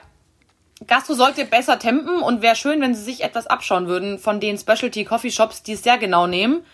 Gastro 0.88 1.14
sollte 1.14 1.46
besser 1.46 1.78
tempen 1.78 2.24
und 2.24 2.42
wäre 2.42 2.56
schön, 2.56 2.82
wenn 2.82 2.96
sie 2.96 3.04
sich 3.04 3.24
etwas 3.24 3.46
abschauen 3.46 3.86
würden 3.86 4.18
von 4.18 4.40
den 4.40 4.58
Specialty 4.58 5.06
Coffee 5.06 5.30
Shops, 5.30 5.62
die 5.62 5.74
es 5.74 5.84
sehr 5.84 6.00
genau 6.00 6.26
nehmen 6.26 6.66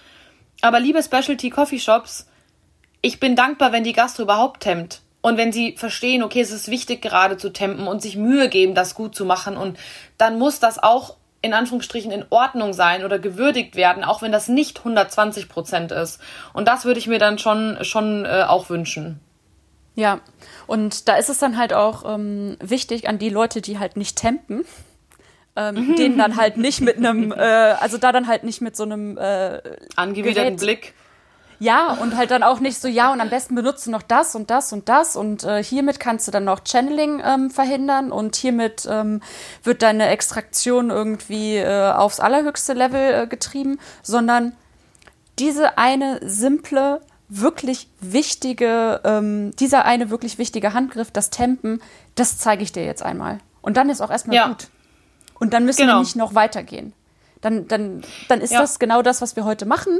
aber 0.64 0.80
liebe 0.80 1.04
Specialty 1.04 1.50
Coffee 1.50 1.80
Shops, 1.80 2.26
ich 3.02 3.20
bin 3.20 3.36
dankbar, 3.36 3.74
wenn 3.74 3.84
die 3.84 3.94
Gastro 3.94 4.24
überhaupt 4.24 4.62
tempt. 4.62 5.02
Und 5.22 5.38
wenn 5.38 5.52
sie 5.52 5.76
verstehen, 5.78 6.24
okay, 6.24 6.42
es 6.42 6.52
ist 6.52 6.70
wichtig, 6.70 7.02
gerade 7.02 7.38
zu 7.38 7.52
tempen 7.52 7.88
und 7.88 8.02
sich 8.02 8.16
Mühe 8.16 8.50
geben, 8.50 8.74
das 8.74 8.96
gut 8.96 9.14
zu 9.14 9.26
machen. 9.26 9.58
Und 9.58 9.78
dann 10.18 10.40
muss 10.40 10.60
das 10.60 10.82
auch 10.82 11.18
in 11.42 11.54
Anführungsstrichen 11.54 12.12
in 12.12 12.26
Ordnung 12.30 12.72
sein 12.72 13.04
oder 13.04 13.20
gewürdigt 13.20 13.76
werden, 13.76 14.06
auch 14.06 14.22
wenn 14.22 14.32
das 14.32 14.48
nicht 14.48 14.80
120 14.80 15.50
Prozent 15.50 15.92
ist. 15.92 16.20
Und 16.54 16.68
das 16.70 16.86
würde 16.86 17.00
ich 17.00 17.08
mir 17.08 17.20
dann 17.20 17.38
schon, 17.38 17.78
schon 17.82 18.26
äh, 18.26 18.46
auch 18.48 18.70
wünschen. 18.70 19.20
Ja, 19.96 20.22
und 20.66 21.10
da 21.10 21.16
ist 21.18 21.30
es 21.30 21.40
dann 21.40 21.58
halt 21.58 21.74
auch 21.74 22.04
ähm, 22.06 22.58
wichtig 22.62 23.10
an 23.10 23.20
die 23.20 23.30
Leute, 23.30 23.62
die 23.62 23.80
halt 23.80 23.98
nicht 23.98 24.18
tempen, 24.18 24.66
ähm, 25.56 25.96
den 25.96 26.18
dann 26.18 26.36
halt 26.36 26.58
nicht 26.58 26.82
mit 26.82 26.98
einem, 26.98 27.32
äh, 27.38 27.38
also 27.38 27.98
da 27.98 28.12
dann 28.12 28.28
halt 28.28 28.44
nicht 28.44 28.62
mit 28.62 28.76
so 28.76 28.84
einem 28.84 29.18
äh, 29.18 29.62
angewiderten 29.96 30.58
Blick. 30.58 30.94
Ja, 31.60 31.94
und 31.94 32.18
halt 32.18 32.32
dann 32.32 32.44
auch 32.44 32.60
nicht 32.60 32.82
so, 32.82 32.90
ja, 32.90 33.14
und 33.14 33.22
am 33.22 33.30
besten 33.30 33.56
benutzt 33.56 33.88
du 33.88 33.92
noch 33.92 34.02
das 34.02 34.36
und 34.36 34.50
das 34.50 34.74
und 34.74 34.90
das 34.90 35.16
und 35.16 35.46
äh, 35.46 35.64
hiermit 35.64 36.00
kannst 36.00 36.28
du 36.28 36.32
dann 36.32 36.44
noch 36.44 36.66
Channeling 36.66 37.22
ähm, 37.26 37.52
verhindern 37.52 38.12
und 38.12 38.36
hiermit 38.36 38.86
ähm, 38.90 39.22
wird 39.64 39.82
deine 39.82 40.08
Extraktion 40.08 40.90
irgendwie 40.90 41.56
äh, 41.56 41.92
aufs 41.92 42.20
allerhöchste 42.20 42.74
Level 42.74 43.14
äh, 43.14 43.28
getrieben, 43.28 43.80
sondern 44.02 44.58
diese 45.40 45.78
eine 45.78 46.20
simple, 46.28 47.02
wirklich 47.30 47.88
wichtige, 48.02 49.02
ähm, 49.04 49.56
dieser 49.56 49.86
eine 49.86 50.10
wirklich 50.10 50.38
wichtige 50.38 50.74
Handgriff, 50.74 51.12
das 51.12 51.30
Tempen, 51.30 51.82
das 52.16 52.38
zeige 52.38 52.64
ich 52.64 52.72
dir 52.72 52.86
jetzt 52.86 53.04
einmal. 53.04 53.40
Und 53.62 53.78
dann 53.78 53.90
ist 53.90 54.02
auch 54.02 54.12
erstmal 54.12 54.36
ja. 54.36 54.48
gut. 54.50 54.68
Und 55.40 55.54
dann 55.54 55.66
müssen 55.66 55.82
genau. 55.82 55.96
wir 55.96 56.00
nicht 56.00 56.16
noch 56.16 56.36
weitergehen. 56.36 56.94
Dann, 57.42 57.68
dann, 57.68 58.04
dann 58.30 58.42
ist 58.42 58.54
ja. 58.54 58.62
das 58.62 58.80
genau 58.80 59.02
das, 59.02 59.22
was 59.22 59.36
wir 59.36 59.44
heute 59.44 59.66
machen. 59.66 60.00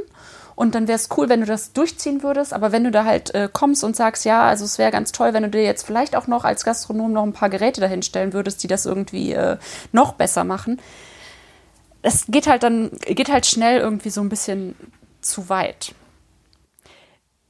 Und 0.56 0.74
dann 0.74 0.86
wäre 0.86 0.96
es 0.96 1.08
cool, 1.16 1.28
wenn 1.28 1.40
du 1.40 1.46
das 1.46 1.72
durchziehen 1.72 2.22
würdest. 2.22 2.52
Aber 2.52 2.72
wenn 2.72 2.84
du 2.84 2.90
da 2.90 3.04
halt 3.04 3.34
äh, 3.34 3.48
kommst 3.52 3.82
und 3.84 3.96
sagst, 3.96 4.24
ja, 4.24 4.42
also 4.42 4.64
es 4.64 4.78
wäre 4.78 4.90
ganz 4.90 5.12
toll, 5.12 5.34
wenn 5.34 5.42
du 5.42 5.50
dir 5.50 5.62
jetzt 5.62 5.84
vielleicht 5.84 6.16
auch 6.16 6.26
noch 6.26 6.44
als 6.44 6.64
Gastronom 6.64 7.12
noch 7.12 7.24
ein 7.24 7.32
paar 7.32 7.50
Geräte 7.50 7.80
dahinstellen 7.80 8.32
würdest, 8.32 8.62
die 8.62 8.68
das 8.68 8.86
irgendwie 8.86 9.32
äh, 9.32 9.58
noch 9.92 10.14
besser 10.14 10.44
machen. 10.44 10.80
Es 12.02 12.26
geht 12.28 12.46
halt 12.46 12.62
dann, 12.62 12.90
geht 13.04 13.30
halt 13.30 13.46
schnell 13.46 13.80
irgendwie 13.80 14.10
so 14.10 14.20
ein 14.20 14.28
bisschen 14.28 14.76
zu 15.20 15.48
weit. 15.48 15.94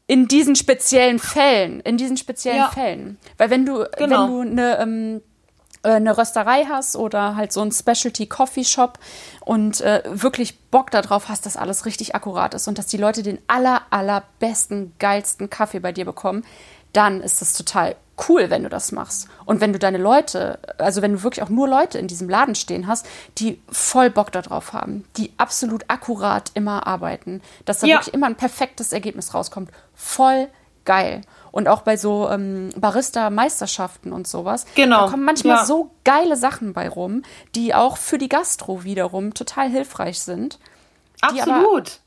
In 0.07 0.29
diesen 0.29 0.55
speziellen 0.57 1.19
Fällen, 1.19 1.81
in 1.81 1.97
diesen 1.97 2.17
speziellen 2.17 2.59
ja. 2.59 2.69
Fällen. 2.69 3.19
Weil 3.37 3.51
wenn 3.51 3.67
du, 3.67 3.87
genau. 3.97 4.29
wenn 4.29 4.57
du 4.57 4.63
eine, 4.63 4.79
ähm, 4.79 5.17
äh, 5.17 5.21
eine 5.91 6.17
Rösterei 6.17 6.65
hast 6.69 6.97
oder 6.97 7.37
halt 7.37 7.53
so 7.53 7.61
ein 7.61 7.73
Specialty 7.73 8.27
Coffee 8.27 8.65
Shop 8.65 8.99
und 9.41 9.81
äh, 9.81 10.03
wirklich 10.07 10.59
Bock 10.71 10.91
darauf 10.91 11.29
hast, 11.29 11.47
dass 11.47 11.57
alles 11.57 11.87
richtig 11.87 12.15
akkurat 12.15 12.55
ist 12.55 12.69
und 12.69 12.79
dass 12.79 12.87
die 12.87 12.97
Leute 12.97 13.23
den 13.23 13.39
aller, 13.47 13.83
allerbesten, 13.91 14.93
geilsten 14.99 15.51
Kaffee 15.51 15.81
bei 15.81 15.93
dir 15.93 16.05
bekommen, 16.05 16.45
dann 16.93 17.21
ist 17.21 17.41
das 17.41 17.55
total 17.55 17.97
cool, 18.29 18.51
wenn 18.51 18.63
du 18.63 18.69
das 18.69 18.93
machst. 18.93 19.29
Und 19.45 19.61
wenn 19.61 19.73
du 19.73 19.79
deine 19.79 19.99
Leute, 19.99 20.59
also 20.79 21.03
wenn 21.03 21.13
du 21.13 21.23
wirklich 21.23 21.43
auch 21.43 21.49
nur 21.49 21.69
Leute 21.69 21.99
in 21.99 22.07
diesem 22.07 22.29
Laden 22.29 22.55
stehen 22.55 22.87
hast, 22.87 23.07
die 23.39 23.61
voll 23.71 24.11
Bock 24.11 24.31
darauf 24.33 24.73
haben, 24.73 25.05
die 25.17 25.33
absolut 25.37 25.85
akkurat 25.89 26.51
immer 26.55 26.87
arbeiten, 26.87 27.43
dass 27.65 27.81
da 27.81 27.87
ja. 27.87 27.97
wirklich 27.97 28.15
immer 28.15 28.27
ein 28.27 28.37
perfektes 28.37 28.93
Ergebnis 28.93 29.35
rauskommt, 29.35 29.71
voll 29.95 30.49
geil. 30.85 31.23
Und 31.55 31.69
auch 31.69 31.83
bei 31.83 31.97
so 31.97 32.29
ähm, 32.31 32.71
Barista-Meisterschaften 32.77 34.13
und 34.13 34.27
sowas. 34.27 34.67
Genau. 34.75 35.05
Da 35.05 35.11
kommen 35.13 35.25
manchmal 35.25 35.59
ja. 35.59 35.65
so 35.65 35.93
geile 36.03 36.37
Sachen 36.37 36.73
bei 36.73 36.89
rum, 36.89 37.23
die 37.55 37.77
auch 37.77 37.97
für 37.97 38.19
die 38.19 38.29
Gastro 38.29 38.83
wiederum 38.83 39.35
total 39.35 39.71
hilfreich 39.71 40.19
sind. 40.19 40.59
Absolut. 41.21 42.01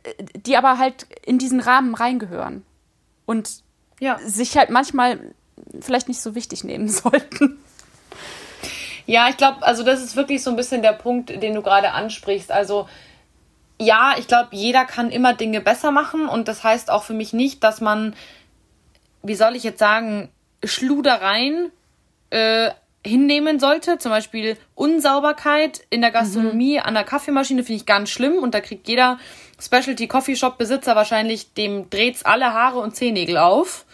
Die 0.00 0.06
aber, 0.06 0.18
äh, 0.18 0.24
die 0.38 0.56
aber 0.56 0.78
halt 0.78 1.06
in 1.22 1.36
diesen 1.36 1.60
Rahmen 1.60 1.94
reingehören. 1.94 2.64
Und 3.26 3.62
ja. 4.00 4.18
sich 4.24 4.56
halt 4.56 4.70
manchmal 4.70 5.34
vielleicht 5.80 6.08
nicht 6.08 6.22
so 6.22 6.34
wichtig 6.34 6.64
nehmen 6.64 6.88
sollten. 6.88 7.58
Ja, 9.04 9.28
ich 9.28 9.36
glaube, 9.36 9.64
also 9.64 9.82
das 9.82 10.02
ist 10.02 10.16
wirklich 10.16 10.42
so 10.42 10.48
ein 10.48 10.56
bisschen 10.56 10.80
der 10.80 10.94
Punkt, 10.94 11.28
den 11.28 11.54
du 11.54 11.60
gerade 11.60 11.92
ansprichst. 11.92 12.50
Also 12.50 12.88
ja, 13.78 14.14
ich 14.16 14.28
glaube, 14.28 14.48
jeder 14.52 14.86
kann 14.86 15.10
immer 15.10 15.34
Dinge 15.34 15.60
besser 15.60 15.90
machen 15.90 16.26
und 16.26 16.48
das 16.48 16.64
heißt 16.64 16.90
auch 16.90 17.02
für 17.02 17.12
mich 17.12 17.34
nicht, 17.34 17.62
dass 17.62 17.82
man 17.82 18.14
wie 19.24 19.34
soll 19.34 19.56
ich 19.56 19.64
jetzt 19.64 19.78
sagen, 19.78 20.30
Schludereien 20.62 21.72
äh, 22.30 22.70
hinnehmen 23.04 23.60
sollte. 23.60 23.98
Zum 23.98 24.10
Beispiel 24.10 24.56
Unsauberkeit 24.74 25.84
in 25.90 26.00
der 26.00 26.10
Gastronomie 26.10 26.78
mhm. 26.78 26.84
an 26.84 26.94
der 26.94 27.04
Kaffeemaschine 27.04 27.62
finde 27.62 27.80
ich 27.80 27.86
ganz 27.86 28.10
schlimm 28.10 28.38
und 28.38 28.54
da 28.54 28.60
kriegt 28.60 28.88
jeder 28.88 29.18
Specialty 29.60 30.08
Coffee 30.08 30.36
Shop 30.36 30.58
Besitzer 30.58 30.96
wahrscheinlich, 30.96 31.54
dem 31.54 31.90
dreht's 31.90 32.24
alle 32.24 32.52
Haare 32.52 32.80
und 32.80 32.96
Zehennägel 32.96 33.36
auf. 33.36 33.84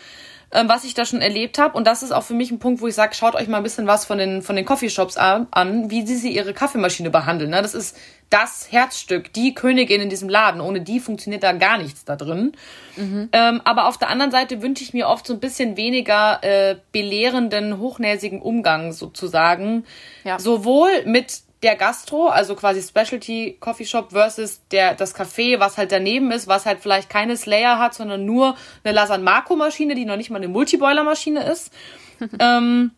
Ähm, 0.52 0.68
was 0.68 0.84
ich 0.84 0.94
da 0.94 1.04
schon 1.04 1.20
erlebt 1.20 1.58
habe. 1.58 1.76
Und 1.76 1.86
das 1.86 2.02
ist 2.02 2.12
auch 2.12 2.22
für 2.22 2.34
mich 2.34 2.50
ein 2.50 2.58
Punkt, 2.58 2.80
wo 2.80 2.88
ich 2.88 2.94
sage, 2.94 3.14
schaut 3.14 3.34
euch 3.34 3.48
mal 3.48 3.58
ein 3.58 3.62
bisschen 3.62 3.86
was 3.86 4.04
von 4.04 4.18
den, 4.18 4.42
von 4.42 4.56
den 4.56 4.64
Coffeeshops 4.64 5.16
an, 5.16 5.46
an, 5.50 5.90
wie 5.90 6.06
sie, 6.06 6.16
sie 6.16 6.34
ihre 6.34 6.52
Kaffeemaschine 6.52 7.10
behandeln. 7.10 7.50
Ne? 7.50 7.62
Das 7.62 7.74
ist 7.74 7.96
das 8.30 8.70
Herzstück, 8.70 9.32
die 9.32 9.54
Königin 9.54 10.00
in 10.00 10.08
diesem 10.08 10.28
Laden. 10.28 10.60
Ohne 10.60 10.80
die 10.80 11.00
funktioniert 11.00 11.42
da 11.42 11.52
gar 11.52 11.78
nichts 11.78 12.04
da 12.04 12.16
drin. 12.16 12.52
Mhm. 12.96 13.28
Ähm, 13.32 13.60
aber 13.64 13.86
auf 13.86 13.98
der 13.98 14.08
anderen 14.08 14.30
Seite 14.30 14.62
wünsche 14.62 14.82
ich 14.82 14.92
mir 14.92 15.08
oft 15.08 15.26
so 15.26 15.34
ein 15.34 15.40
bisschen 15.40 15.76
weniger 15.76 16.42
äh, 16.42 16.76
belehrenden, 16.92 17.78
hochnäsigen 17.78 18.40
Umgang 18.40 18.92
sozusagen. 18.92 19.84
Ja. 20.24 20.38
Sowohl 20.38 20.90
mit 21.06 21.42
der 21.62 21.76
Gastro, 21.76 22.28
also 22.28 22.54
quasi 22.54 22.82
Specialty 22.82 23.58
Coffee 23.60 23.84
Shop 23.84 24.12
versus 24.12 24.62
der, 24.70 24.94
das 24.94 25.14
Café, 25.14 25.60
was 25.60 25.76
halt 25.76 25.92
daneben 25.92 26.32
ist, 26.32 26.48
was 26.48 26.64
halt 26.64 26.80
vielleicht 26.80 27.10
keine 27.10 27.36
Slayer 27.36 27.78
hat, 27.78 27.94
sondern 27.94 28.24
nur 28.24 28.56
eine 28.82 28.94
Lasan 28.94 29.22
Marco 29.22 29.56
Maschine, 29.56 29.94
die 29.94 30.06
noch 30.06 30.16
nicht 30.16 30.30
mal 30.30 30.38
eine 30.38 30.48
Multiboiler 30.48 31.04
Maschine 31.04 31.44
ist. 31.44 31.70
ähm, 32.38 32.92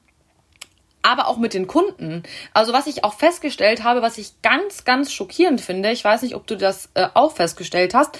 aber 1.03 1.27
auch 1.27 1.39
mit 1.39 1.53
den 1.53 1.67
Kunden. 1.67 2.23
Also 2.55 2.73
was 2.73 2.87
ich 2.87 3.03
auch 3.03 3.15
festgestellt 3.15 3.83
habe, 3.83 4.03
was 4.03 4.19
ich 4.19 4.41
ganz, 4.43 4.85
ganz 4.85 5.13
schockierend 5.13 5.61
finde, 5.61 5.91
ich 5.91 6.05
weiß 6.05 6.23
nicht, 6.23 6.37
ob 6.37 6.47
du 6.47 6.57
das 6.57 6.91
äh, 6.95 7.09
auch 7.15 7.33
festgestellt 7.33 7.95
hast, 7.95 8.19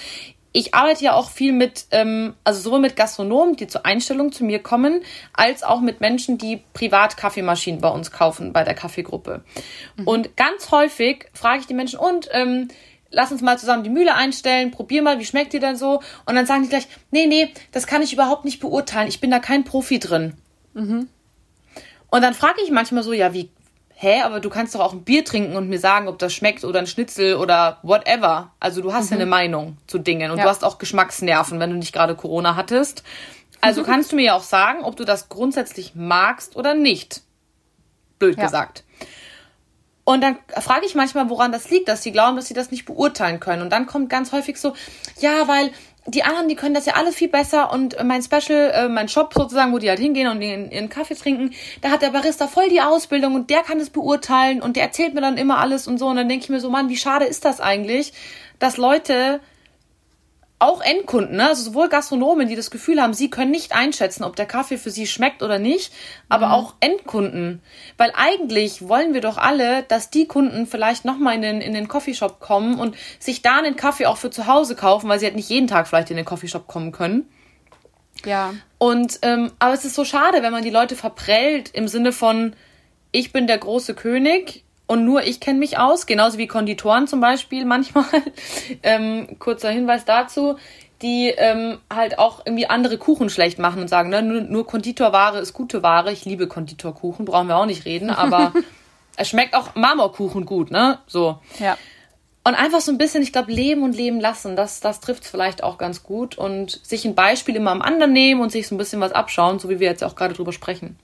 ich 0.53 0.75
arbeite 0.75 1.03
ja 1.03 1.13
auch 1.13 1.31
viel 1.31 1.51
mit, 1.51 1.87
ähm, 1.91 2.35
also 2.43 2.61
sowohl 2.61 2.79
mit 2.79 2.95
Gastronomen, 2.95 3.55
die 3.55 3.67
zur 3.67 3.85
Einstellung 3.85 4.31
zu 4.31 4.45
mir 4.45 4.59
kommen, 4.59 5.01
als 5.33 5.63
auch 5.63 5.81
mit 5.81 5.99
Menschen, 5.99 6.37
die 6.37 6.61
privat 6.73 7.17
Kaffeemaschinen 7.17 7.81
bei 7.81 7.89
uns 7.89 8.11
kaufen, 8.11 8.53
bei 8.53 8.63
der 8.63 8.75
Kaffeegruppe. 8.75 9.43
Mhm. 9.97 10.07
Und 10.07 10.37
ganz 10.37 10.71
häufig 10.71 11.25
frage 11.33 11.61
ich 11.61 11.65
die 11.65 11.73
Menschen, 11.73 11.97
und 11.97 12.29
ähm, 12.31 12.67
lass 13.09 13.31
uns 13.31 13.41
mal 13.41 13.57
zusammen 13.57 13.83
die 13.83 13.89
Mühle 13.89 14.13
einstellen, 14.13 14.69
probier 14.69 15.01
mal, 15.01 15.19
wie 15.19 15.25
schmeckt 15.25 15.53
die 15.53 15.59
denn 15.59 15.75
so? 15.75 16.01
Und 16.25 16.35
dann 16.35 16.45
sagen 16.45 16.61
die 16.63 16.69
gleich, 16.69 16.87
nee, 17.09 17.25
nee, 17.25 17.51
das 17.71 17.87
kann 17.87 18.03
ich 18.03 18.13
überhaupt 18.13 18.45
nicht 18.45 18.59
beurteilen, 18.59 19.07
ich 19.07 19.19
bin 19.19 19.31
da 19.31 19.39
kein 19.39 19.63
Profi 19.63 19.97
drin. 19.97 20.35
Mhm. 20.75 21.09
Und 22.09 22.21
dann 22.21 22.35
frage 22.35 22.61
ich 22.63 22.69
manchmal 22.69 23.01
so, 23.01 23.11
ja, 23.11 23.33
wie, 23.33 23.49
hä, 24.03 24.21
aber 24.21 24.39
du 24.39 24.49
kannst 24.49 24.75
doch 24.75 24.81
auch 24.81 24.93
ein 24.93 25.03
Bier 25.03 25.23
trinken 25.23 25.55
und 25.55 25.69
mir 25.69 25.79
sagen, 25.79 26.07
ob 26.07 26.19
das 26.19 26.33
schmeckt 26.33 26.63
oder 26.65 26.79
ein 26.79 26.87
Schnitzel 26.87 27.35
oder 27.35 27.79
whatever. 27.81 28.51
Also 28.59 28.81
du 28.81 28.93
hast 28.93 29.05
mhm. 29.05 29.17
ja 29.17 29.21
eine 29.21 29.29
Meinung 29.29 29.77
zu 29.87 29.97
Dingen 29.97 30.29
und 30.29 30.37
ja. 30.37 30.43
du 30.43 30.49
hast 30.49 30.63
auch 30.63 30.77
Geschmacksnerven, 30.77 31.59
wenn 31.59 31.69
du 31.69 31.77
nicht 31.77 31.93
gerade 31.93 32.15
Corona 32.15 32.55
hattest. 32.55 33.03
Also 33.61 33.81
mhm. 33.81 33.85
kannst 33.85 34.11
du 34.11 34.17
mir 34.17 34.23
ja 34.23 34.35
auch 34.35 34.43
sagen, 34.43 34.83
ob 34.83 34.97
du 34.97 35.05
das 35.05 35.29
grundsätzlich 35.29 35.95
magst 35.95 36.55
oder 36.57 36.73
nicht. 36.73 37.21
Blöd 38.19 38.37
ja. 38.37 38.43
gesagt. 38.43 38.83
Und 40.05 40.21
dann 40.21 40.37
frage 40.59 40.85
ich 40.85 40.95
manchmal, 40.95 41.29
woran 41.29 41.53
das 41.53 41.69
liegt, 41.69 41.87
dass 41.87 42.03
sie 42.03 42.11
glauben, 42.11 42.35
dass 42.35 42.47
sie 42.47 42.53
das 42.53 42.71
nicht 42.71 42.83
beurteilen 42.83 43.39
können. 43.39 43.61
Und 43.61 43.69
dann 43.69 43.85
kommt 43.85 44.09
ganz 44.09 44.33
häufig 44.33 44.59
so, 44.59 44.73
ja, 45.21 45.47
weil 45.47 45.71
die 46.05 46.23
anderen, 46.23 46.49
die 46.49 46.55
können 46.55 46.73
das 46.73 46.85
ja 46.85 46.93
alle 46.95 47.11
viel 47.11 47.29
besser 47.29 47.71
und 47.71 47.95
mein 48.03 48.21
Special, 48.21 48.71
äh, 48.71 48.89
mein 48.89 49.07
Shop 49.07 49.33
sozusagen, 49.33 49.71
wo 49.71 49.79
die 49.79 49.89
halt 49.89 49.99
hingehen 49.99 50.27
und 50.27 50.41
ihren, 50.41 50.69
ihren 50.69 50.89
Kaffee 50.89 51.15
trinken, 51.15 51.53
da 51.81 51.91
hat 51.91 52.01
der 52.01 52.09
Barista 52.09 52.47
voll 52.47 52.69
die 52.69 52.81
Ausbildung 52.81 53.35
und 53.35 53.49
der 53.49 53.61
kann 53.61 53.79
es 53.79 53.89
beurteilen 53.89 54.61
und 54.61 54.75
der 54.75 54.83
erzählt 54.83 55.13
mir 55.13 55.21
dann 55.21 55.37
immer 55.37 55.59
alles 55.59 55.87
und 55.87 55.97
so 55.97 56.07
und 56.07 56.17
dann 56.17 56.27
denke 56.27 56.43
ich 56.43 56.49
mir 56.49 56.59
so, 56.59 56.69
Mann, 56.69 56.89
wie 56.89 56.97
schade 56.97 57.25
ist 57.25 57.45
das 57.45 57.61
eigentlich, 57.61 58.13
dass 58.59 58.77
Leute 58.77 59.39
auch 60.63 60.81
Endkunden, 60.81 61.35
ne? 61.35 61.49
also 61.49 61.63
sowohl 61.63 61.89
Gastronomen, 61.89 62.47
die 62.47 62.55
das 62.55 62.71
Gefühl 62.71 63.01
haben, 63.01 63.13
sie 63.13 63.29
können 63.29 63.51
nicht 63.51 63.73
einschätzen, 63.73 64.23
ob 64.23 64.35
der 64.37 64.45
Kaffee 64.45 64.77
für 64.77 64.91
sie 64.91 65.07
schmeckt 65.07 65.43
oder 65.43 65.59
nicht, 65.59 65.91
aber 66.29 66.47
mhm. 66.47 66.51
auch 66.53 66.73
Endkunden. 66.79 67.61
Weil 67.97 68.13
eigentlich 68.15 68.87
wollen 68.87 69.13
wir 69.13 69.21
doch 69.21 69.37
alle, 69.37 69.83
dass 69.83 70.09
die 70.09 70.25
Kunden 70.25 70.65
vielleicht 70.65 71.03
nochmal 71.03 71.35
in 71.35 71.41
den, 71.41 71.61
in 71.61 71.73
den 71.73 71.89
Coffeeshop 71.89 72.39
kommen 72.39 72.79
und 72.79 72.95
sich 73.19 73.41
da 73.41 73.57
einen 73.57 73.75
Kaffee 73.75 74.05
auch 74.05 74.17
für 74.17 74.31
zu 74.31 74.47
Hause 74.47 74.75
kaufen, 74.75 75.09
weil 75.09 75.19
sie 75.19 75.25
halt 75.25 75.35
nicht 75.35 75.49
jeden 75.49 75.67
Tag 75.67 75.87
vielleicht 75.87 76.09
in 76.09 76.15
den 76.15 76.25
Coffeeshop 76.25 76.67
kommen 76.67 76.93
können. 76.93 77.29
Ja. 78.25 78.53
Und, 78.77 79.19
ähm, 79.21 79.51
aber 79.59 79.73
es 79.73 79.83
ist 79.83 79.95
so 79.95 80.05
schade, 80.05 80.43
wenn 80.43 80.53
man 80.53 80.63
die 80.63 80.69
Leute 80.69 80.95
verprellt 80.95 81.71
im 81.73 81.89
Sinne 81.89 82.13
von, 82.13 82.55
ich 83.11 83.33
bin 83.33 83.47
der 83.47 83.57
große 83.57 83.95
König 83.95 84.63
und 84.93 85.05
nur 85.05 85.23
ich 85.23 85.39
kenne 85.39 85.59
mich 85.59 85.77
aus, 85.77 86.05
genauso 86.05 86.37
wie 86.37 86.47
Konditoren 86.47 87.07
zum 87.07 87.19
Beispiel 87.19 87.65
manchmal. 87.65 88.05
ähm, 88.83 89.37
kurzer 89.39 89.69
Hinweis 89.69 90.05
dazu, 90.05 90.57
die 91.01 91.33
ähm, 91.35 91.79
halt 91.93 92.17
auch 92.17 92.45
irgendwie 92.45 92.67
andere 92.67 92.97
Kuchen 92.97 93.29
schlecht 93.29 93.59
machen 93.59 93.81
und 93.81 93.89
sagen, 93.89 94.09
ne, 94.09 94.21
nur, 94.21 94.41
nur 94.41 94.65
Konditorware 94.65 95.39
ist 95.39 95.53
gute 95.53 95.83
Ware. 95.83 96.11
Ich 96.11 96.25
liebe 96.25 96.47
Konditorkuchen, 96.47 97.25
brauchen 97.25 97.47
wir 97.47 97.57
auch 97.57 97.65
nicht 97.65 97.85
reden, 97.85 98.09
aber 98.09 98.53
es 99.17 99.27
schmeckt 99.27 99.55
auch 99.55 99.75
Marmorkuchen 99.75 100.45
gut, 100.45 100.71
ne? 100.71 100.99
So. 101.07 101.39
Ja. 101.59 101.77
Und 102.45 102.55
einfach 102.55 102.81
so 102.81 102.91
ein 102.91 102.97
bisschen, 102.97 103.23
ich 103.23 103.31
glaube, 103.31 103.51
leben 103.51 103.83
und 103.83 103.95
leben 103.95 104.19
lassen, 104.19 104.55
das, 104.55 104.79
das 104.79 104.99
trifft 104.99 105.23
es 105.23 105.29
vielleicht 105.29 105.63
auch 105.63 105.77
ganz 105.77 106.03
gut. 106.03 106.37
Und 106.37 106.71
sich 106.85 107.05
ein 107.05 107.15
Beispiel 107.15 107.55
immer 107.55 107.71
am 107.71 107.81
anderen 107.81 108.11
nehmen 108.11 108.41
und 108.41 108.51
sich 108.51 108.67
so 108.67 108.75
ein 108.75 108.77
bisschen 108.77 108.99
was 108.99 109.13
abschauen, 109.13 109.59
so 109.59 109.69
wie 109.69 109.79
wir 109.79 109.89
jetzt 109.89 110.03
auch 110.03 110.15
gerade 110.15 110.33
drüber 110.33 110.51
sprechen. 110.51 110.97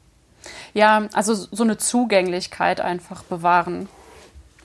Ja, 0.73 1.07
also 1.13 1.33
so 1.33 1.63
eine 1.63 1.77
Zugänglichkeit 1.77 2.81
einfach 2.81 3.23
bewahren. 3.23 3.89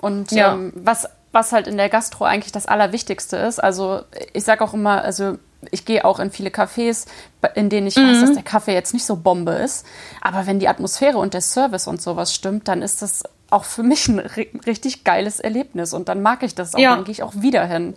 Und 0.00 0.32
ja. 0.32 0.54
ähm, 0.54 0.72
was, 0.74 1.08
was 1.32 1.52
halt 1.52 1.66
in 1.66 1.76
der 1.76 1.88
Gastro 1.88 2.24
eigentlich 2.24 2.52
das 2.52 2.66
Allerwichtigste 2.66 3.36
ist, 3.36 3.58
also 3.58 4.02
ich 4.32 4.44
sage 4.44 4.62
auch 4.62 4.74
immer, 4.74 5.02
also 5.02 5.38
ich 5.70 5.84
gehe 5.84 6.04
auch 6.04 6.18
in 6.18 6.30
viele 6.30 6.50
Cafés, 6.50 7.06
in 7.54 7.70
denen 7.70 7.86
ich 7.86 7.96
mhm. 7.96 8.08
weiß, 8.08 8.20
dass 8.20 8.32
der 8.34 8.42
Kaffee 8.42 8.74
jetzt 8.74 8.92
nicht 8.92 9.06
so 9.06 9.16
Bombe 9.16 9.52
ist. 9.52 9.86
Aber 10.20 10.46
wenn 10.46 10.58
die 10.58 10.68
Atmosphäre 10.68 11.18
und 11.18 11.34
der 11.34 11.40
Service 11.40 11.86
und 11.86 12.02
sowas 12.02 12.34
stimmt, 12.34 12.68
dann 12.68 12.82
ist 12.82 13.02
das 13.02 13.22
auch 13.50 13.64
für 13.64 13.82
mich 13.82 14.08
ein 14.08 14.18
richtig 14.18 15.04
geiles 15.04 15.40
Erlebnis. 15.40 15.92
Und 15.92 16.08
dann 16.08 16.22
mag 16.22 16.42
ich 16.42 16.54
das 16.54 16.74
auch, 16.74 16.78
ja. 16.78 16.94
dann 16.94 17.04
gehe 17.04 17.12
ich 17.12 17.22
auch 17.22 17.34
wieder 17.36 17.64
hin. 17.66 17.94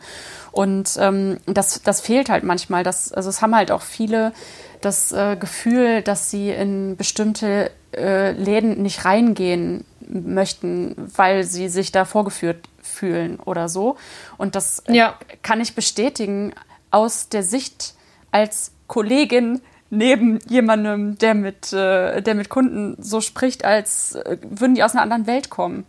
Und 0.51 0.97
ähm, 0.99 1.39
das, 1.45 1.82
das 1.84 2.01
fehlt 2.01 2.30
halt 2.30 2.43
manchmal. 2.43 2.84
Das, 2.84 3.12
also 3.12 3.30
es 3.30 3.41
haben 3.41 3.55
halt 3.55 3.72
auch 3.72 3.82
viele 3.82 4.34
das 4.82 5.11
äh, 5.11 5.36
Gefühl, 5.39 6.01
dass 6.01 6.32
sie 6.32 6.49
in 6.51 6.95
bestimmte 6.97 7.71
äh, 7.95 8.32
Läden 8.32 8.82
nicht 8.82 9.05
reingehen 9.05 9.86
möchten, 10.07 10.95
weil 11.15 11.43
sie 11.43 11.69
sich 11.69 11.91
da 11.91 12.05
vorgeführt 12.05 12.67
fühlen 12.82 13.39
oder 13.39 13.69
so. 13.69 13.97
Und 14.38 14.55
das 14.55 14.80
äh, 14.88 14.93
ja. 14.93 15.15
kann 15.43 15.61
ich 15.61 15.75
bestätigen 15.75 16.53
aus 16.91 17.30
der 17.30 17.43
Sicht 17.43 17.95
als 18.32 18.71
Kollegin 18.88 19.61
neben 19.89 20.39
jemandem, 20.47 21.17
der 21.17 21.34
mit, 21.34 21.71
äh, 21.73 22.21
der 22.21 22.36
mit 22.36 22.49
Kunden 22.49 23.01
so 23.01 23.21
spricht, 23.21 23.63
als 23.63 24.15
äh, 24.15 24.38
würden 24.43 24.75
die 24.75 24.84
aus 24.84 24.93
einer 24.93 25.01
anderen 25.01 25.28
Welt 25.28 25.49
kommen. 25.49 25.86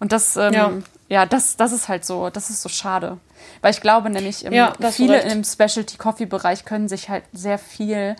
Und 0.00 0.12
das, 0.12 0.36
ähm, 0.36 0.52
ja, 0.52 0.72
ja 1.08 1.26
das, 1.26 1.56
das 1.56 1.72
ist 1.72 1.88
halt 1.88 2.04
so, 2.04 2.30
das 2.30 2.50
ist 2.50 2.62
so 2.62 2.68
schade. 2.68 3.18
Weil 3.60 3.72
ich 3.72 3.80
glaube 3.80 4.10
nämlich, 4.10 4.44
im, 4.44 4.52
ja, 4.52 4.72
viele 4.90 5.20
im 5.20 5.44
Specialty 5.44 5.96
Coffee 5.96 6.26
Bereich 6.26 6.64
können 6.64 6.88
sich 6.88 7.08
halt 7.08 7.24
sehr 7.32 7.58
viel 7.58 8.16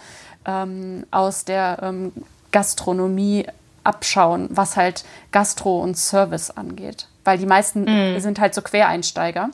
ähm, 0.47 1.07
aus 1.11 1.45
der 1.45 1.79
ähm, 1.83 2.12
Gastronomie 2.53 3.47
abschauen, 3.85 4.49
was 4.51 4.77
halt 4.77 5.05
Gastro 5.33 5.81
und 5.81 5.97
Service 5.97 6.51
angeht. 6.51 7.09
Weil 7.25 7.39
die 7.39 7.47
meisten 7.47 7.85
mm. 7.85 8.21
sind 8.21 8.39
halt 8.41 8.55
so 8.55 8.62
Quereinsteiger. 8.62 9.51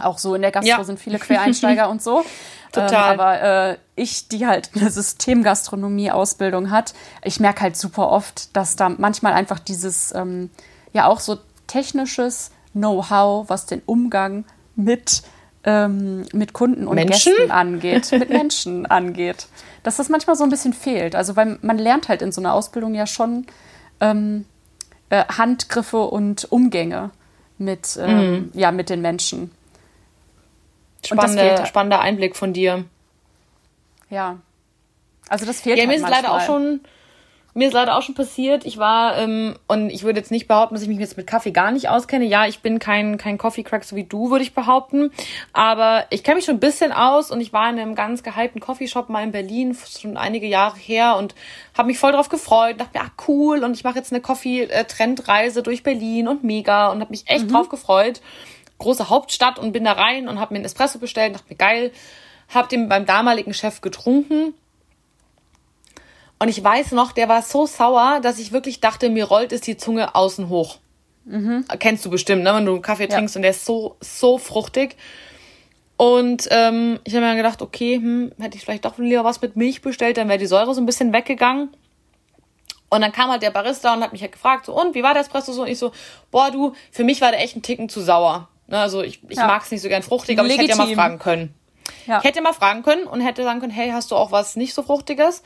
Auch 0.00 0.18
so 0.18 0.34
in 0.34 0.42
der 0.42 0.50
Gastro 0.50 0.78
ja. 0.78 0.84
sind 0.84 0.98
viele 0.98 1.18
Quereinsteiger 1.18 1.88
und 1.88 2.02
so. 2.02 2.24
Total. 2.72 3.14
Ähm, 3.14 3.20
aber 3.20 3.42
äh, 3.42 3.76
ich, 3.96 4.28
die 4.28 4.46
halt 4.46 4.70
eine 4.74 4.90
Systemgastronomie-Ausbildung 4.90 6.70
hat, 6.70 6.94
ich 7.22 7.38
merke 7.38 7.62
halt 7.62 7.76
super 7.76 8.10
oft, 8.10 8.56
dass 8.56 8.76
da 8.76 8.88
manchmal 8.88 9.34
einfach 9.34 9.58
dieses, 9.58 10.14
ähm, 10.14 10.50
ja 10.92 11.06
auch 11.06 11.20
so 11.20 11.38
technisches 11.66 12.50
Know-how, 12.72 13.48
was 13.48 13.66
den 13.66 13.82
Umgang 13.84 14.44
mit, 14.76 15.22
ähm, 15.64 16.26
mit 16.32 16.52
Kunden 16.52 16.86
und 16.86 16.94
Menschen? 16.94 17.34
Gästen 17.36 17.50
angeht, 17.50 18.12
mit 18.12 18.30
Menschen 18.30 18.86
angeht. 18.90 19.46
Dass 19.82 19.96
das 19.96 20.08
manchmal 20.08 20.36
so 20.36 20.44
ein 20.44 20.50
bisschen 20.50 20.72
fehlt. 20.72 21.14
Also, 21.14 21.36
weil 21.36 21.58
man 21.62 21.78
lernt 21.78 22.08
halt 22.08 22.22
in 22.22 22.32
so 22.32 22.40
einer 22.40 22.54
Ausbildung 22.54 22.94
ja 22.94 23.06
schon 23.06 23.46
ähm, 24.00 24.44
äh, 25.10 25.24
Handgriffe 25.24 26.04
und 26.04 26.50
Umgänge 26.50 27.10
mit, 27.58 27.98
ähm, 28.00 28.30
mhm. 28.30 28.50
ja, 28.54 28.72
mit 28.72 28.90
den 28.90 29.00
Menschen. 29.00 29.50
Spannende, 31.04 31.42
halt. 31.42 31.68
spannender 31.68 32.00
Einblick 32.00 32.36
von 32.36 32.52
dir. 32.52 32.84
Ja. 34.08 34.38
Also 35.28 35.46
das 35.46 35.60
fehlt 35.60 35.78
ja, 35.78 35.86
halt 35.86 35.98
mir 35.98 36.04
ist 36.04 36.10
leider 36.10 36.32
auch 36.32 36.42
schon 36.42 36.80
mir 37.54 37.68
ist 37.68 37.74
leider 37.74 37.98
auch 37.98 38.02
schon 38.02 38.14
passiert, 38.14 38.64
ich 38.64 38.78
war, 38.78 39.18
ähm, 39.18 39.54
und 39.68 39.90
ich 39.90 40.04
würde 40.04 40.18
jetzt 40.18 40.30
nicht 40.30 40.48
behaupten, 40.48 40.74
dass 40.74 40.82
ich 40.82 40.88
mich 40.88 40.98
jetzt 40.98 41.18
mit 41.18 41.26
Kaffee 41.26 41.50
gar 41.50 41.70
nicht 41.70 41.90
auskenne. 41.90 42.24
Ja, 42.24 42.46
ich 42.46 42.60
bin 42.60 42.78
kein, 42.78 43.18
kein 43.18 43.36
Coffee 43.36 43.62
Crack 43.62 43.84
so 43.84 43.94
wie 43.94 44.04
du, 44.04 44.30
würde 44.30 44.42
ich 44.42 44.54
behaupten. 44.54 45.10
Aber 45.52 46.06
ich 46.08 46.24
kenne 46.24 46.36
mich 46.36 46.46
schon 46.46 46.56
ein 46.56 46.60
bisschen 46.60 46.92
aus 46.92 47.30
und 47.30 47.42
ich 47.42 47.52
war 47.52 47.68
in 47.68 47.78
einem 47.78 47.94
ganz 47.94 48.22
gehypten 48.22 48.60
Coffeeshop 48.60 49.10
mal 49.10 49.22
in 49.22 49.32
Berlin, 49.32 49.76
schon 50.00 50.16
einige 50.16 50.46
Jahre 50.46 50.78
her 50.78 51.16
und 51.18 51.34
habe 51.76 51.88
mich 51.88 51.98
voll 51.98 52.12
drauf 52.12 52.30
gefreut. 52.30 52.80
Dachte 52.80 52.98
mir, 52.98 53.04
ah, 53.04 53.12
cool, 53.28 53.64
und 53.64 53.74
ich 53.74 53.84
mache 53.84 53.96
jetzt 53.96 54.12
eine 54.12 54.22
Coffee-Trendreise 54.22 55.62
durch 55.62 55.82
Berlin 55.82 56.28
und 56.28 56.44
mega 56.44 56.90
und 56.90 57.00
habe 57.00 57.10
mich 57.10 57.24
echt 57.26 57.48
mhm. 57.48 57.52
drauf 57.52 57.68
gefreut. 57.68 58.22
Große 58.78 59.10
Hauptstadt 59.10 59.58
und 59.58 59.72
bin 59.72 59.84
da 59.84 59.92
rein 59.92 60.26
und 60.26 60.40
habe 60.40 60.54
mir 60.54 60.58
einen 60.58 60.64
Espresso 60.64 60.98
bestellt, 60.98 61.34
dachte 61.34 61.46
mir, 61.50 61.56
geil. 61.56 61.92
Hab 62.52 62.70
den 62.70 62.88
beim 62.88 63.04
damaligen 63.06 63.54
Chef 63.54 63.80
getrunken 63.82 64.54
und 66.42 66.48
ich 66.48 66.64
weiß 66.64 66.90
noch, 66.90 67.12
der 67.12 67.28
war 67.28 67.40
so 67.40 67.66
sauer, 67.66 68.18
dass 68.20 68.40
ich 68.40 68.50
wirklich 68.50 68.80
dachte, 68.80 69.10
mir 69.10 69.26
rollt 69.26 69.52
es 69.52 69.60
die 69.60 69.76
Zunge 69.76 70.16
außen 70.16 70.48
hoch. 70.48 70.78
Mhm. 71.24 71.64
Kennst 71.78 72.04
du 72.04 72.10
bestimmt, 72.10 72.42
ne? 72.42 72.52
wenn 72.52 72.66
du 72.66 72.72
einen 72.72 72.82
Kaffee 72.82 73.06
trinkst 73.06 73.36
ja. 73.36 73.38
und 73.38 73.42
der 73.42 73.52
ist 73.52 73.64
so, 73.64 73.94
so 74.00 74.38
fruchtig. 74.38 74.96
Und 75.96 76.48
ähm, 76.50 76.98
ich 77.04 77.14
habe 77.14 77.24
mir 77.24 77.36
gedacht, 77.36 77.62
okay, 77.62 77.94
hm, 77.94 78.32
hätte 78.40 78.56
ich 78.56 78.64
vielleicht 78.64 78.84
doch 78.84 78.98
lieber 78.98 79.22
was 79.22 79.40
mit 79.40 79.54
Milch 79.54 79.82
bestellt, 79.82 80.16
dann 80.16 80.28
wäre 80.28 80.40
die 80.40 80.46
Säure 80.46 80.74
so 80.74 80.80
ein 80.80 80.86
bisschen 80.86 81.12
weggegangen. 81.12 81.68
Und 82.88 83.02
dann 83.02 83.12
kam 83.12 83.30
halt 83.30 83.42
der 83.42 83.52
Barista 83.52 83.94
und 83.94 84.02
hat 84.02 84.10
mich 84.10 84.22
halt 84.22 84.32
gefragt, 84.32 84.66
so, 84.66 84.74
und 84.74 84.96
wie 84.96 85.04
war 85.04 85.12
der 85.12 85.22
Espresso 85.22 85.52
so? 85.52 85.62
Und 85.62 85.68
ich 85.68 85.78
so, 85.78 85.92
boah, 86.32 86.50
du, 86.50 86.72
für 86.90 87.04
mich 87.04 87.20
war 87.20 87.30
der 87.30 87.40
echt 87.40 87.54
ein 87.54 87.62
Ticken 87.62 87.88
zu 87.88 88.00
sauer. 88.00 88.48
Ne, 88.66 88.80
also 88.80 89.00
ich, 89.02 89.20
ich 89.28 89.36
ja. 89.36 89.46
mag 89.46 89.62
es 89.62 89.70
nicht 89.70 89.80
so 89.80 89.88
gern 89.88 90.02
fruchtig, 90.02 90.40
aber 90.40 90.48
Legitim. 90.48 90.64
ich 90.64 90.70
hätte 90.72 90.80
ja 90.80 90.96
mal 90.96 91.02
fragen 91.02 91.18
können. 91.20 91.54
Ja. 92.08 92.18
Ich 92.18 92.24
hätte 92.24 92.42
mal 92.42 92.52
fragen 92.52 92.82
können 92.82 93.04
und 93.04 93.20
hätte 93.20 93.44
sagen 93.44 93.60
können, 93.60 93.70
hey, 93.70 93.90
hast 93.90 94.10
du 94.10 94.16
auch 94.16 94.32
was 94.32 94.56
nicht 94.56 94.74
so 94.74 94.82
Fruchtiges? 94.82 95.44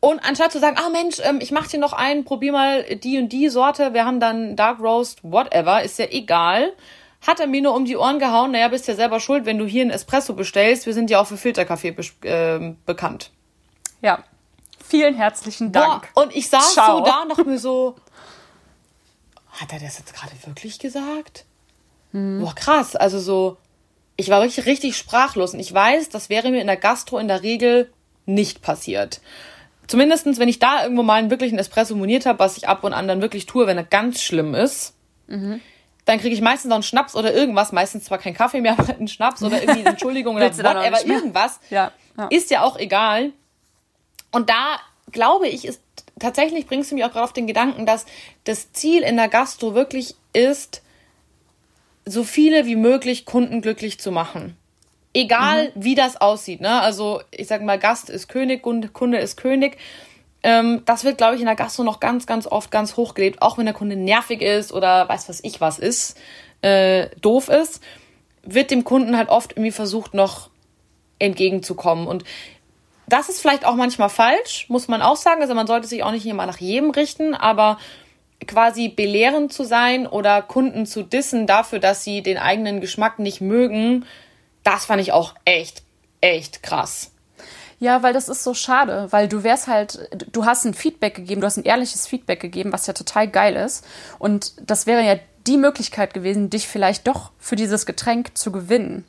Und 0.00 0.18
anstatt 0.20 0.50
zu 0.50 0.58
sagen, 0.58 0.76
ah 0.78 0.88
Mensch, 0.88 1.20
ähm, 1.22 1.40
ich 1.40 1.50
mach 1.50 1.66
dir 1.66 1.78
noch 1.78 1.92
einen, 1.92 2.24
probier 2.24 2.52
mal 2.52 2.84
die 2.96 3.18
und 3.18 3.28
die 3.28 3.48
Sorte, 3.50 3.92
wir 3.92 4.06
haben 4.06 4.18
dann 4.18 4.56
Dark 4.56 4.80
Roast, 4.80 5.20
whatever, 5.22 5.82
ist 5.82 5.98
ja 5.98 6.06
egal. 6.10 6.72
Hat 7.26 7.38
er 7.38 7.46
mir 7.46 7.60
nur 7.60 7.74
um 7.74 7.84
die 7.84 7.98
Ohren 7.98 8.18
gehauen, 8.18 8.52
naja, 8.52 8.68
bist 8.68 8.88
ja 8.88 8.94
selber 8.94 9.20
schuld, 9.20 9.44
wenn 9.44 9.58
du 9.58 9.66
hier 9.66 9.82
einen 9.82 9.90
Espresso 9.90 10.32
bestellst. 10.32 10.86
Wir 10.86 10.94
sind 10.94 11.10
ja 11.10 11.20
auch 11.20 11.26
für 11.26 11.36
Filterkaffee 11.36 11.90
be 11.90 12.02
äh, 12.26 12.74
bekannt. 12.86 13.30
Ja. 14.00 14.24
Vielen 14.82 15.14
herzlichen 15.14 15.70
Dank. 15.70 16.08
Boah, 16.14 16.22
und 16.22 16.34
ich 16.34 16.48
saß 16.48 16.72
Ciao. 16.72 16.98
so 16.98 17.04
da 17.04 17.24
noch 17.26 17.44
mir 17.44 17.58
so, 17.60 17.94
hat 19.60 19.72
er 19.72 19.80
das 19.80 19.98
jetzt 19.98 20.14
gerade 20.14 20.32
wirklich 20.46 20.78
gesagt? 20.78 21.44
Hm. 22.12 22.40
Boah, 22.40 22.54
krass. 22.54 22.96
Also 22.96 23.20
so, 23.20 23.58
ich 24.16 24.30
war 24.30 24.40
wirklich 24.40 24.64
richtig 24.66 24.96
sprachlos. 24.96 25.52
Und 25.52 25.60
ich 25.60 25.72
weiß, 25.72 26.08
das 26.08 26.30
wäre 26.30 26.50
mir 26.50 26.60
in 26.60 26.66
der 26.66 26.76
Gastro 26.76 27.18
in 27.18 27.28
der 27.28 27.42
Regel 27.42 27.92
nicht 28.26 28.62
passiert. 28.62 29.20
Zumindestens, 29.90 30.38
wenn 30.38 30.48
ich 30.48 30.60
da 30.60 30.84
irgendwo 30.84 31.02
mal 31.02 31.14
einen 31.14 31.30
wirklichen 31.30 31.58
Espresso 31.58 31.96
moniert 31.96 32.24
habe, 32.24 32.38
was 32.38 32.56
ich 32.56 32.68
ab 32.68 32.84
und 32.84 32.92
an 32.92 33.08
dann 33.08 33.20
wirklich 33.20 33.46
tue, 33.46 33.66
wenn 33.66 33.76
er 33.76 33.82
ganz 33.82 34.22
schlimm 34.22 34.54
ist, 34.54 34.94
mhm. 35.26 35.60
dann 36.04 36.20
kriege 36.20 36.32
ich 36.32 36.40
meistens 36.40 36.68
noch 36.68 36.76
einen 36.76 36.84
Schnaps 36.84 37.16
oder 37.16 37.34
irgendwas, 37.34 37.72
meistens 37.72 38.04
zwar 38.04 38.18
kein 38.18 38.32
Kaffee 38.32 38.60
mehr, 38.60 38.72
aber 38.78 38.94
einen 38.94 39.08
Schnaps 39.08 39.42
oder 39.42 39.60
irgendwie 39.60 39.80
eine 39.80 39.88
Entschuldigung 39.96 40.36
oder 40.36 40.56
whatever, 40.56 41.04
irgendwas. 41.04 41.58
Ja, 41.70 41.90
ja. 42.16 42.28
Ist 42.28 42.52
ja 42.52 42.62
auch 42.62 42.78
egal. 42.78 43.32
Und 44.30 44.48
da 44.48 44.78
glaube 45.10 45.48
ich, 45.48 45.64
ist 45.64 45.82
tatsächlich 46.20 46.68
bringst 46.68 46.92
du 46.92 46.94
mich 46.94 47.04
auch 47.04 47.10
gerade 47.10 47.24
auf 47.24 47.32
den 47.32 47.48
Gedanken, 47.48 47.84
dass 47.84 48.06
das 48.44 48.72
Ziel 48.72 49.02
in 49.02 49.16
der 49.16 49.28
Gastro 49.28 49.74
wirklich 49.74 50.14
ist, 50.32 50.82
so 52.04 52.22
viele 52.22 52.64
wie 52.64 52.76
möglich 52.76 53.24
Kunden 53.24 53.60
glücklich 53.60 53.98
zu 53.98 54.12
machen. 54.12 54.56
Egal, 55.12 55.72
mhm. 55.74 55.84
wie 55.84 55.94
das 55.94 56.20
aussieht. 56.20 56.60
Ne? 56.60 56.80
Also, 56.80 57.20
ich 57.30 57.48
sag 57.48 57.62
mal, 57.62 57.78
Gast 57.78 58.10
ist 58.10 58.28
König, 58.28 58.62
Kunde 58.62 59.18
ist 59.18 59.36
König. 59.36 59.76
Ähm, 60.42 60.82
das 60.86 61.04
wird, 61.04 61.18
glaube 61.18 61.34
ich, 61.34 61.40
in 61.40 61.46
der 61.46 61.56
Gastro 61.56 61.82
noch 61.82 62.00
ganz, 62.00 62.26
ganz 62.26 62.46
oft 62.46 62.70
ganz 62.70 62.96
hochgelebt. 62.96 63.42
Auch 63.42 63.58
wenn 63.58 63.66
der 63.66 63.74
Kunde 63.74 63.96
nervig 63.96 64.40
ist 64.40 64.72
oder 64.72 65.08
weiß 65.08 65.28
was 65.28 65.42
ich 65.42 65.60
was 65.60 65.78
ist, 65.78 66.16
äh, 66.62 67.08
doof 67.20 67.48
ist, 67.48 67.82
wird 68.42 68.70
dem 68.70 68.84
Kunden 68.84 69.16
halt 69.16 69.28
oft 69.28 69.52
irgendwie 69.52 69.72
versucht, 69.72 70.14
noch 70.14 70.48
entgegenzukommen. 71.18 72.06
Und 72.06 72.24
das 73.06 73.28
ist 73.28 73.40
vielleicht 73.40 73.66
auch 73.66 73.74
manchmal 73.74 74.08
falsch, 74.08 74.66
muss 74.68 74.88
man 74.88 75.02
auch 75.02 75.16
sagen. 75.16 75.42
Also 75.42 75.54
man 75.54 75.66
sollte 75.66 75.88
sich 75.88 76.02
auch 76.02 76.12
nicht 76.12 76.24
immer 76.24 76.46
nach 76.46 76.58
jedem 76.58 76.90
richten, 76.90 77.34
aber 77.34 77.78
quasi 78.46 78.88
belehrend 78.88 79.52
zu 79.52 79.64
sein 79.64 80.06
oder 80.06 80.40
Kunden 80.40 80.86
zu 80.86 81.02
dissen 81.02 81.46
dafür, 81.46 81.78
dass 81.80 82.04
sie 82.04 82.22
den 82.22 82.38
eigenen 82.38 82.80
Geschmack 82.80 83.18
nicht 83.18 83.40
mögen, 83.42 84.06
das 84.62 84.86
fand 84.86 85.00
ich 85.00 85.12
auch 85.12 85.34
echt, 85.44 85.82
echt 86.20 86.62
krass. 86.62 87.10
Ja, 87.78 88.02
weil 88.02 88.12
das 88.12 88.28
ist 88.28 88.44
so 88.44 88.52
schade, 88.52 89.06
weil 89.10 89.26
du 89.26 89.42
wärst 89.42 89.66
halt, 89.66 90.10
du 90.32 90.44
hast 90.44 90.66
ein 90.66 90.74
Feedback 90.74 91.14
gegeben, 91.14 91.40
du 91.40 91.46
hast 91.46 91.56
ein 91.56 91.64
ehrliches 91.64 92.06
Feedback 92.06 92.40
gegeben, 92.40 92.72
was 92.74 92.86
ja 92.86 92.92
total 92.92 93.26
geil 93.26 93.56
ist. 93.56 93.86
Und 94.18 94.52
das 94.60 94.86
wäre 94.86 95.02
ja 95.02 95.18
die 95.46 95.56
Möglichkeit 95.56 96.12
gewesen, 96.12 96.50
dich 96.50 96.68
vielleicht 96.68 97.06
doch 97.06 97.32
für 97.38 97.56
dieses 97.56 97.86
Getränk 97.86 98.36
zu 98.36 98.52
gewinnen. 98.52 99.06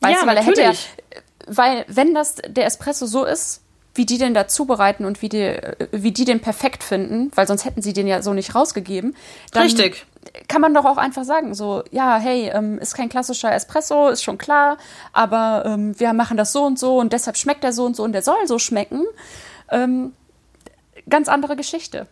Weißt 0.00 0.14
ja, 0.14 0.20
du, 0.22 0.26
weil 0.26 0.34
natürlich. 0.36 0.58
er 0.58 0.68
hätte 0.68 0.82
ja, 1.14 1.20
weil 1.46 1.84
wenn 1.88 2.14
das 2.14 2.36
der 2.46 2.64
Espresso 2.64 3.04
so 3.04 3.24
ist, 3.24 3.60
wie 3.94 4.06
die 4.06 4.16
den 4.16 4.32
da 4.32 4.48
zubereiten 4.48 5.04
und 5.04 5.20
wie 5.20 5.28
die, 5.28 5.58
wie 5.90 6.12
die 6.12 6.24
den 6.24 6.40
perfekt 6.40 6.82
finden, 6.82 7.30
weil 7.34 7.46
sonst 7.46 7.64
hätten 7.64 7.82
sie 7.82 7.92
den 7.92 8.06
ja 8.06 8.22
so 8.22 8.32
nicht 8.32 8.54
rausgegeben. 8.54 9.14
Dann 9.52 9.64
Richtig. 9.64 10.06
Kann 10.48 10.60
man 10.60 10.72
doch 10.74 10.84
auch 10.84 10.98
einfach 10.98 11.24
sagen, 11.24 11.54
so, 11.54 11.82
ja, 11.90 12.18
hey, 12.18 12.50
ähm, 12.54 12.78
ist 12.78 12.94
kein 12.94 13.08
klassischer 13.08 13.52
Espresso, 13.52 14.08
ist 14.08 14.22
schon 14.22 14.38
klar, 14.38 14.76
aber 15.12 15.64
ähm, 15.66 15.98
wir 15.98 16.12
machen 16.12 16.36
das 16.36 16.52
so 16.52 16.64
und 16.64 16.78
so 16.78 16.98
und 16.98 17.12
deshalb 17.12 17.36
schmeckt 17.36 17.64
der 17.64 17.72
so 17.72 17.84
und 17.84 17.96
so 17.96 18.02
und 18.04 18.12
der 18.12 18.22
soll 18.22 18.46
so 18.46 18.58
schmecken. 18.58 19.04
Ähm, 19.70 20.12
ganz 21.08 21.28
andere 21.28 21.56
Geschichte. 21.56 22.06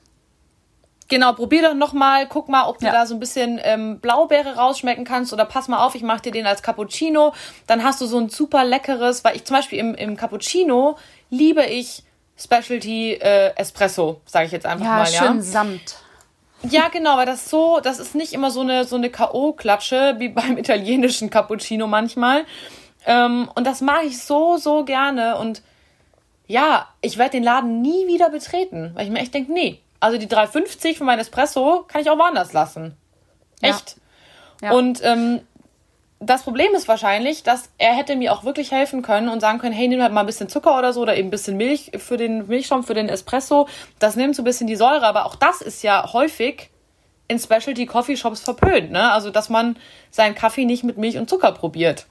Genau, 1.10 1.32
probier 1.32 1.62
doch 1.62 1.74
nochmal, 1.74 2.28
guck 2.28 2.48
mal, 2.48 2.68
ob 2.68 2.78
du 2.78 2.86
ja. 2.86 2.92
da 2.92 3.04
so 3.04 3.14
ein 3.14 3.20
bisschen 3.20 3.60
ähm, 3.64 3.98
Blaubeere 3.98 4.54
rausschmecken 4.54 5.04
kannst 5.04 5.32
oder 5.32 5.44
pass 5.44 5.66
mal 5.66 5.84
auf, 5.84 5.96
ich 5.96 6.02
mache 6.02 6.22
dir 6.22 6.30
den 6.30 6.46
als 6.46 6.62
Cappuccino. 6.62 7.34
Dann 7.66 7.82
hast 7.82 8.00
du 8.00 8.06
so 8.06 8.18
ein 8.18 8.28
super 8.28 8.64
leckeres, 8.64 9.24
weil 9.24 9.34
ich 9.34 9.44
zum 9.44 9.56
Beispiel 9.56 9.80
im, 9.80 9.96
im 9.96 10.16
Cappuccino 10.16 10.96
liebe 11.28 11.64
ich 11.64 12.04
Specialty 12.36 13.14
äh, 13.14 13.52
Espresso, 13.56 14.20
sage 14.24 14.46
ich 14.46 14.52
jetzt 14.52 14.66
einfach 14.66 14.86
ja, 14.86 14.96
mal. 14.98 15.10
Ja, 15.10 15.26
schön 15.26 15.42
Samt. 15.42 15.96
Ja, 16.62 16.88
genau, 16.88 17.16
weil 17.16 17.26
das 17.26 17.48
so, 17.48 17.80
das 17.80 17.98
ist 17.98 18.14
nicht 18.14 18.32
immer 18.32 18.50
so 18.50 18.60
eine, 18.60 18.84
so 18.84 18.96
eine 18.96 19.10
K.O.-Klatsche 19.10 20.18
wie 20.18 20.28
beim 20.30 20.58
italienischen 20.58 21.30
Cappuccino 21.30 21.86
manchmal. 21.86 22.44
Ähm, 23.06 23.50
und 23.54 23.66
das 23.66 23.80
mag 23.80 24.04
ich 24.04 24.22
so, 24.22 24.56
so 24.56 24.84
gerne. 24.84 25.38
Und 25.38 25.62
ja, 26.46 26.88
ich 27.00 27.16
werde 27.16 27.32
den 27.32 27.44
Laden 27.44 27.80
nie 27.80 28.06
wieder 28.06 28.30
betreten, 28.30 28.90
weil 28.94 29.06
ich 29.06 29.10
mir 29.10 29.20
echt 29.20 29.32
denke, 29.32 29.52
nee, 29.52 29.80
also 30.00 30.18
die 30.18 30.26
3,50 30.26 30.96
von 30.96 31.06
meinem 31.06 31.20
Espresso 31.20 31.84
kann 31.88 32.02
ich 32.02 32.10
auch 32.10 32.18
woanders 32.18 32.52
lassen. 32.52 32.96
Echt. 33.60 33.96
Ja. 34.60 34.68
Ja. 34.68 34.72
Und 34.72 35.00
ähm, 35.02 35.40
das 36.20 36.42
Problem 36.42 36.74
ist 36.74 36.86
wahrscheinlich, 36.86 37.42
dass 37.42 37.70
er 37.78 37.94
hätte 37.94 38.14
mir 38.14 38.32
auch 38.32 38.44
wirklich 38.44 38.70
helfen 38.72 39.00
können 39.00 39.30
und 39.30 39.40
sagen 39.40 39.58
können, 39.58 39.72
hey, 39.72 39.88
nimm 39.88 40.02
halt 40.02 40.12
mal 40.12 40.20
ein 40.20 40.26
bisschen 40.26 40.50
Zucker 40.50 40.78
oder 40.78 40.92
so 40.92 41.00
oder 41.00 41.16
eben 41.16 41.28
ein 41.28 41.30
bisschen 41.30 41.56
Milch 41.56 41.92
für 41.96 42.18
den 42.18 42.46
Milchschaum, 42.46 42.84
für 42.84 42.92
den 42.92 43.08
Espresso. 43.08 43.66
Das 43.98 44.16
nimmt 44.16 44.36
so 44.36 44.42
ein 44.42 44.44
bisschen 44.44 44.66
die 44.66 44.76
Säure, 44.76 45.06
aber 45.06 45.24
auch 45.24 45.34
das 45.34 45.62
ist 45.62 45.82
ja 45.82 46.12
häufig 46.12 46.68
in 47.26 47.38
Specialty 47.38 47.86
Coffee 47.86 48.16
Shops 48.16 48.40
verpönt, 48.40 48.90
ne? 48.90 49.12
Also, 49.12 49.30
dass 49.30 49.48
man 49.48 49.76
seinen 50.10 50.34
Kaffee 50.34 50.66
nicht 50.66 50.84
mit 50.84 50.98
Milch 50.98 51.16
und 51.16 51.30
Zucker 51.30 51.52
probiert. 51.52 52.06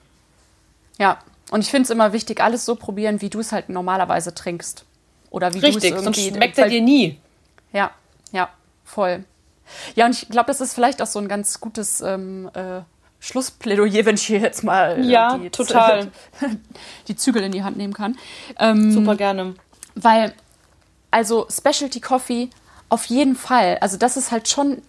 Ja, 0.98 1.20
und 1.52 1.62
ich 1.62 1.70
finde 1.70 1.84
es 1.84 1.90
immer 1.92 2.12
wichtig, 2.12 2.42
alles 2.42 2.66
so 2.66 2.76
probieren, 2.76 3.22
wie 3.22 3.30
du 3.30 3.40
es 3.40 3.52
halt 3.52 3.70
normalerweise 3.70 4.34
trinkst. 4.34 4.86
Oder 5.30 5.54
wie 5.54 5.60
du 5.60 5.68
es 5.68 5.76
irgendwie... 5.76 5.88
Richtig, 5.88 6.04
sonst 6.04 6.38
schmeckt 6.38 6.58
er 6.58 6.70
dir 6.70 6.82
nie. 6.82 7.20
Ja, 7.74 7.92
ja, 8.32 8.50
voll. 8.86 9.24
Ja, 9.96 10.06
und 10.06 10.12
ich 10.12 10.30
glaube, 10.30 10.48
das 10.48 10.62
ist 10.62 10.74
vielleicht 10.74 11.02
auch 11.02 11.08
so 11.08 11.20
ein 11.20 11.28
ganz 11.28 11.60
gutes 11.60 12.02
ähm, 12.02 12.50
äh, 12.54 12.82
Schlussplädoyer, 13.20 14.06
wenn 14.06 14.16
ich 14.16 14.24
hier 14.24 14.40
jetzt 14.40 14.64
mal 14.64 14.98
äh, 14.98 15.02
ja, 15.02 15.38
die, 15.38 15.50
total. 15.50 16.12
die 17.08 17.16
Zügel 17.16 17.44
in 17.44 17.52
die 17.52 17.64
Hand 17.64 17.78
nehmen 17.78 17.94
kann. 17.94 18.18
Ähm, 18.58 18.92
Super 18.92 19.16
gerne. 19.16 19.56
Weil, 19.96 20.34
also 21.12 21.48
Specialty 21.50 22.00
Coffee 22.00 22.50
auf 22.88 23.06
jeden 23.06 23.36
Fall. 23.36 23.78
Also 23.82 23.98
das 23.98 24.18
ist 24.18 24.32
halt 24.32 24.48
schon 24.48 24.82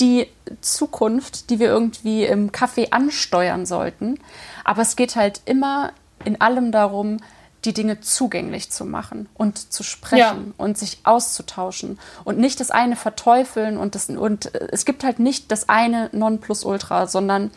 die 0.00 0.26
Zukunft, 0.60 1.50
die 1.50 1.58
wir 1.58 1.68
irgendwie 1.68 2.24
im 2.24 2.52
Kaffee 2.52 2.88
ansteuern 2.90 3.66
sollten. 3.66 4.18
Aber 4.64 4.82
es 4.82 4.96
geht 4.96 5.16
halt 5.16 5.40
immer 5.44 5.92
in 6.24 6.40
allem 6.40 6.72
darum, 6.72 7.18
die 7.64 7.72
Dinge 7.72 8.00
zugänglich 8.00 8.70
zu 8.70 8.84
machen 8.84 9.28
und 9.34 9.72
zu 9.72 9.82
sprechen 9.82 10.18
ja. 10.18 10.36
und 10.56 10.78
sich 10.78 10.98
auszutauschen 11.04 11.98
und 12.24 12.38
nicht 12.38 12.60
das 12.60 12.70
eine 12.70 12.96
verteufeln 12.96 13.76
und 13.76 13.94
das 13.94 14.08
und 14.08 14.54
es 14.54 14.84
gibt 14.84 15.02
halt 15.02 15.18
nicht 15.18 15.50
das 15.50 15.68
eine 15.68 16.08
Nonplusultra, 16.12 17.06
sondern 17.06 17.50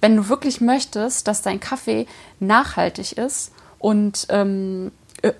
wenn 0.00 0.16
du 0.16 0.28
wirklich 0.28 0.60
möchtest, 0.60 1.26
dass 1.26 1.42
dein 1.42 1.58
Kaffee 1.58 2.06
nachhaltig 2.38 3.18
ist 3.18 3.52
und 3.78 4.28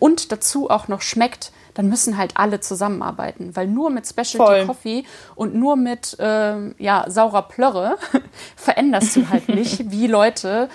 und 0.01 0.33
dazu 0.33 0.71
auch 0.71 0.89
noch 0.89 1.03
schmeckt, 1.03 1.53
dann 1.79 1.89
müssen 1.89 2.19
halt 2.19 2.33
alle 2.37 2.59
zusammenarbeiten, 2.59 3.55
weil 3.55 3.69
nur 3.69 3.89
mit 3.91 4.05
Specialty 4.05 4.37
Voll. 4.37 4.67
Coffee 4.67 5.05
und 5.37 5.55
nur 5.55 5.77
mit 5.77 6.17
ähm, 6.19 6.75
ja, 6.77 7.05
saurer 7.07 7.43
Plörre 7.43 7.97
veränderst 8.57 9.15
du 9.15 9.29
halt 9.29 9.49
nicht, 9.49 9.93
wie 9.93 10.09
Leute 10.09 10.71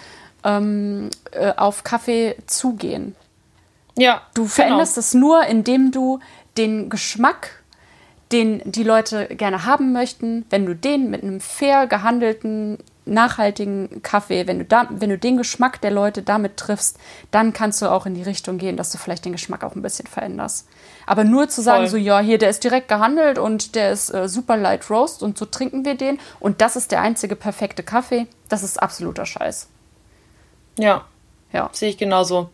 ähm, 0.46 1.10
äh, 1.32 1.52
auf 1.58 1.84
Kaffee 1.84 2.38
zugehen. 2.48 3.18
Ja. 3.98 4.22
Du 4.34 4.46
veränderst 4.46 4.96
genau. 4.96 5.00
es 5.00 5.14
nur, 5.14 5.46
indem 5.46 5.92
du 5.92 6.20
den 6.58 6.90
Geschmack, 6.90 7.64
den 8.32 8.62
die 8.66 8.84
Leute 8.84 9.28
gerne 9.28 9.66
haben 9.66 9.94
möchten, 9.94 10.46
wenn 10.50 10.66
du 10.66 10.76
den 10.76 11.10
mit 11.10 11.24
einem 11.24 11.40
fair 11.40 11.88
gehandelten, 11.88 12.80
nachhaltigen 13.06 14.02
Kaffee, 14.02 14.48
wenn 14.48 14.60
du, 14.60 14.66
da, 14.66 14.88
wenn 14.90 15.10
du 15.10 15.18
den 15.18 15.38
Geschmack 15.38 15.82
der 15.82 15.92
Leute 15.92 16.22
damit 16.22 16.58
triffst, 16.58 16.98
dann 17.32 17.54
kannst 17.54 17.82
du 17.82 17.92
auch 17.92 18.06
in 18.06 18.16
die 18.16 18.24
Richtung 18.24 18.58
gehen, 18.58 18.78
dass 18.78 18.92
du 18.92 18.98
vielleicht 18.98 19.26
den 19.26 19.34
Geschmack 19.34 19.64
auch 19.64 19.76
ein 19.76 19.82
bisschen 19.82 20.08
veränderst. 20.08 20.68
Aber 21.06 21.24
nur 21.26 21.50
zu 21.50 21.62
sagen, 21.62 21.82
Voll. 21.82 21.90
so, 21.90 21.98
ja, 21.98 22.20
hier, 22.22 22.38
der 22.38 22.50
ist 22.50 22.64
direkt 22.64 22.88
gehandelt 22.88 23.38
und 23.38 23.76
der 23.76 23.92
ist 23.92 24.10
äh, 24.14 24.30
super 24.30 24.56
light 24.56 24.90
roast 24.90 25.22
und 25.22 25.38
so 25.38 25.46
trinken 25.46 25.84
wir 25.86 25.96
den 25.96 26.18
und 26.40 26.62
das 26.62 26.76
ist 26.76 26.92
der 26.92 27.02
einzige 27.02 27.36
perfekte 27.36 27.84
Kaffee, 27.84 28.26
das 28.48 28.64
ist 28.64 28.82
absoluter 28.82 29.26
Scheiß. 29.26 29.68
Ja. 30.80 31.06
Ja. 31.52 31.70
Sehe 31.74 31.90
ich 31.90 31.98
genauso. 31.98 32.50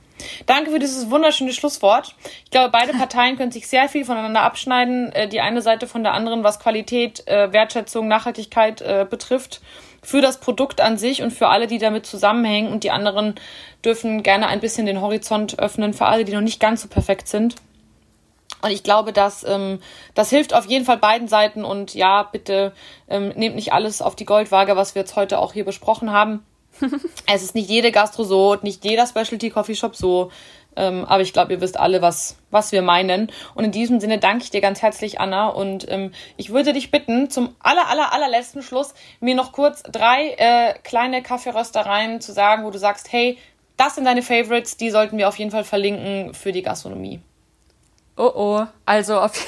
Danke 0.46 0.72
für 0.72 0.80
dieses 0.80 1.10
wunderschöne 1.10 1.54
Schlusswort. 1.54 2.16
Ich 2.46 2.52
glaube, 2.52 2.70
beide 2.70 2.94
Parteien 2.94 3.38
können 3.38 3.52
sich 3.52 3.68
sehr 3.68 3.90
viel 3.90 4.06
voneinander 4.06 4.42
abschneiden. 4.42 5.12
Äh, 5.14 5.28
die 5.28 5.42
eine 5.42 5.62
Seite 5.62 5.88
von 5.88 6.04
der 6.04 6.14
anderen, 6.14 6.44
was 6.44 6.60
Qualität, 6.60 7.28
äh, 7.28 7.52
Wertschätzung, 7.52 8.08
Nachhaltigkeit 8.08 8.82
äh, 8.82 9.06
betrifft. 9.10 9.62
für 10.02 10.22
das 10.22 10.40
Produkt 10.40 10.80
an 10.80 10.98
sich 10.98 11.22
und 11.24 11.32
für 11.32 11.50
alle, 11.50 11.68
die 11.68 11.78
damit 11.78 12.06
zusammenhängen. 12.06 12.72
Und 12.72 12.86
die 12.86 12.92
anderen 12.92 13.36
dürfen 13.84 14.24
gerne 14.24 14.48
ein 14.48 14.62
bisschen 14.62 14.86
den 14.86 15.02
Horizont 15.02 15.60
öffnen 15.60 15.94
für 15.94 16.06
alle, 16.06 16.24
die 16.24 16.32
noch 16.32 16.42
nicht 16.42 16.62
ganz 16.62 16.82
so 16.82 16.88
perfekt 16.88 17.28
sind. 17.28 17.56
Und 18.62 18.72
ich 18.72 18.84
glaube, 18.84 19.14
dass 19.14 19.44
ähm, 19.44 19.80
das 20.16 20.30
hilft 20.30 20.54
auf 20.54 20.66
jeden 20.66 20.86
Fall 20.86 20.98
beiden 20.98 21.28
Seiten. 21.28 21.64
Und 21.64 21.94
ja, 21.94 22.24
bitte 22.24 22.74
ähm, 23.08 23.30
nehmt 23.36 23.56
nicht 23.56 23.74
alles 23.74 24.02
auf 24.02 24.16
die 24.16 24.26
Goldwaage, 24.26 24.76
was 24.76 24.96
wir 24.96 25.02
jetzt 25.02 25.16
heute 25.16 25.40
auch 25.40 25.54
hier 25.54 25.66
besprochen 25.66 26.12
haben. 26.12 26.46
es 27.28 27.44
ist 27.44 27.56
nicht 27.56 27.70
jede 27.70 27.92
Gastro 27.92 28.24
so, 28.24 28.56
nicht 28.62 28.84
jeder 28.84 29.08
Specialty 29.08 29.50
Coffee 29.50 29.76
Shop 29.76 29.96
so. 29.96 30.32
Ähm, 30.76 31.04
aber 31.06 31.22
ich 31.22 31.34
glaube, 31.34 31.54
ihr 31.54 31.62
wisst 31.62 31.80
alle, 31.80 32.02
was, 32.02 32.38
was 32.52 32.72
wir 32.72 32.82
meinen. 32.82 33.32
Und 33.56 33.66
in 33.66 33.72
diesem 33.72 34.00
Sinne 34.00 34.20
danke 34.20 34.44
ich 34.44 34.50
dir 34.52 34.62
ganz 34.62 34.82
herzlich, 34.82 35.20
Anna. 35.20 35.50
Und 35.50 35.90
ähm, 35.90 36.12
ich 36.38 36.52
würde 36.52 36.74
dich 36.74 36.92
bitten, 36.92 37.30
zum 37.30 37.56
aller, 37.60 37.88
aller, 37.90 38.14
allerletzten 38.14 38.62
Schluss 38.62 38.94
mir 39.20 39.36
noch 39.36 39.52
kurz 39.52 39.84
drei 39.84 40.36
äh, 40.38 40.74
kleine 40.84 41.22
Kaffeeröstereien 41.22 42.22
zu 42.22 42.32
sagen, 42.32 42.64
wo 42.66 42.72
du 42.72 42.78
sagst, 42.78 43.12
hey, 43.12 43.38
das 43.78 43.96
sind 43.96 44.06
deine 44.06 44.22
Favorites, 44.22 44.78
die 44.78 44.90
sollten 44.90 45.18
wir 45.18 45.28
auf 45.28 45.38
jeden 45.38 45.52
Fall 45.52 45.64
verlinken 45.64 46.34
für 46.34 46.52
die 46.52 46.62
Gastronomie. 46.62 47.22
Oh 48.18 48.32
oh, 48.36 48.66
also 48.86 49.20
auf, 49.20 49.32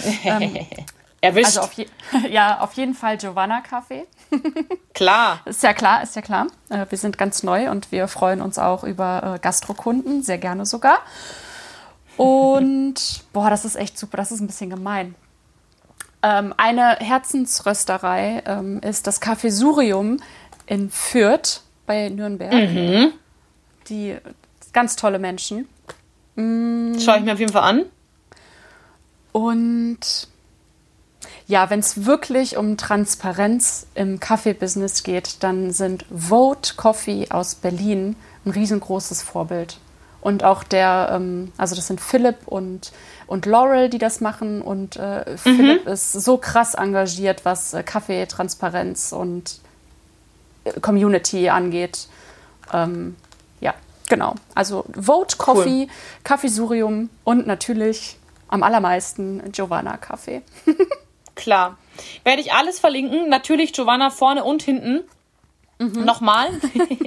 ähm, 0.24 0.66
Erwischt. 1.20 1.58
Also 1.58 1.60
auf 1.60 1.72
ja, 2.30 2.60
auf 2.60 2.72
jeden 2.74 2.94
Fall 2.94 3.18
Giovanna 3.18 3.60
Kaffee. 3.60 4.06
klar. 4.94 5.40
Ist 5.44 5.62
ja 5.62 5.72
klar, 5.72 6.02
ist 6.02 6.16
ja 6.16 6.22
klar. 6.22 6.46
Äh, 6.68 6.86
wir 6.88 6.98
sind 6.98 7.18
ganz 7.18 7.42
neu 7.42 7.70
und 7.70 7.92
wir 7.92 8.08
freuen 8.08 8.40
uns 8.40 8.58
auch 8.58 8.84
über 8.84 9.34
äh, 9.36 9.38
Gastrokunden, 9.38 10.22
sehr 10.22 10.38
gerne 10.38 10.66
sogar. 10.66 10.98
Und 12.16 12.94
boah, 13.32 13.50
das 13.50 13.64
ist 13.64 13.76
echt 13.76 13.98
super, 13.98 14.16
das 14.16 14.32
ist 14.32 14.40
ein 14.40 14.46
bisschen 14.46 14.70
gemein. 14.70 15.14
Ähm, 16.22 16.52
eine 16.56 16.96
Herzensrösterei 16.96 18.42
ähm, 18.46 18.80
ist 18.80 19.06
das 19.06 19.22
Café 19.22 19.50
Surium 19.50 20.18
in 20.66 20.90
Fürth 20.90 21.62
bei 21.86 22.08
Nürnberg. 22.08 22.52
Mhm. 22.52 23.12
Die 23.88 24.16
ganz 24.72 24.96
tolle 24.96 25.18
Menschen. 25.18 25.66
Mm. 26.36 26.98
Schaue 26.98 27.18
ich 27.18 27.24
mir 27.24 27.32
auf 27.32 27.40
jeden 27.40 27.52
Fall 27.52 27.62
an. 27.62 27.84
Und 29.32 30.28
ja, 31.50 31.68
wenn 31.68 31.80
es 31.80 32.06
wirklich 32.06 32.56
um 32.56 32.76
Transparenz 32.76 33.88
im 33.96 34.20
Kaffeebusiness 34.20 35.02
geht, 35.02 35.42
dann 35.42 35.72
sind 35.72 36.06
Vote 36.08 36.74
Coffee 36.76 37.26
aus 37.30 37.56
Berlin 37.56 38.14
ein 38.44 38.52
riesengroßes 38.52 39.22
Vorbild. 39.22 39.78
Und 40.20 40.44
auch 40.44 40.62
der, 40.62 41.10
ähm, 41.12 41.50
also 41.56 41.74
das 41.74 41.88
sind 41.88 42.00
Philipp 42.00 42.46
und, 42.46 42.92
und 43.26 43.46
Laurel, 43.46 43.88
die 43.88 43.98
das 43.98 44.20
machen. 44.20 44.62
Und 44.62 44.96
äh, 44.96 45.24
mhm. 45.28 45.38
Philipp 45.38 45.86
ist 45.88 46.12
so 46.12 46.36
krass 46.36 46.74
engagiert, 46.74 47.44
was 47.44 47.74
äh, 47.74 47.82
Kaffeetransparenz 47.82 49.10
und 49.10 49.58
äh, 50.62 50.78
Community 50.78 51.48
angeht. 51.48 52.06
Ähm, 52.72 53.16
ja, 53.60 53.74
genau. 54.08 54.36
Also 54.54 54.84
Vote 54.94 55.36
Coffee, 55.36 55.88
cool. 55.88 55.94
Kaffeesurium 56.22 57.10
und 57.24 57.48
natürlich 57.48 58.18
am 58.46 58.62
allermeisten 58.62 59.50
Giovanna 59.50 59.96
Kaffee. 59.96 60.42
Klar. 61.40 61.78
Werde 62.22 62.42
ich 62.42 62.52
alles 62.52 62.78
verlinken. 62.78 63.28
Natürlich 63.30 63.72
Giovanna 63.72 64.10
vorne 64.10 64.44
und 64.44 64.62
hinten. 64.62 65.04
Mhm. 65.78 66.04
Nochmal. 66.04 66.50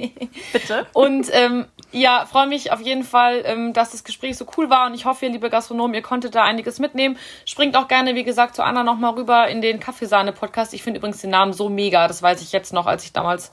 Bitte. 0.52 0.86
Und 0.92 1.28
ähm, 1.30 1.66
ja, 1.92 2.26
freue 2.26 2.48
mich 2.48 2.72
auf 2.72 2.80
jeden 2.80 3.04
Fall, 3.04 3.42
ähm, 3.46 3.72
dass 3.72 3.92
das 3.92 4.02
Gespräch 4.02 4.36
so 4.36 4.44
cool 4.56 4.68
war 4.68 4.88
und 4.88 4.94
ich 4.94 5.04
hoffe, 5.04 5.26
ihr 5.26 5.30
liebe 5.30 5.48
Gastronomen, 5.48 5.94
ihr 5.94 6.02
konntet 6.02 6.34
da 6.34 6.42
einiges 6.42 6.80
mitnehmen. 6.80 7.16
Springt 7.44 7.76
auch 7.76 7.86
gerne, 7.86 8.16
wie 8.16 8.24
gesagt, 8.24 8.56
zu 8.56 8.64
Anna 8.64 8.82
nochmal 8.82 9.14
rüber 9.14 9.46
in 9.46 9.60
den 9.60 9.78
Kaffeesahne-Podcast. 9.78 10.74
Ich 10.74 10.82
finde 10.82 10.98
übrigens 10.98 11.20
den 11.20 11.30
Namen 11.30 11.52
so 11.52 11.68
mega. 11.68 12.08
Das 12.08 12.20
weiß 12.20 12.42
ich 12.42 12.50
jetzt 12.50 12.72
noch, 12.72 12.86
als 12.86 13.04
ich 13.04 13.12
damals 13.12 13.52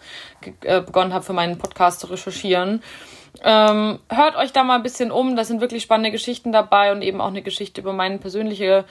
äh, 0.63 0.81
begonnen 0.81 1.13
habe, 1.13 1.23
für 1.23 1.33
meinen 1.33 1.59
Podcast 1.59 1.99
zu 1.99 2.07
recherchieren. 2.07 2.81
Ähm, 3.43 3.99
hört 4.09 4.35
euch 4.35 4.51
da 4.51 4.63
mal 4.63 4.75
ein 4.75 4.83
bisschen 4.83 5.11
um. 5.11 5.35
Da 5.35 5.43
sind 5.43 5.61
wirklich 5.61 5.83
spannende 5.83 6.09
Geschichten 6.09 6.51
dabei 6.51 6.91
und 6.91 7.03
eben 7.03 7.21
auch 7.21 7.27
eine 7.27 7.43
Geschichte 7.43 7.81
über 7.81 7.93
meine 7.93 8.17
persönliche 8.17 8.85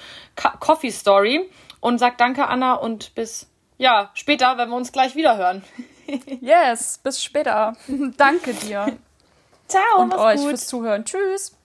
Coffee 0.60 0.90
Story. 0.90 1.50
Und 1.80 1.98
sagt 1.98 2.20
danke, 2.20 2.46
Anna, 2.46 2.74
und 2.74 3.14
bis 3.14 3.50
ja, 3.78 4.10
später, 4.12 4.58
wenn 4.58 4.68
wir 4.68 4.76
uns 4.76 4.92
gleich 4.92 5.16
wieder 5.16 5.38
hören. 5.38 5.64
yes, 6.40 6.98
bis 6.98 7.22
später. 7.24 7.74
danke 8.16 8.52
dir. 8.52 8.98
Ciao. 9.68 10.00
Und 10.00 10.14
euch 10.14 10.36
gut. 10.36 10.50
fürs 10.50 10.66
Zuhören. 10.66 11.04
Tschüss. 11.04 11.56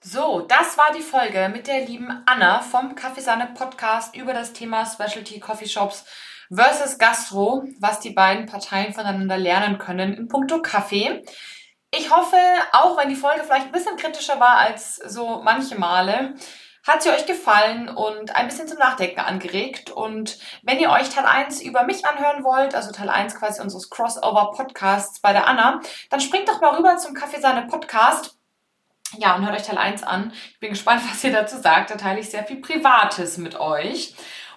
So, 0.00 0.42
das 0.42 0.78
war 0.78 0.92
die 0.96 1.02
Folge 1.02 1.48
mit 1.52 1.66
der 1.66 1.84
lieben 1.84 2.22
Anna 2.26 2.60
vom 2.60 2.94
Kaffeesahne 2.94 3.48
Podcast 3.54 4.14
über 4.14 4.32
das 4.32 4.52
Thema 4.52 4.86
Specialty 4.86 5.40
Coffee 5.40 5.66
Shops 5.66 6.04
versus 6.54 6.98
Gastro, 6.98 7.64
was 7.80 7.98
die 7.98 8.10
beiden 8.10 8.46
Parteien 8.46 8.92
voneinander 8.94 9.36
lernen 9.36 9.78
können 9.78 10.14
in 10.14 10.28
puncto 10.28 10.62
Kaffee. 10.62 11.24
Ich 11.90 12.10
hoffe, 12.10 12.36
auch 12.70 12.96
wenn 12.96 13.08
die 13.08 13.16
Folge 13.16 13.42
vielleicht 13.42 13.66
ein 13.66 13.72
bisschen 13.72 13.96
kritischer 13.96 14.38
war 14.38 14.58
als 14.58 14.96
so 14.96 15.40
manche 15.42 15.76
Male, 15.76 16.34
hat 16.88 17.02
sie 17.02 17.10
euch 17.10 17.26
gefallen 17.26 17.88
und 17.88 18.34
ein 18.34 18.46
bisschen 18.48 18.66
zum 18.66 18.78
Nachdenken 18.78 19.20
angeregt. 19.20 19.90
Und 19.90 20.38
wenn 20.62 20.80
ihr 20.80 20.90
euch 20.90 21.10
Teil 21.10 21.26
1 21.26 21.60
über 21.60 21.84
mich 21.84 22.06
anhören 22.06 22.44
wollt, 22.44 22.74
also 22.74 22.90
Teil 22.90 23.10
1 23.10 23.34
quasi 23.36 23.60
unseres 23.60 23.90
Crossover-Podcasts 23.90 25.20
bei 25.20 25.32
der 25.32 25.46
Anna, 25.46 25.80
dann 26.10 26.20
springt 26.20 26.48
doch 26.48 26.60
mal 26.60 26.74
rüber 26.74 26.96
zum 26.96 27.14
Kaffeesahne 27.14 27.66
Podcast. 27.66 28.36
Ja, 29.16 29.36
und 29.36 29.46
hört 29.46 29.56
euch 29.56 29.66
Teil 29.66 29.78
1 29.78 30.02
an. 30.02 30.32
Ich 30.52 30.60
bin 30.60 30.70
gespannt, 30.70 31.02
was 31.10 31.22
ihr 31.22 31.32
dazu 31.32 31.58
sagt. 31.58 31.90
Da 31.90 31.96
teile 31.96 32.20
ich 32.20 32.30
sehr 32.30 32.44
viel 32.44 32.60
Privates 32.60 33.36
mit 33.36 33.58
euch. 33.60 34.14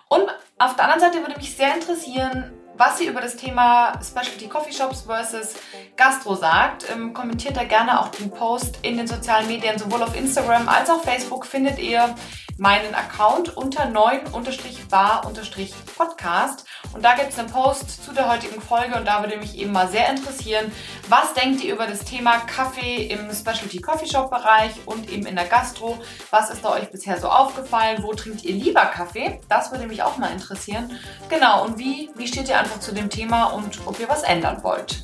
Und 0.07 0.27
auf 0.57 0.75
der 0.75 0.85
anderen 0.85 0.99
Seite 0.99 1.25
würde 1.25 1.37
mich 1.37 1.55
sehr 1.55 1.73
interessieren, 1.73 2.60
was 2.81 2.99
ihr 2.99 3.11
über 3.11 3.21
das 3.21 3.35
Thema 3.35 3.93
Specialty 4.03 4.47
Coffee 4.47 4.73
Shops 4.73 5.01
versus 5.01 5.53
Gastro 5.95 6.33
sagt. 6.33 6.89
Ähm, 6.91 7.13
kommentiert 7.13 7.55
da 7.55 7.63
gerne 7.63 7.99
auch 7.99 8.07
den 8.07 8.31
Post 8.31 8.79
in 8.81 8.97
den 8.97 9.05
sozialen 9.05 9.45
Medien, 9.45 9.77
sowohl 9.77 10.01
auf 10.01 10.17
Instagram 10.17 10.67
als 10.67 10.89
auch 10.89 11.03
Facebook 11.03 11.45
findet 11.45 11.77
ihr 11.77 12.15
meinen 12.61 12.93
Account 12.93 13.57
unter 13.57 13.85
9-bar-podcast. 13.85 16.65
Und 16.93 17.03
da 17.03 17.15
gibt 17.15 17.31
es 17.31 17.39
einen 17.39 17.49
Post 17.49 18.05
zu 18.05 18.13
der 18.13 18.31
heutigen 18.31 18.61
Folge 18.61 18.95
und 18.97 19.07
da 19.07 19.23
würde 19.23 19.37
mich 19.37 19.57
eben 19.57 19.71
mal 19.71 19.87
sehr 19.87 20.07
interessieren, 20.07 20.71
was 21.09 21.33
denkt 21.33 21.63
ihr 21.63 21.73
über 21.73 21.87
das 21.87 22.01
Thema 22.01 22.37
Kaffee 22.41 23.07
im 23.07 23.33
Specialty 23.33 23.81
Coffee 23.81 24.05
Shop 24.05 24.29
Bereich 24.29 24.73
und 24.85 25.09
eben 25.09 25.25
in 25.25 25.35
der 25.35 25.45
Gastro? 25.45 25.97
Was 26.29 26.51
ist 26.51 26.63
da 26.63 26.73
euch 26.73 26.91
bisher 26.91 27.19
so 27.19 27.29
aufgefallen? 27.29 28.03
Wo 28.03 28.13
trinkt 28.13 28.43
ihr 28.43 28.53
lieber 28.53 28.85
Kaffee? 28.85 29.41
Das 29.49 29.71
würde 29.71 29.87
mich 29.87 30.03
auch 30.03 30.19
mal 30.19 30.31
interessieren. 30.31 30.99
Genau, 31.29 31.65
und 31.65 31.79
wie, 31.79 32.11
wie 32.15 32.27
steht 32.27 32.47
ihr 32.47 32.59
einfach 32.59 32.79
zu 32.79 32.93
dem 32.93 33.09
Thema 33.09 33.45
und 33.45 33.79
ob 33.87 33.99
ihr 33.99 34.07
was 34.07 34.21
ändern 34.21 34.61
wollt? 34.61 35.03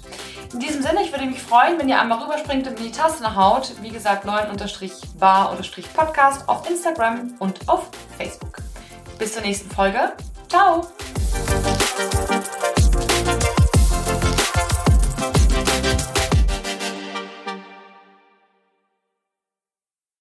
In 0.53 0.59
diesem 0.59 0.81
Sinne, 0.81 1.03
ich 1.03 1.11
würde 1.11 1.25
mich 1.25 1.41
freuen, 1.41 1.77
wenn 1.77 1.89
ihr 1.89 1.99
einmal 1.99 2.19
rüberspringt 2.19 2.65
und 2.67 2.79
in 2.79 2.85
die 2.85 2.91
Taste 2.91 3.35
haut. 3.35 3.73
Wie 3.81 3.89
gesagt, 3.89 4.25
9-bar-podcast 4.25 6.47
auf 6.47 6.69
Instagram 6.69 7.35
und 7.47 7.67
auf 7.67 7.89
Facebook. 8.17 8.57
Bis 9.17 9.33
zur 9.33 9.41
nächsten 9.41 9.69
Folge. 9.71 10.13
Ciao! 10.49 10.87